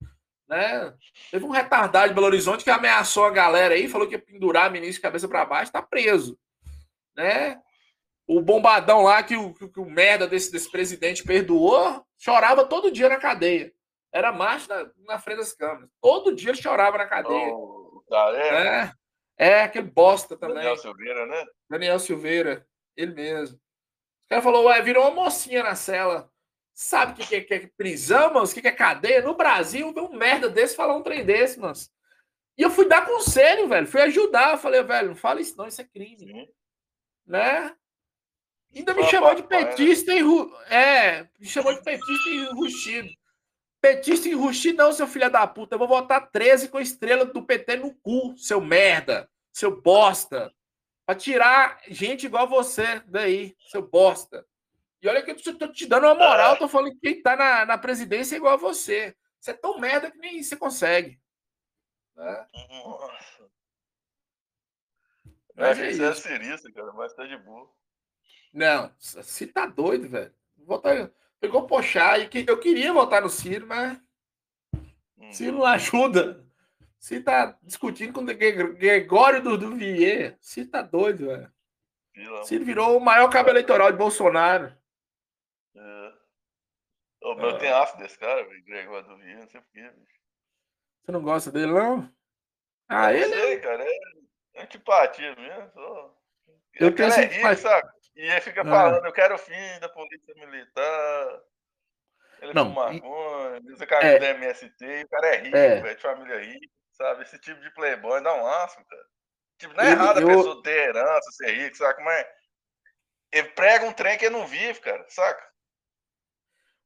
Né? 0.47 0.93
Teve 1.30 1.45
um 1.45 1.52
retardado 1.52 2.10
de 2.10 2.16
Belo 2.16 2.26
Horizonte 2.26 2.64
que 2.64 2.72
ameaçou 2.72 3.26
a 3.26 3.30
galera 3.32 3.76
aí, 3.76 3.88
falou 3.88 4.08
que 4.08 4.16
ia 4.16 4.20
pendurar 4.20 4.66
a 4.66 4.70
ministra 4.70 4.95
de 4.95 5.02
cabeça 5.02 5.28
para 5.28 5.45
baixo, 5.45 5.72
tá 5.72 5.82
preso. 5.82 6.39
Né? 7.16 7.62
O 8.28 8.41
bombadão 8.41 9.04
lá 9.04 9.22
que 9.22 9.38
o, 9.38 9.54
que 9.54 9.80
o 9.80 9.86
merda 9.86 10.28
desse, 10.28 10.52
desse 10.52 10.70
presidente 10.72 11.24
perdoou, 11.24 12.04
chorava 12.18 12.66
todo 12.66 12.91
dia 12.91 13.08
na 13.08 13.18
cadeia. 13.18 13.72
Era 14.12 14.32
macho 14.32 14.68
na, 14.70 14.89
na 15.05 15.20
frente 15.20 15.38
das 15.38 15.53
câmeras. 15.53 15.89
Todo 16.01 16.36
dia 16.36 16.49
ele 16.51 16.62
chorava 16.62 16.97
na 16.97 17.05
cadeia. 17.05 17.53
Oh, 17.53 18.03
é, 18.36 18.91
é, 19.38 19.64
aquele 19.64 19.89
bosta 19.89 20.36
também. 20.36 20.57
Daniel 20.57 20.78
Silveira, 20.78 21.26
né? 21.26 21.45
Daniel 21.70 21.99
Silveira, 21.99 22.68
ele 22.97 23.14
mesmo. 23.14 23.57
O 23.57 24.30
cara 24.30 24.41
falou, 24.41 24.66
ué, 24.66 24.82
virou 24.82 25.03
uma 25.03 25.24
mocinha 25.24 25.64
na 25.64 25.76
cela. 25.76 26.30
Sabe 26.74 27.12
o 27.12 27.16
que, 27.16 27.26
que, 27.26 27.41
que, 27.41 27.53
é 27.53 27.70
prisão, 27.78 28.34
mano? 28.34 28.45
O 28.45 28.53
que, 28.53 28.62
que 28.62 28.68
é 28.68 28.72
cadeia? 28.72 29.22
No 29.22 29.36
Brasil, 29.36 29.93
um 29.95 30.16
merda 30.16 30.49
desse 30.49 30.76
falar 30.76 30.95
um 30.95 31.03
trem 31.03 31.26
desse, 31.26 31.60
mano. 31.60 31.76
E 32.57 32.62
eu 32.62 32.70
fui 32.70 32.88
dar 32.88 33.05
conselho, 33.05 33.68
velho. 33.68 33.88
Fui 33.88 34.01
ajudar. 34.01 34.51
Eu 34.51 34.57
falei, 34.57 34.82
velho, 34.84 35.10
não 35.10 35.16
fala 35.16 35.41
isso 35.41 35.57
não, 35.57 35.68
isso 35.68 35.82
é 35.82 35.84
crime. 35.84 36.20
Sim. 36.20 36.47
Né? 37.26 37.76
Ainda 38.76 38.93
me 38.93 39.03
chamou 39.05 39.34
de 39.36 39.43
petista 39.43 40.14
e... 40.14 40.22
É, 40.70 41.28
me 41.39 41.47
chamou 41.47 41.74
de 41.74 41.82
petista 41.84 42.30
e 42.30 42.49
enrustido. 42.49 43.10
Petista 43.82 44.27
enrustido, 44.27 44.77
não, 44.77 44.91
seu 44.91 45.07
filho 45.07 45.30
da 45.30 45.47
puta. 45.47 45.75
Eu 45.75 45.80
vou 45.80 45.88
votar 45.88 46.30
13 46.30 46.67
com 46.69 46.77
a 46.77 46.82
estrela 46.82 47.25
do 47.25 47.43
PT 47.43 47.77
no 47.77 47.93
cu, 47.95 48.38
seu 48.38 48.59
merda, 48.59 49.30
seu 49.51 49.82
bosta. 49.82 50.53
Pra 51.05 51.15
tirar 51.15 51.82
gente 51.88 52.25
igual 52.25 52.47
você 52.47 52.99
daí, 53.07 53.55
seu 53.69 53.82
bosta. 53.82 54.45
E 55.01 55.07
olha 55.07 55.23
que 55.23 55.32
eu 55.32 55.57
tô 55.57 55.71
te 55.71 55.88
dando 55.88 56.05
uma 56.05 56.15
moral, 56.15 56.57
tô 56.57 56.67
falando 56.67 56.91
que 56.91 56.99
quem 56.99 57.21
tá 57.21 57.36
na, 57.36 57.65
na 57.65 57.77
presidência 57.77 58.36
é 58.36 58.38
igual 58.38 58.55
a 58.55 58.57
você. 58.57 59.15
Você 59.39 59.51
é 59.51 59.53
tão 59.53 59.80
merda 59.80 60.11
que 60.11 60.17
nem 60.17 60.43
você 60.43 60.57
consegue. 60.57 61.19
Né? 62.15 62.47
Nossa. 62.69 63.49
Mas 65.55 65.80
é, 65.80 66.03
é 66.03 66.13
cirista, 66.13 66.71
cara, 66.71 66.91
mas 66.93 67.13
tá 67.13 67.25
de 67.25 67.38
boa. 67.38 67.69
Não, 68.53 68.93
se 68.97 69.47
tá 69.47 69.65
doido, 69.65 70.09
velho. 70.09 70.34
Votar, 70.57 71.11
pegou 71.40 71.68
pochar 71.68 72.20
e 72.20 72.28
que 72.28 72.46
eu 72.48 72.60
queria 72.60 72.94
votar 72.94 73.22
no 73.22 73.30
Ciro, 73.30 73.66
mas 73.68 74.00
hum. 75.18 75.32
Ciro 75.32 75.58
não 75.58 75.66
ajuda. 75.66 76.46
Se 77.00 77.22
tá 77.22 77.58
discutindo 77.64 78.14
com 78.14 78.22
o 78.22 78.26
Gregório 78.26 79.42
do, 79.42 79.58
do 79.58 79.76
Vier, 79.76 80.38
se 80.42 80.66
tá 80.66 80.82
doido, 80.82 81.28
velho. 81.28 81.52
Ciro 82.44 82.66
virou 82.66 82.98
o 82.98 83.00
maior 83.00 83.30
cabo 83.30 83.50
eleitoral 83.50 83.90
de 83.92 83.98
Bolsonaro. 83.98 84.78
É. 85.76 86.14
Oh, 87.24 87.36
meu, 87.36 87.52
é. 87.52 87.58
tem 87.58 87.98
desse 87.98 88.20
cara, 88.20 88.44
Gregório 88.66 89.08
do 89.08 89.18
Vier, 89.18 89.40
não 89.40 89.50
sei 89.50 89.62
porquê, 89.62 89.90
bicho. 89.92 90.20
Você 91.02 91.12
não 91.14 91.22
gosta 91.22 91.52
dele, 91.52 91.72
não? 91.72 92.14
Ah, 92.90 93.14
eu 93.14 93.24
ele. 93.24 93.34
Sei, 93.34 93.54
é... 93.54 93.60
cara, 93.60 93.84
é 94.56 94.64
antipatia 94.64 95.36
mesmo. 95.36 95.72
Só... 95.72 96.16
Eu 96.76 96.94
tenho 96.94 97.14
é 97.14 97.26
rico, 97.26 97.56
sabe? 97.56 97.90
E 98.20 98.22
ele 98.22 98.41
fica 98.41 98.63
ah. 98.63 98.65
falando, 98.65 99.05
eu 99.05 99.13
quero 99.13 99.36
o 99.36 99.38
fim 99.38 99.80
da 99.80 99.88
polícia 99.88 100.36
militar. 100.36 101.41
Ele 102.41 102.53
não, 102.53 102.65
fuma 102.65 102.91
maconha, 102.91 103.61
usa 103.74 103.88
camisa 103.88 104.15
é, 104.15 104.20
da 104.20 104.30
MST, 104.32 105.03
o 105.05 105.07
cara 105.07 105.28
é 105.28 105.38
rico, 105.38 105.55
é. 105.55 105.82
velho, 105.82 105.95
de 105.95 106.01
família 106.01 106.39
rica, 106.41 106.67
sabe? 106.91 107.24
Esse 107.24 107.39
tipo 107.39 107.61
de 107.61 107.74
playboy 107.74 108.22
dá 108.22 108.34
um 108.34 108.45
asco, 108.45 108.84
cara. 108.86 109.05
Tipo, 109.57 109.74
não 109.74 109.84
é 109.86 109.91
errado 109.91 110.17
a 110.17 110.26
pessoa 110.26 110.63
ter 110.63 110.89
herança, 110.89 111.32
ser 111.32 111.51
rico, 111.51 111.78
saca? 111.78 112.03
Mas 112.03 112.26
ele 113.32 113.47
prega 113.51 113.86
um 113.86 113.93
trem 113.93 114.17
que 114.17 114.26
ele 114.26 114.36
não 114.36 114.45
vive, 114.45 114.82
cara, 114.82 115.05
saca? 115.07 115.49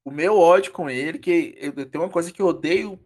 O 0.05 0.11
meu 0.11 0.38
ódio 0.38 0.71
com 0.71 0.88
ele, 0.88 1.17
que 1.17 1.55
eu, 1.57 1.89
tem 1.89 1.99
uma 1.99 2.11
coisa 2.11 2.31
que 2.31 2.43
eu 2.43 2.47
odeio. 2.47 3.03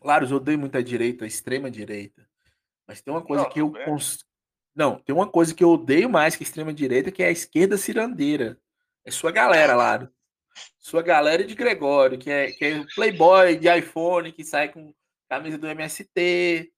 Claro, 0.00 0.24
eu 0.24 0.36
odeio 0.36 0.58
muito 0.58 0.78
a 0.78 0.82
direita, 0.82 1.24
a 1.24 1.28
extrema 1.28 1.68
direita. 1.68 2.24
Mas 2.86 3.02
tem 3.02 3.12
uma 3.12 3.24
coisa 3.24 3.42
não, 3.42 3.50
que 3.50 3.60
eu. 3.60 3.72
Cons... 3.72 4.24
Não, 4.74 4.98
tem 4.98 5.14
uma 5.14 5.28
coisa 5.28 5.54
que 5.54 5.62
eu 5.62 5.70
odeio 5.70 6.10
mais 6.10 6.36
que 6.36 6.42
a 6.42 6.46
extrema 6.46 6.72
direita, 6.72 7.12
que 7.12 7.22
é 7.22 7.28
a 7.28 7.32
esquerda 7.32 7.76
cirandeira. 7.76 8.58
É 9.04 9.10
sua 9.10 9.30
galera, 9.30 9.76
Laro. 9.76 10.10
Sua 10.78 11.02
galera 11.02 11.44
de 11.44 11.54
Gregório, 11.54 12.18
que 12.18 12.30
é, 12.30 12.50
que 12.50 12.64
é 12.64 12.78
o 12.80 12.86
playboy 12.94 13.56
de 13.56 13.68
iPhone, 13.68 14.32
que 14.32 14.44
sai 14.44 14.68
com 14.70 14.94
camisa 15.28 15.58
do 15.58 15.66
MST, 15.66 16.72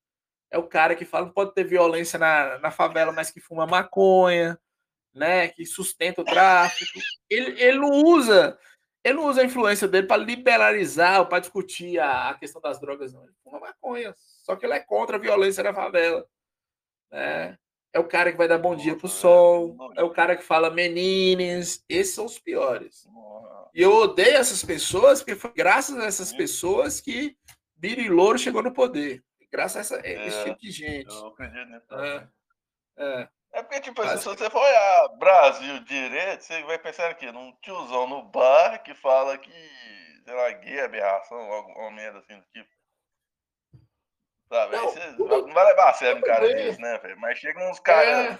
é 0.50 0.58
o 0.58 0.66
cara 0.66 0.94
que 0.94 1.04
fala 1.04 1.28
que 1.28 1.34
pode 1.34 1.54
ter 1.54 1.64
violência 1.64 2.18
na, 2.18 2.58
na 2.58 2.70
favela, 2.70 3.12
mas 3.12 3.30
que 3.30 3.40
fuma 3.40 3.66
maconha, 3.66 4.58
né? 5.14 5.48
Que 5.48 5.64
sustenta 5.66 6.20
o 6.20 6.24
tráfico. 6.24 7.00
Ele, 7.28 7.60
ele 7.60 7.78
não 7.78 7.90
usa, 7.90 8.58
ele 9.02 9.14
não 9.14 9.26
usa 9.26 9.42
a 9.42 9.44
influência 9.44 9.88
dele 9.88 10.06
para 10.06 10.22
liberalizar 10.22 11.20
ou 11.20 11.26
para 11.26 11.40
discutir 11.40 11.98
a, 11.98 12.30
a, 12.30 12.34
questão 12.34 12.60
das 12.60 12.80
drogas, 12.80 13.12
não. 13.12 13.24
Ele 13.24 13.34
fuma 13.42 13.58
maconha. 13.58 14.14
Só 14.44 14.56
que 14.56 14.66
ele 14.66 14.74
é 14.74 14.80
contra 14.80 15.16
a 15.16 15.20
violência 15.20 15.62
na 15.62 15.74
favela. 15.74 16.26
Né? 17.10 17.58
É 17.96 17.98
o 17.98 18.04
cara 18.04 18.30
que 18.30 18.36
vai 18.36 18.46
dar 18.46 18.58
bom 18.58 18.76
dia 18.76 18.94
pro 18.94 19.08
sol. 19.08 19.74
É 19.96 20.02
o 20.02 20.10
cara 20.10 20.36
que 20.36 20.42
fala 20.42 20.68
menines. 20.68 21.82
Esses 21.88 22.14
são 22.14 22.26
os 22.26 22.38
piores. 22.38 23.08
E 23.74 23.80
eu 23.80 23.90
odeio 23.90 24.36
essas 24.36 24.62
pessoas, 24.62 25.22
porque 25.22 25.34
foi 25.34 25.50
graças 25.54 25.98
a 25.98 26.04
essas 26.04 26.30
pessoas 26.30 27.00
que 27.00 27.34
Birilouro 27.74 28.38
chegou 28.38 28.62
no 28.62 28.70
poder. 28.70 29.24
Graças 29.50 29.76
a 29.76 29.80
essa, 29.80 30.06
é, 30.06 30.26
esse 30.26 30.44
tipo 30.44 30.58
de 30.58 30.70
gente. 30.70 31.14
É, 31.90 32.28
é. 32.98 33.28
é 33.54 33.62
porque, 33.62 33.80
tipo 33.80 34.02
assim, 34.02 34.18
se 34.18 34.24
você 34.26 34.50
for 34.50 34.60
olhar 34.60 35.08
Brasil 35.18 35.80
direito, 35.84 36.42
você 36.42 36.62
vai 36.64 36.78
pensar 36.78 37.10
aqui, 37.10 37.32
num 37.32 37.50
tiozão 37.62 38.06
no 38.06 38.24
bar 38.24 38.82
que 38.82 38.94
fala 38.94 39.38
que, 39.38 39.50
sei 40.22 40.34
lá, 40.34 40.50
gay, 40.52 40.80
aberração, 40.80 41.38
alguma 41.38 41.90
merda 41.92 42.18
assim 42.18 42.36
do 42.38 42.44
tipo. 42.52 42.75
Sabe? 44.48 44.76
Não, 44.76 44.88
você 44.88 45.06
não 45.18 45.52
vai 45.52 45.66
levar 45.66 45.90
a 45.90 45.94
sério 45.94 46.18
um 46.18 46.22
cara 46.22 46.46
desse, 46.46 46.80
né, 46.80 46.98
velho? 46.98 47.18
Mas 47.18 47.38
chega 47.38 47.68
uns 47.68 47.80
caras. 47.80 48.34
É. 48.34 48.38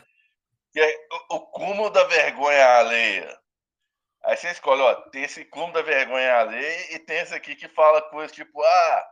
Que 0.72 0.80
é 0.80 1.07
o, 1.30 1.36
o 1.36 1.40
cúmulo 1.48 1.90
da 1.90 2.04
vergonha 2.04 2.78
alheia. 2.78 3.38
Aí 4.22 4.36
você 4.36 4.50
escolhe, 4.50 4.82
ó, 4.82 4.94
tem 5.11 5.22
esse 5.22 5.44
cúmulo 5.44 5.72
da 5.72 5.82
vergonha 5.82 6.36
alheia 6.36 6.94
e 6.94 6.98
tem 6.98 7.18
esse 7.18 7.34
aqui 7.34 7.54
que 7.54 7.68
fala 7.68 8.02
coisas 8.02 8.32
tipo, 8.32 8.62
ah, 8.62 9.09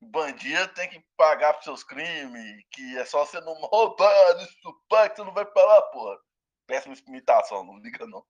bandido 0.00 0.68
tem 0.74 0.88
que 0.88 1.04
pagar 1.16 1.54
por 1.54 1.62
seus 1.62 1.82
crimes, 1.84 2.64
que 2.70 2.98
é 2.98 3.04
só 3.04 3.24
você 3.24 3.40
não 3.40 3.54
roubar, 3.54 4.34
não 4.34 4.42
estupar, 4.42 5.10
que 5.10 5.16
você 5.16 5.24
não 5.24 5.32
vai 5.32 5.46
falar, 5.46 5.82
porra. 5.82 6.18
Péssima 6.66 6.94
imitação, 7.06 7.64
não 7.64 7.78
liga 7.78 8.06
não. 8.06 8.24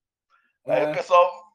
Aí 0.66 0.84
o 0.84 0.90
é. 0.90 0.94
pessoal, 0.94 1.48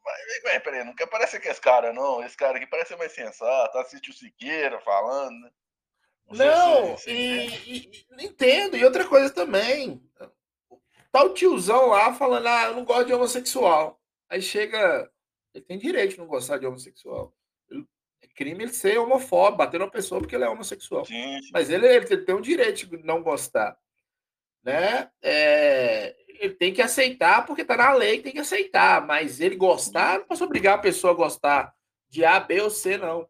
mas, 0.43 0.63
peraí, 0.63 0.83
não 0.83 0.95
quer 0.95 1.07
parecer 1.07 1.39
que 1.39 1.47
é 1.47 1.51
esse 1.51 1.61
cara, 1.61 1.93
não. 1.93 2.23
Esse 2.23 2.35
cara 2.35 2.57
aqui 2.57 2.67
parece 2.67 2.95
mais 2.95 3.13
sensato, 3.13 3.77
assiste 3.77 4.09
o 4.09 4.13
Siqueira 4.13 4.79
falando, 4.81 5.39
né? 5.39 5.51
Não, 6.31 6.89
não 6.89 6.95
e, 7.07 7.47
e, 7.67 8.25
entendo. 8.25 8.75
E 8.77 8.83
outra 8.83 9.07
coisa 9.07 9.29
também. 9.29 10.01
Tá 11.11 11.23
o 11.23 11.33
tiozão 11.33 11.87
lá 11.87 12.13
falando, 12.13 12.47
ah, 12.47 12.63
eu 12.65 12.75
não 12.75 12.85
gosto 12.85 13.05
de 13.05 13.13
homossexual. 13.13 14.01
Aí 14.29 14.41
chega. 14.41 15.09
Ele 15.53 15.63
tem 15.63 15.77
direito 15.77 16.11
de 16.11 16.17
não 16.17 16.25
gostar 16.25 16.57
de 16.57 16.65
homossexual. 16.65 17.31
é 18.21 18.27
crime 18.35 18.63
ele 18.63 18.73
ser 18.73 18.97
homofóbico, 18.97 19.57
bater 19.57 19.79
uma 19.79 19.91
pessoa 19.91 20.19
porque 20.19 20.35
ele 20.35 20.43
é 20.43 20.49
homossexual. 20.49 21.05
Sim. 21.05 21.39
Mas 21.51 21.69
ele, 21.69 21.87
ele, 21.87 22.17
tem 22.17 22.33
um 22.33 22.41
direito 22.41 22.87
de 22.87 23.03
não 23.03 23.21
gostar. 23.21 23.77
Né? 24.63 25.11
É, 25.21 26.15
ele 26.27 26.55
tem 26.55 26.73
que 26.73 26.81
aceitar 26.81 27.45
porque 27.45 27.63
tá 27.63 27.77
na 27.77 27.93
lei, 27.93 28.21
tem 28.21 28.33
que 28.33 28.39
aceitar. 28.39 29.05
Mas 29.05 29.39
ele 29.39 29.55
gostar, 29.55 30.19
não 30.19 30.25
posso 30.25 30.43
obrigar 30.43 30.75
a 30.75 30.81
pessoa 30.81 31.13
a 31.13 31.15
gostar 31.15 31.75
de 32.09 32.25
A, 32.25 32.39
B 32.39 32.61
ou 32.61 32.69
C, 32.69 32.97
não. 32.97 33.27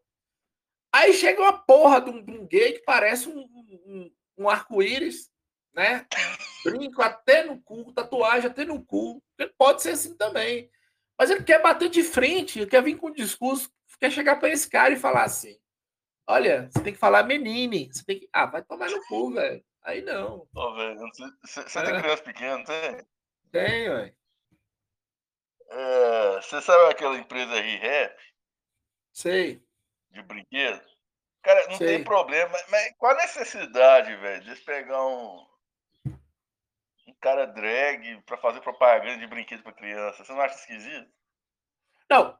Aí 0.94 1.12
chega 1.12 1.40
uma 1.40 1.52
porra 1.52 2.00
de 2.00 2.10
um, 2.10 2.24
de 2.24 2.30
um 2.30 2.46
gay 2.46 2.74
que 2.74 2.84
parece 2.84 3.28
um, 3.28 3.40
um, 3.40 4.10
um 4.38 4.48
arco-íris, 4.48 5.28
né? 5.74 6.06
Brinco 6.64 7.02
até 7.02 7.42
no 7.42 7.60
cu, 7.60 7.92
tatuagem 7.92 8.48
até 8.48 8.64
no 8.64 8.80
cu. 8.80 9.20
Ele 9.36 9.52
pode 9.58 9.82
ser 9.82 9.90
assim 9.90 10.16
também. 10.16 10.70
Mas 11.18 11.30
ele 11.30 11.42
quer 11.42 11.60
bater 11.60 11.88
de 11.88 12.04
frente, 12.04 12.60
ele 12.60 12.70
quer 12.70 12.80
vir 12.80 12.96
com 12.96 13.08
um 13.08 13.12
discurso, 13.12 13.68
quer 13.98 14.12
chegar 14.12 14.36
para 14.36 14.50
esse 14.50 14.70
cara 14.70 14.92
e 14.92 14.96
falar 14.96 15.24
assim: 15.24 15.58
olha, 16.28 16.70
você 16.70 16.80
tem 16.80 16.92
que 16.92 16.98
falar 17.00 17.24
menine, 17.24 17.90
você 17.92 18.04
tem 18.04 18.20
que. 18.20 18.28
Ah, 18.32 18.46
vai 18.46 18.62
tomar 18.62 18.88
no 18.88 19.04
cu, 19.06 19.32
velho. 19.32 19.64
Aí 19.82 20.00
não. 20.00 20.46
Ô, 20.54 20.74
velho, 20.74 21.00
você, 21.00 21.60
você 21.60 21.78
é. 21.80 21.84
tem 21.86 22.00
criança 22.02 22.22
pequena, 22.22 22.64
tem? 22.64 23.06
Tem, 23.50 23.88
velho. 23.88 24.16
É, 25.70 26.36
você 26.40 26.62
sabe 26.62 26.92
aquela 26.92 27.18
empresa 27.18 27.60
ReHap? 27.60 28.16
Sei. 29.12 29.63
De 30.14 30.22
brinquedo? 30.22 30.80
Cara, 31.42 31.68
não 31.68 31.76
tem 31.76 32.02
problema, 32.02 32.56
mas 32.70 32.94
qual 32.96 33.12
a 33.12 33.16
necessidade, 33.16 34.16
velho, 34.16 34.42
de 34.42 34.56
pegar 34.62 35.06
um, 35.06 35.44
cara 37.24 37.46
drag 37.46 38.20
para 38.26 38.36
fazer 38.36 38.60
propaganda 38.60 39.16
de 39.16 39.26
brinquedo 39.26 39.62
para 39.62 39.72
criança. 39.72 40.22
Você 40.22 40.30
não 40.30 40.42
acha 40.42 40.56
esquisito? 40.56 41.10
Não. 42.10 42.38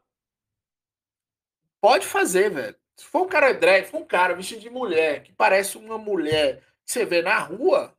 Pode 1.81 2.07
fazer, 2.07 2.51
velho. 2.51 2.77
Se 2.95 3.07
for 3.07 3.23
um 3.23 3.29
cara 3.29 3.55
drag, 3.55 3.87
se 3.87 3.91
for 3.91 4.03
um 4.03 4.07
cara 4.07 4.35
vestido 4.35 4.61
de 4.61 4.69
mulher, 4.69 5.23
que 5.23 5.33
parece 5.33 5.79
uma 5.79 5.97
mulher 5.97 6.61
que 6.85 6.93
você 6.93 7.07
vê 7.07 7.23
na 7.23 7.39
rua, 7.39 7.97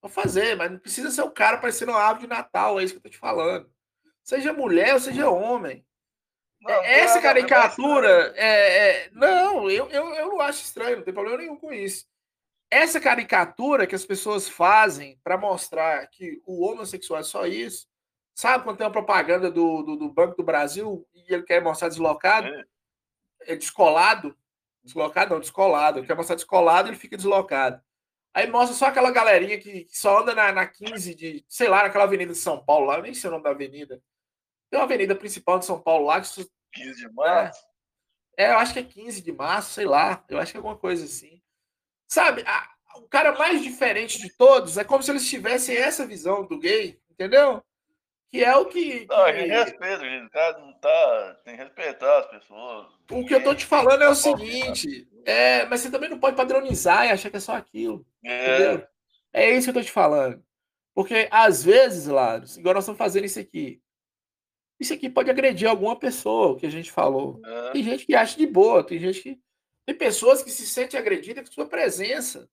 pode 0.00 0.14
fazer, 0.14 0.56
mas 0.56 0.70
não 0.70 0.78
precisa 0.78 1.10
ser 1.10 1.22
o 1.22 1.30
cara 1.30 1.58
parecendo 1.58 1.90
uma 1.90 2.00
árvore 2.00 2.28
de 2.28 2.28
Natal, 2.28 2.78
é 2.78 2.84
isso 2.84 2.94
que 2.94 2.98
eu 2.98 3.02
tô 3.02 3.10
te 3.10 3.18
falando. 3.18 3.68
Seja 4.22 4.52
mulher 4.52 4.94
ou 4.94 5.00
seja 5.00 5.28
homem. 5.28 5.84
Não, 6.60 6.82
Essa 6.84 7.20
caricatura 7.20 8.32
é, 8.36 9.06
é, 9.06 9.10
Não, 9.12 9.70
eu, 9.70 9.88
eu, 9.88 10.14
eu 10.14 10.28
não 10.28 10.40
acho 10.40 10.62
estranho, 10.62 10.98
não 10.98 11.04
tem 11.04 11.14
problema 11.14 11.38
nenhum 11.38 11.56
com 11.56 11.72
isso. 11.72 12.06
Essa 12.70 13.00
caricatura 13.00 13.86
que 13.86 13.94
as 13.94 14.04
pessoas 14.04 14.48
fazem 14.48 15.18
para 15.24 15.38
mostrar 15.38 16.06
que 16.08 16.40
o 16.46 16.64
homossexual 16.64 17.20
é 17.20 17.24
só 17.24 17.46
isso, 17.46 17.88
sabe 18.34 18.62
quando 18.62 18.76
tem 18.76 18.86
uma 18.86 18.92
propaganda 18.92 19.50
do, 19.50 19.82
do, 19.82 19.96
do 19.96 20.08
Banco 20.08 20.36
do 20.36 20.44
Brasil 20.44 21.06
e 21.14 21.34
ele 21.34 21.42
quer 21.42 21.62
mostrar 21.62 21.88
deslocado, 21.88 22.46
é, 22.46 22.64
é 23.46 23.56
descolado, 23.56 24.36
deslocado 24.84 25.34
não, 25.34 25.40
descolado, 25.40 25.98
ele 25.98 26.06
quer 26.06 26.14
mostrar 26.14 26.36
descolado 26.36 26.88
ele 26.88 26.96
fica 26.96 27.16
deslocado. 27.16 27.82
Aí 28.32 28.48
mostra 28.48 28.76
só 28.76 28.86
aquela 28.86 29.10
galerinha 29.10 29.58
que, 29.58 29.84
que 29.84 29.98
só 29.98 30.20
anda 30.20 30.34
na, 30.34 30.52
na 30.52 30.66
15 30.66 31.14
de, 31.14 31.44
sei 31.48 31.68
lá, 31.68 31.82
naquela 31.82 32.04
avenida 32.04 32.32
de 32.32 32.38
São 32.38 32.62
Paulo 32.64 32.86
lá, 32.86 32.96
eu 32.96 33.02
nem 33.02 33.14
sei 33.14 33.28
o 33.28 33.32
nome 33.32 33.42
da 33.42 33.50
avenida. 33.50 34.00
Tem 34.70 34.78
uma 34.78 34.84
avenida 34.84 35.14
principal 35.14 35.58
de 35.58 35.66
São 35.66 35.80
Paulo 35.80 36.06
lá. 36.06 36.20
Que, 36.20 36.28
15 36.72 37.00
de 37.00 37.12
março? 37.12 37.60
É, 38.38 38.44
é, 38.44 38.50
eu 38.52 38.58
acho 38.58 38.72
que 38.72 38.78
é 38.78 38.84
15 38.84 39.20
de 39.20 39.32
março, 39.32 39.72
sei 39.72 39.84
lá. 39.84 40.24
Eu 40.28 40.38
acho 40.38 40.52
que 40.52 40.56
é 40.56 40.60
alguma 40.60 40.76
coisa 40.76 41.04
assim. 41.04 41.42
Sabe, 42.08 42.42
a, 42.46 42.68
o 42.96 43.08
cara 43.08 43.36
mais 43.36 43.62
diferente 43.62 44.18
de 44.18 44.30
todos 44.36 44.78
é 44.78 44.84
como 44.84 45.02
se 45.02 45.10
eles 45.10 45.28
tivessem 45.28 45.76
essa 45.76 46.06
visão 46.06 46.46
do 46.46 46.58
gay, 46.58 47.00
entendeu? 47.10 47.62
Que 48.30 48.44
é 48.44 48.56
o 48.56 48.66
que. 48.66 49.06
Não, 49.08 49.24
a 49.24 49.32
gente 49.32 49.48
respeita, 49.48 50.04
gente. 50.04 50.26
O 50.26 50.30
cara 50.30 50.58
não 50.58 50.72
tá. 50.74 51.40
Tem 51.44 51.56
que 51.56 51.62
respeitar 51.64 52.18
as 52.18 52.26
pessoas. 52.26 52.86
O 53.10 53.26
que 53.26 53.34
eu 53.34 53.42
tô 53.42 53.54
te 53.54 53.66
falando 53.66 54.02
é 54.02 54.08
o 54.08 54.14
seguinte: 54.14 55.08
é, 55.24 55.66
mas 55.66 55.80
você 55.80 55.90
também 55.90 56.08
não 56.08 56.20
pode 56.20 56.36
padronizar 56.36 57.06
e 57.06 57.10
achar 57.10 57.28
que 57.28 57.36
é 57.36 57.40
só 57.40 57.56
aquilo. 57.56 58.06
É. 58.24 58.54
Entendeu? 58.54 58.86
É 59.32 59.50
isso 59.50 59.64
que 59.64 59.70
eu 59.70 59.82
tô 59.82 59.86
te 59.86 59.92
falando. 59.92 60.42
Porque 60.94 61.28
às 61.30 61.64
vezes, 61.64 62.06
Laros, 62.06 62.56
igual 62.56 62.74
nós 62.74 62.84
estamos 62.84 62.98
fazendo 62.98 63.24
isso 63.24 63.40
aqui, 63.40 63.82
isso 64.80 64.94
aqui 64.94 65.10
pode 65.10 65.30
agredir 65.30 65.68
alguma 65.68 65.94
pessoa, 65.94 66.52
o 66.52 66.56
que 66.56 66.64
a 66.64 66.70
gente 66.70 66.90
falou. 66.90 67.40
Tem 67.72 67.82
gente 67.82 68.06
que 68.06 68.14
acha 68.14 68.36
de 68.36 68.46
boa, 68.46 68.82
tem 68.82 68.98
gente 68.98 69.20
que. 69.20 69.40
Tem 69.86 69.94
pessoas 69.94 70.42
que 70.42 70.50
se 70.50 70.66
sentem 70.66 70.98
agredidas 70.98 71.48
com 71.48 71.54
sua 71.54 71.68
presença. 71.68 72.48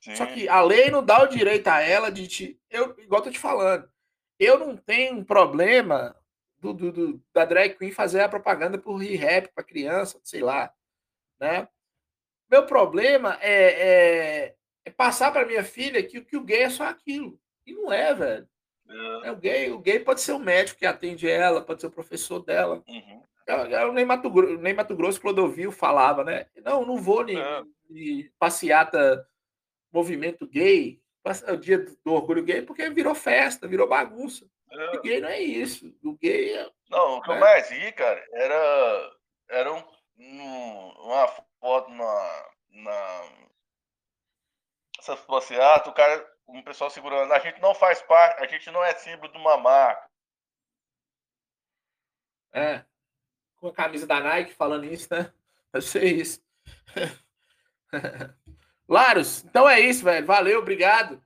Sim. 0.00 0.16
Só 0.16 0.26
que 0.26 0.48
a 0.48 0.62
lei 0.62 0.90
não 0.90 1.04
dá 1.04 1.22
o 1.22 1.28
direito 1.28 1.68
a 1.68 1.80
ela 1.80 2.10
de 2.10 2.26
te. 2.26 2.60
Eu, 2.70 2.98
igual 2.98 3.20
eu 3.20 3.24
tô 3.24 3.30
te 3.30 3.38
falando, 3.38 3.88
eu 4.38 4.58
não 4.58 4.76
tenho 4.76 5.16
um 5.16 5.24
problema 5.24 6.16
do, 6.58 6.72
do, 6.72 6.92
do 6.92 7.24
da 7.34 7.44
drag 7.44 7.76
queen 7.76 7.92
fazer 7.92 8.20
a 8.20 8.28
propaganda 8.28 8.78
por 8.78 8.96
rap 8.96 9.52
para 9.52 9.62
criança, 9.62 10.18
sei 10.24 10.40
lá. 10.40 10.72
Né? 11.38 11.68
Meu 12.50 12.64
problema 12.64 13.38
é, 13.40 13.52
é, 13.52 14.56
é 14.86 14.90
passar 14.90 15.32
para 15.32 15.46
minha 15.46 15.64
filha 15.64 16.02
que, 16.02 16.20
que 16.22 16.36
o 16.36 16.44
gay 16.44 16.62
é 16.62 16.70
só 16.70 16.84
aquilo. 16.84 17.38
E 17.66 17.72
não 17.72 17.92
é, 17.92 18.14
velho. 18.14 18.48
É. 19.24 19.30
O, 19.30 19.36
gay, 19.36 19.70
o 19.70 19.78
gay 19.78 19.98
pode 19.98 20.20
ser 20.20 20.32
o 20.32 20.38
médico 20.38 20.78
que 20.78 20.86
atende 20.86 21.28
ela, 21.28 21.62
pode 21.62 21.80
ser 21.80 21.86
o 21.86 21.92
professor 21.92 22.40
dela. 22.40 22.82
Uhum. 22.86 23.22
Eu, 23.46 23.92
nem, 23.92 24.04
Mato, 24.04 24.30
nem 24.58 24.74
Mato 24.74 24.94
Grosso, 24.94 25.20
Clodovil 25.20 25.72
falava, 25.72 26.22
né? 26.22 26.46
Não, 26.64 26.86
não 26.86 26.96
vou 26.96 27.28
em, 27.28 27.38
é. 27.38 27.62
passeata 28.38 29.26
movimento 29.92 30.46
gay, 30.46 31.00
o 31.48 31.56
dia 31.56 31.78
do 32.04 32.12
orgulho 32.12 32.42
gay, 32.42 32.62
porque 32.62 32.88
virou 32.90 33.14
festa, 33.14 33.66
virou 33.66 33.88
bagunça. 33.88 34.46
É. 34.70 34.96
O 34.96 35.02
gay 35.02 35.20
não 35.20 35.28
é 35.28 35.40
isso. 35.40 35.94
O 36.02 36.16
gay 36.16 36.56
é. 36.56 36.70
Não, 36.88 37.16
o 37.16 37.22
que 37.22 37.30
eu 37.30 37.38
mais 37.38 37.70
ri, 37.70 37.92
cara, 37.92 38.24
era, 38.32 39.12
era 39.50 39.72
um, 39.72 39.82
um, 40.18 40.92
uma 41.04 41.28
foto 41.60 41.90
na. 41.90 42.50
na 42.70 43.22
essa 44.98 45.16
passeata, 45.16 45.90
o 45.90 45.94
cara 45.94 46.31
um 46.48 46.62
pessoal 46.62 46.90
segurando. 46.90 47.32
A 47.32 47.38
gente 47.38 47.60
não 47.60 47.74
faz 47.74 48.02
parte, 48.02 48.42
a 48.42 48.46
gente 48.46 48.70
não 48.70 48.84
é 48.84 48.94
símbolo 48.94 49.32
de 49.32 49.38
uma 49.38 49.56
marca. 49.56 50.10
É. 52.52 52.84
Com 53.56 53.68
a 53.68 53.72
camisa 53.72 54.06
da 54.06 54.20
Nike 54.20 54.54
falando 54.54 54.84
isso, 54.84 55.08
né? 55.10 55.32
Eu 55.72 55.80
sei 55.80 56.20
isso. 56.20 56.42
Laros, 58.88 59.44
então 59.44 59.68
é 59.68 59.80
isso, 59.80 60.04
velho. 60.04 60.26
Valeu, 60.26 60.58
obrigado. 60.58 61.22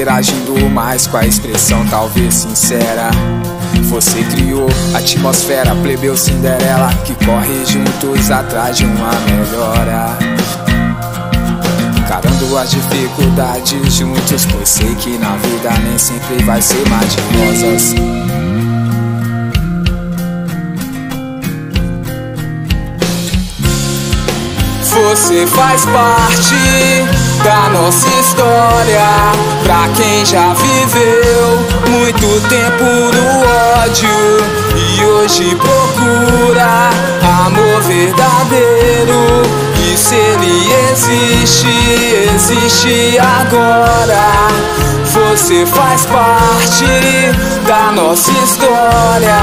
Interagindo 0.00 0.54
mais 0.70 1.06
com 1.06 1.18
a 1.18 1.26
expressão 1.26 1.84
talvez 1.90 2.32
sincera. 2.32 3.10
Você 3.82 4.22
criou 4.24 4.66
a 4.94 4.98
atmosfera 4.98 5.74
plebeu 5.76 6.16
Cinderela 6.16 6.88
que 7.04 7.14
corre 7.22 7.66
juntos 7.66 8.30
atrás 8.30 8.78
de 8.78 8.86
uma 8.86 9.10
melhora. 9.26 10.16
Encarando 11.98 12.56
as 12.56 12.70
dificuldades 12.70 13.92
juntos, 13.92 14.46
pois 14.46 14.70
sei 14.70 14.94
que 14.94 15.18
na 15.18 15.36
vida 15.36 15.70
nem 15.84 15.98
sempre 15.98 16.42
vai 16.44 16.62
ser 16.62 16.88
mais 16.88 17.14
de 17.14 17.20
rosas. 17.36 18.29
Você 25.10 25.44
faz 25.44 25.84
parte 25.86 26.54
da 27.42 27.68
nossa 27.70 28.08
história. 28.20 29.02
Pra 29.64 29.88
quem 29.96 30.24
já 30.24 30.54
viveu 30.54 31.58
muito 31.90 32.40
tempo 32.48 32.84
no 32.84 33.82
ódio 33.82 34.08
E 34.76 35.04
hoje 35.04 35.56
procura 35.56 36.90
amor 37.44 37.82
verdadeiro 37.82 39.42
E 39.84 39.96
se 39.96 40.14
ele 40.14 40.72
existe, 40.92 41.74
existe 42.32 43.18
agora. 43.18 44.46
Você 45.12 45.66
faz 45.66 46.06
parte 46.06 46.86
da 47.66 47.90
nossa 47.90 48.30
história 48.30 49.40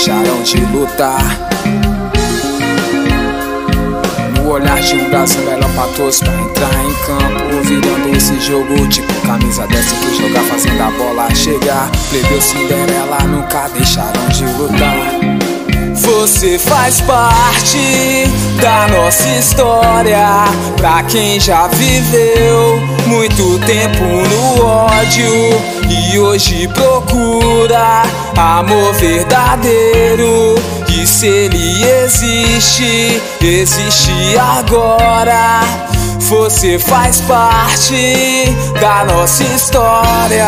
deixaram 0.00 0.42
de 0.42 0.56
lutar. 0.72 1.20
Olhar 4.48 4.80
de 4.80 4.94
um 4.94 5.10
Brasil 5.10 5.42
melhor 5.42 5.70
pra 5.74 5.84
todos 5.88 6.18
pra 6.20 6.32
entrar 6.32 6.84
em 6.84 6.94
campo 7.06 7.62
Virando 7.62 8.16
esse 8.16 8.40
jogo 8.40 8.88
tipo 8.88 9.12
camisa 9.26 9.66
dessa 9.66 9.94
que 9.94 10.16
jogar 10.16 10.42
fazendo 10.44 10.80
a 10.80 10.90
bola 10.92 11.34
chegar. 11.34 11.90
Plebeu 12.08 12.40
Cinderela 12.40 13.18
nunca 13.24 13.68
deixaram 13.68 14.26
de 14.28 14.44
lutar. 14.54 15.20
Você 15.94 16.58
faz 16.58 17.02
parte 17.02 18.24
da 18.60 18.88
nossa 18.88 19.28
história. 19.28 20.46
Pra 20.78 21.02
quem 21.02 21.38
já 21.38 21.66
viveu 21.68 22.80
muito 23.06 23.58
tempo 23.66 24.02
no 24.02 24.64
ódio 24.64 25.69
e 25.90 26.18
hoje 26.18 26.68
procura 26.68 28.02
amor 28.36 28.94
verdadeiro. 28.94 30.54
E 30.88 31.06
se 31.06 31.26
ele 31.26 31.82
existe, 32.04 33.20
existe 33.40 34.12
agora. 34.38 35.60
Você 36.20 36.78
faz 36.78 37.20
parte 37.22 38.46
da 38.80 39.04
nossa 39.04 39.42
história. 39.42 40.46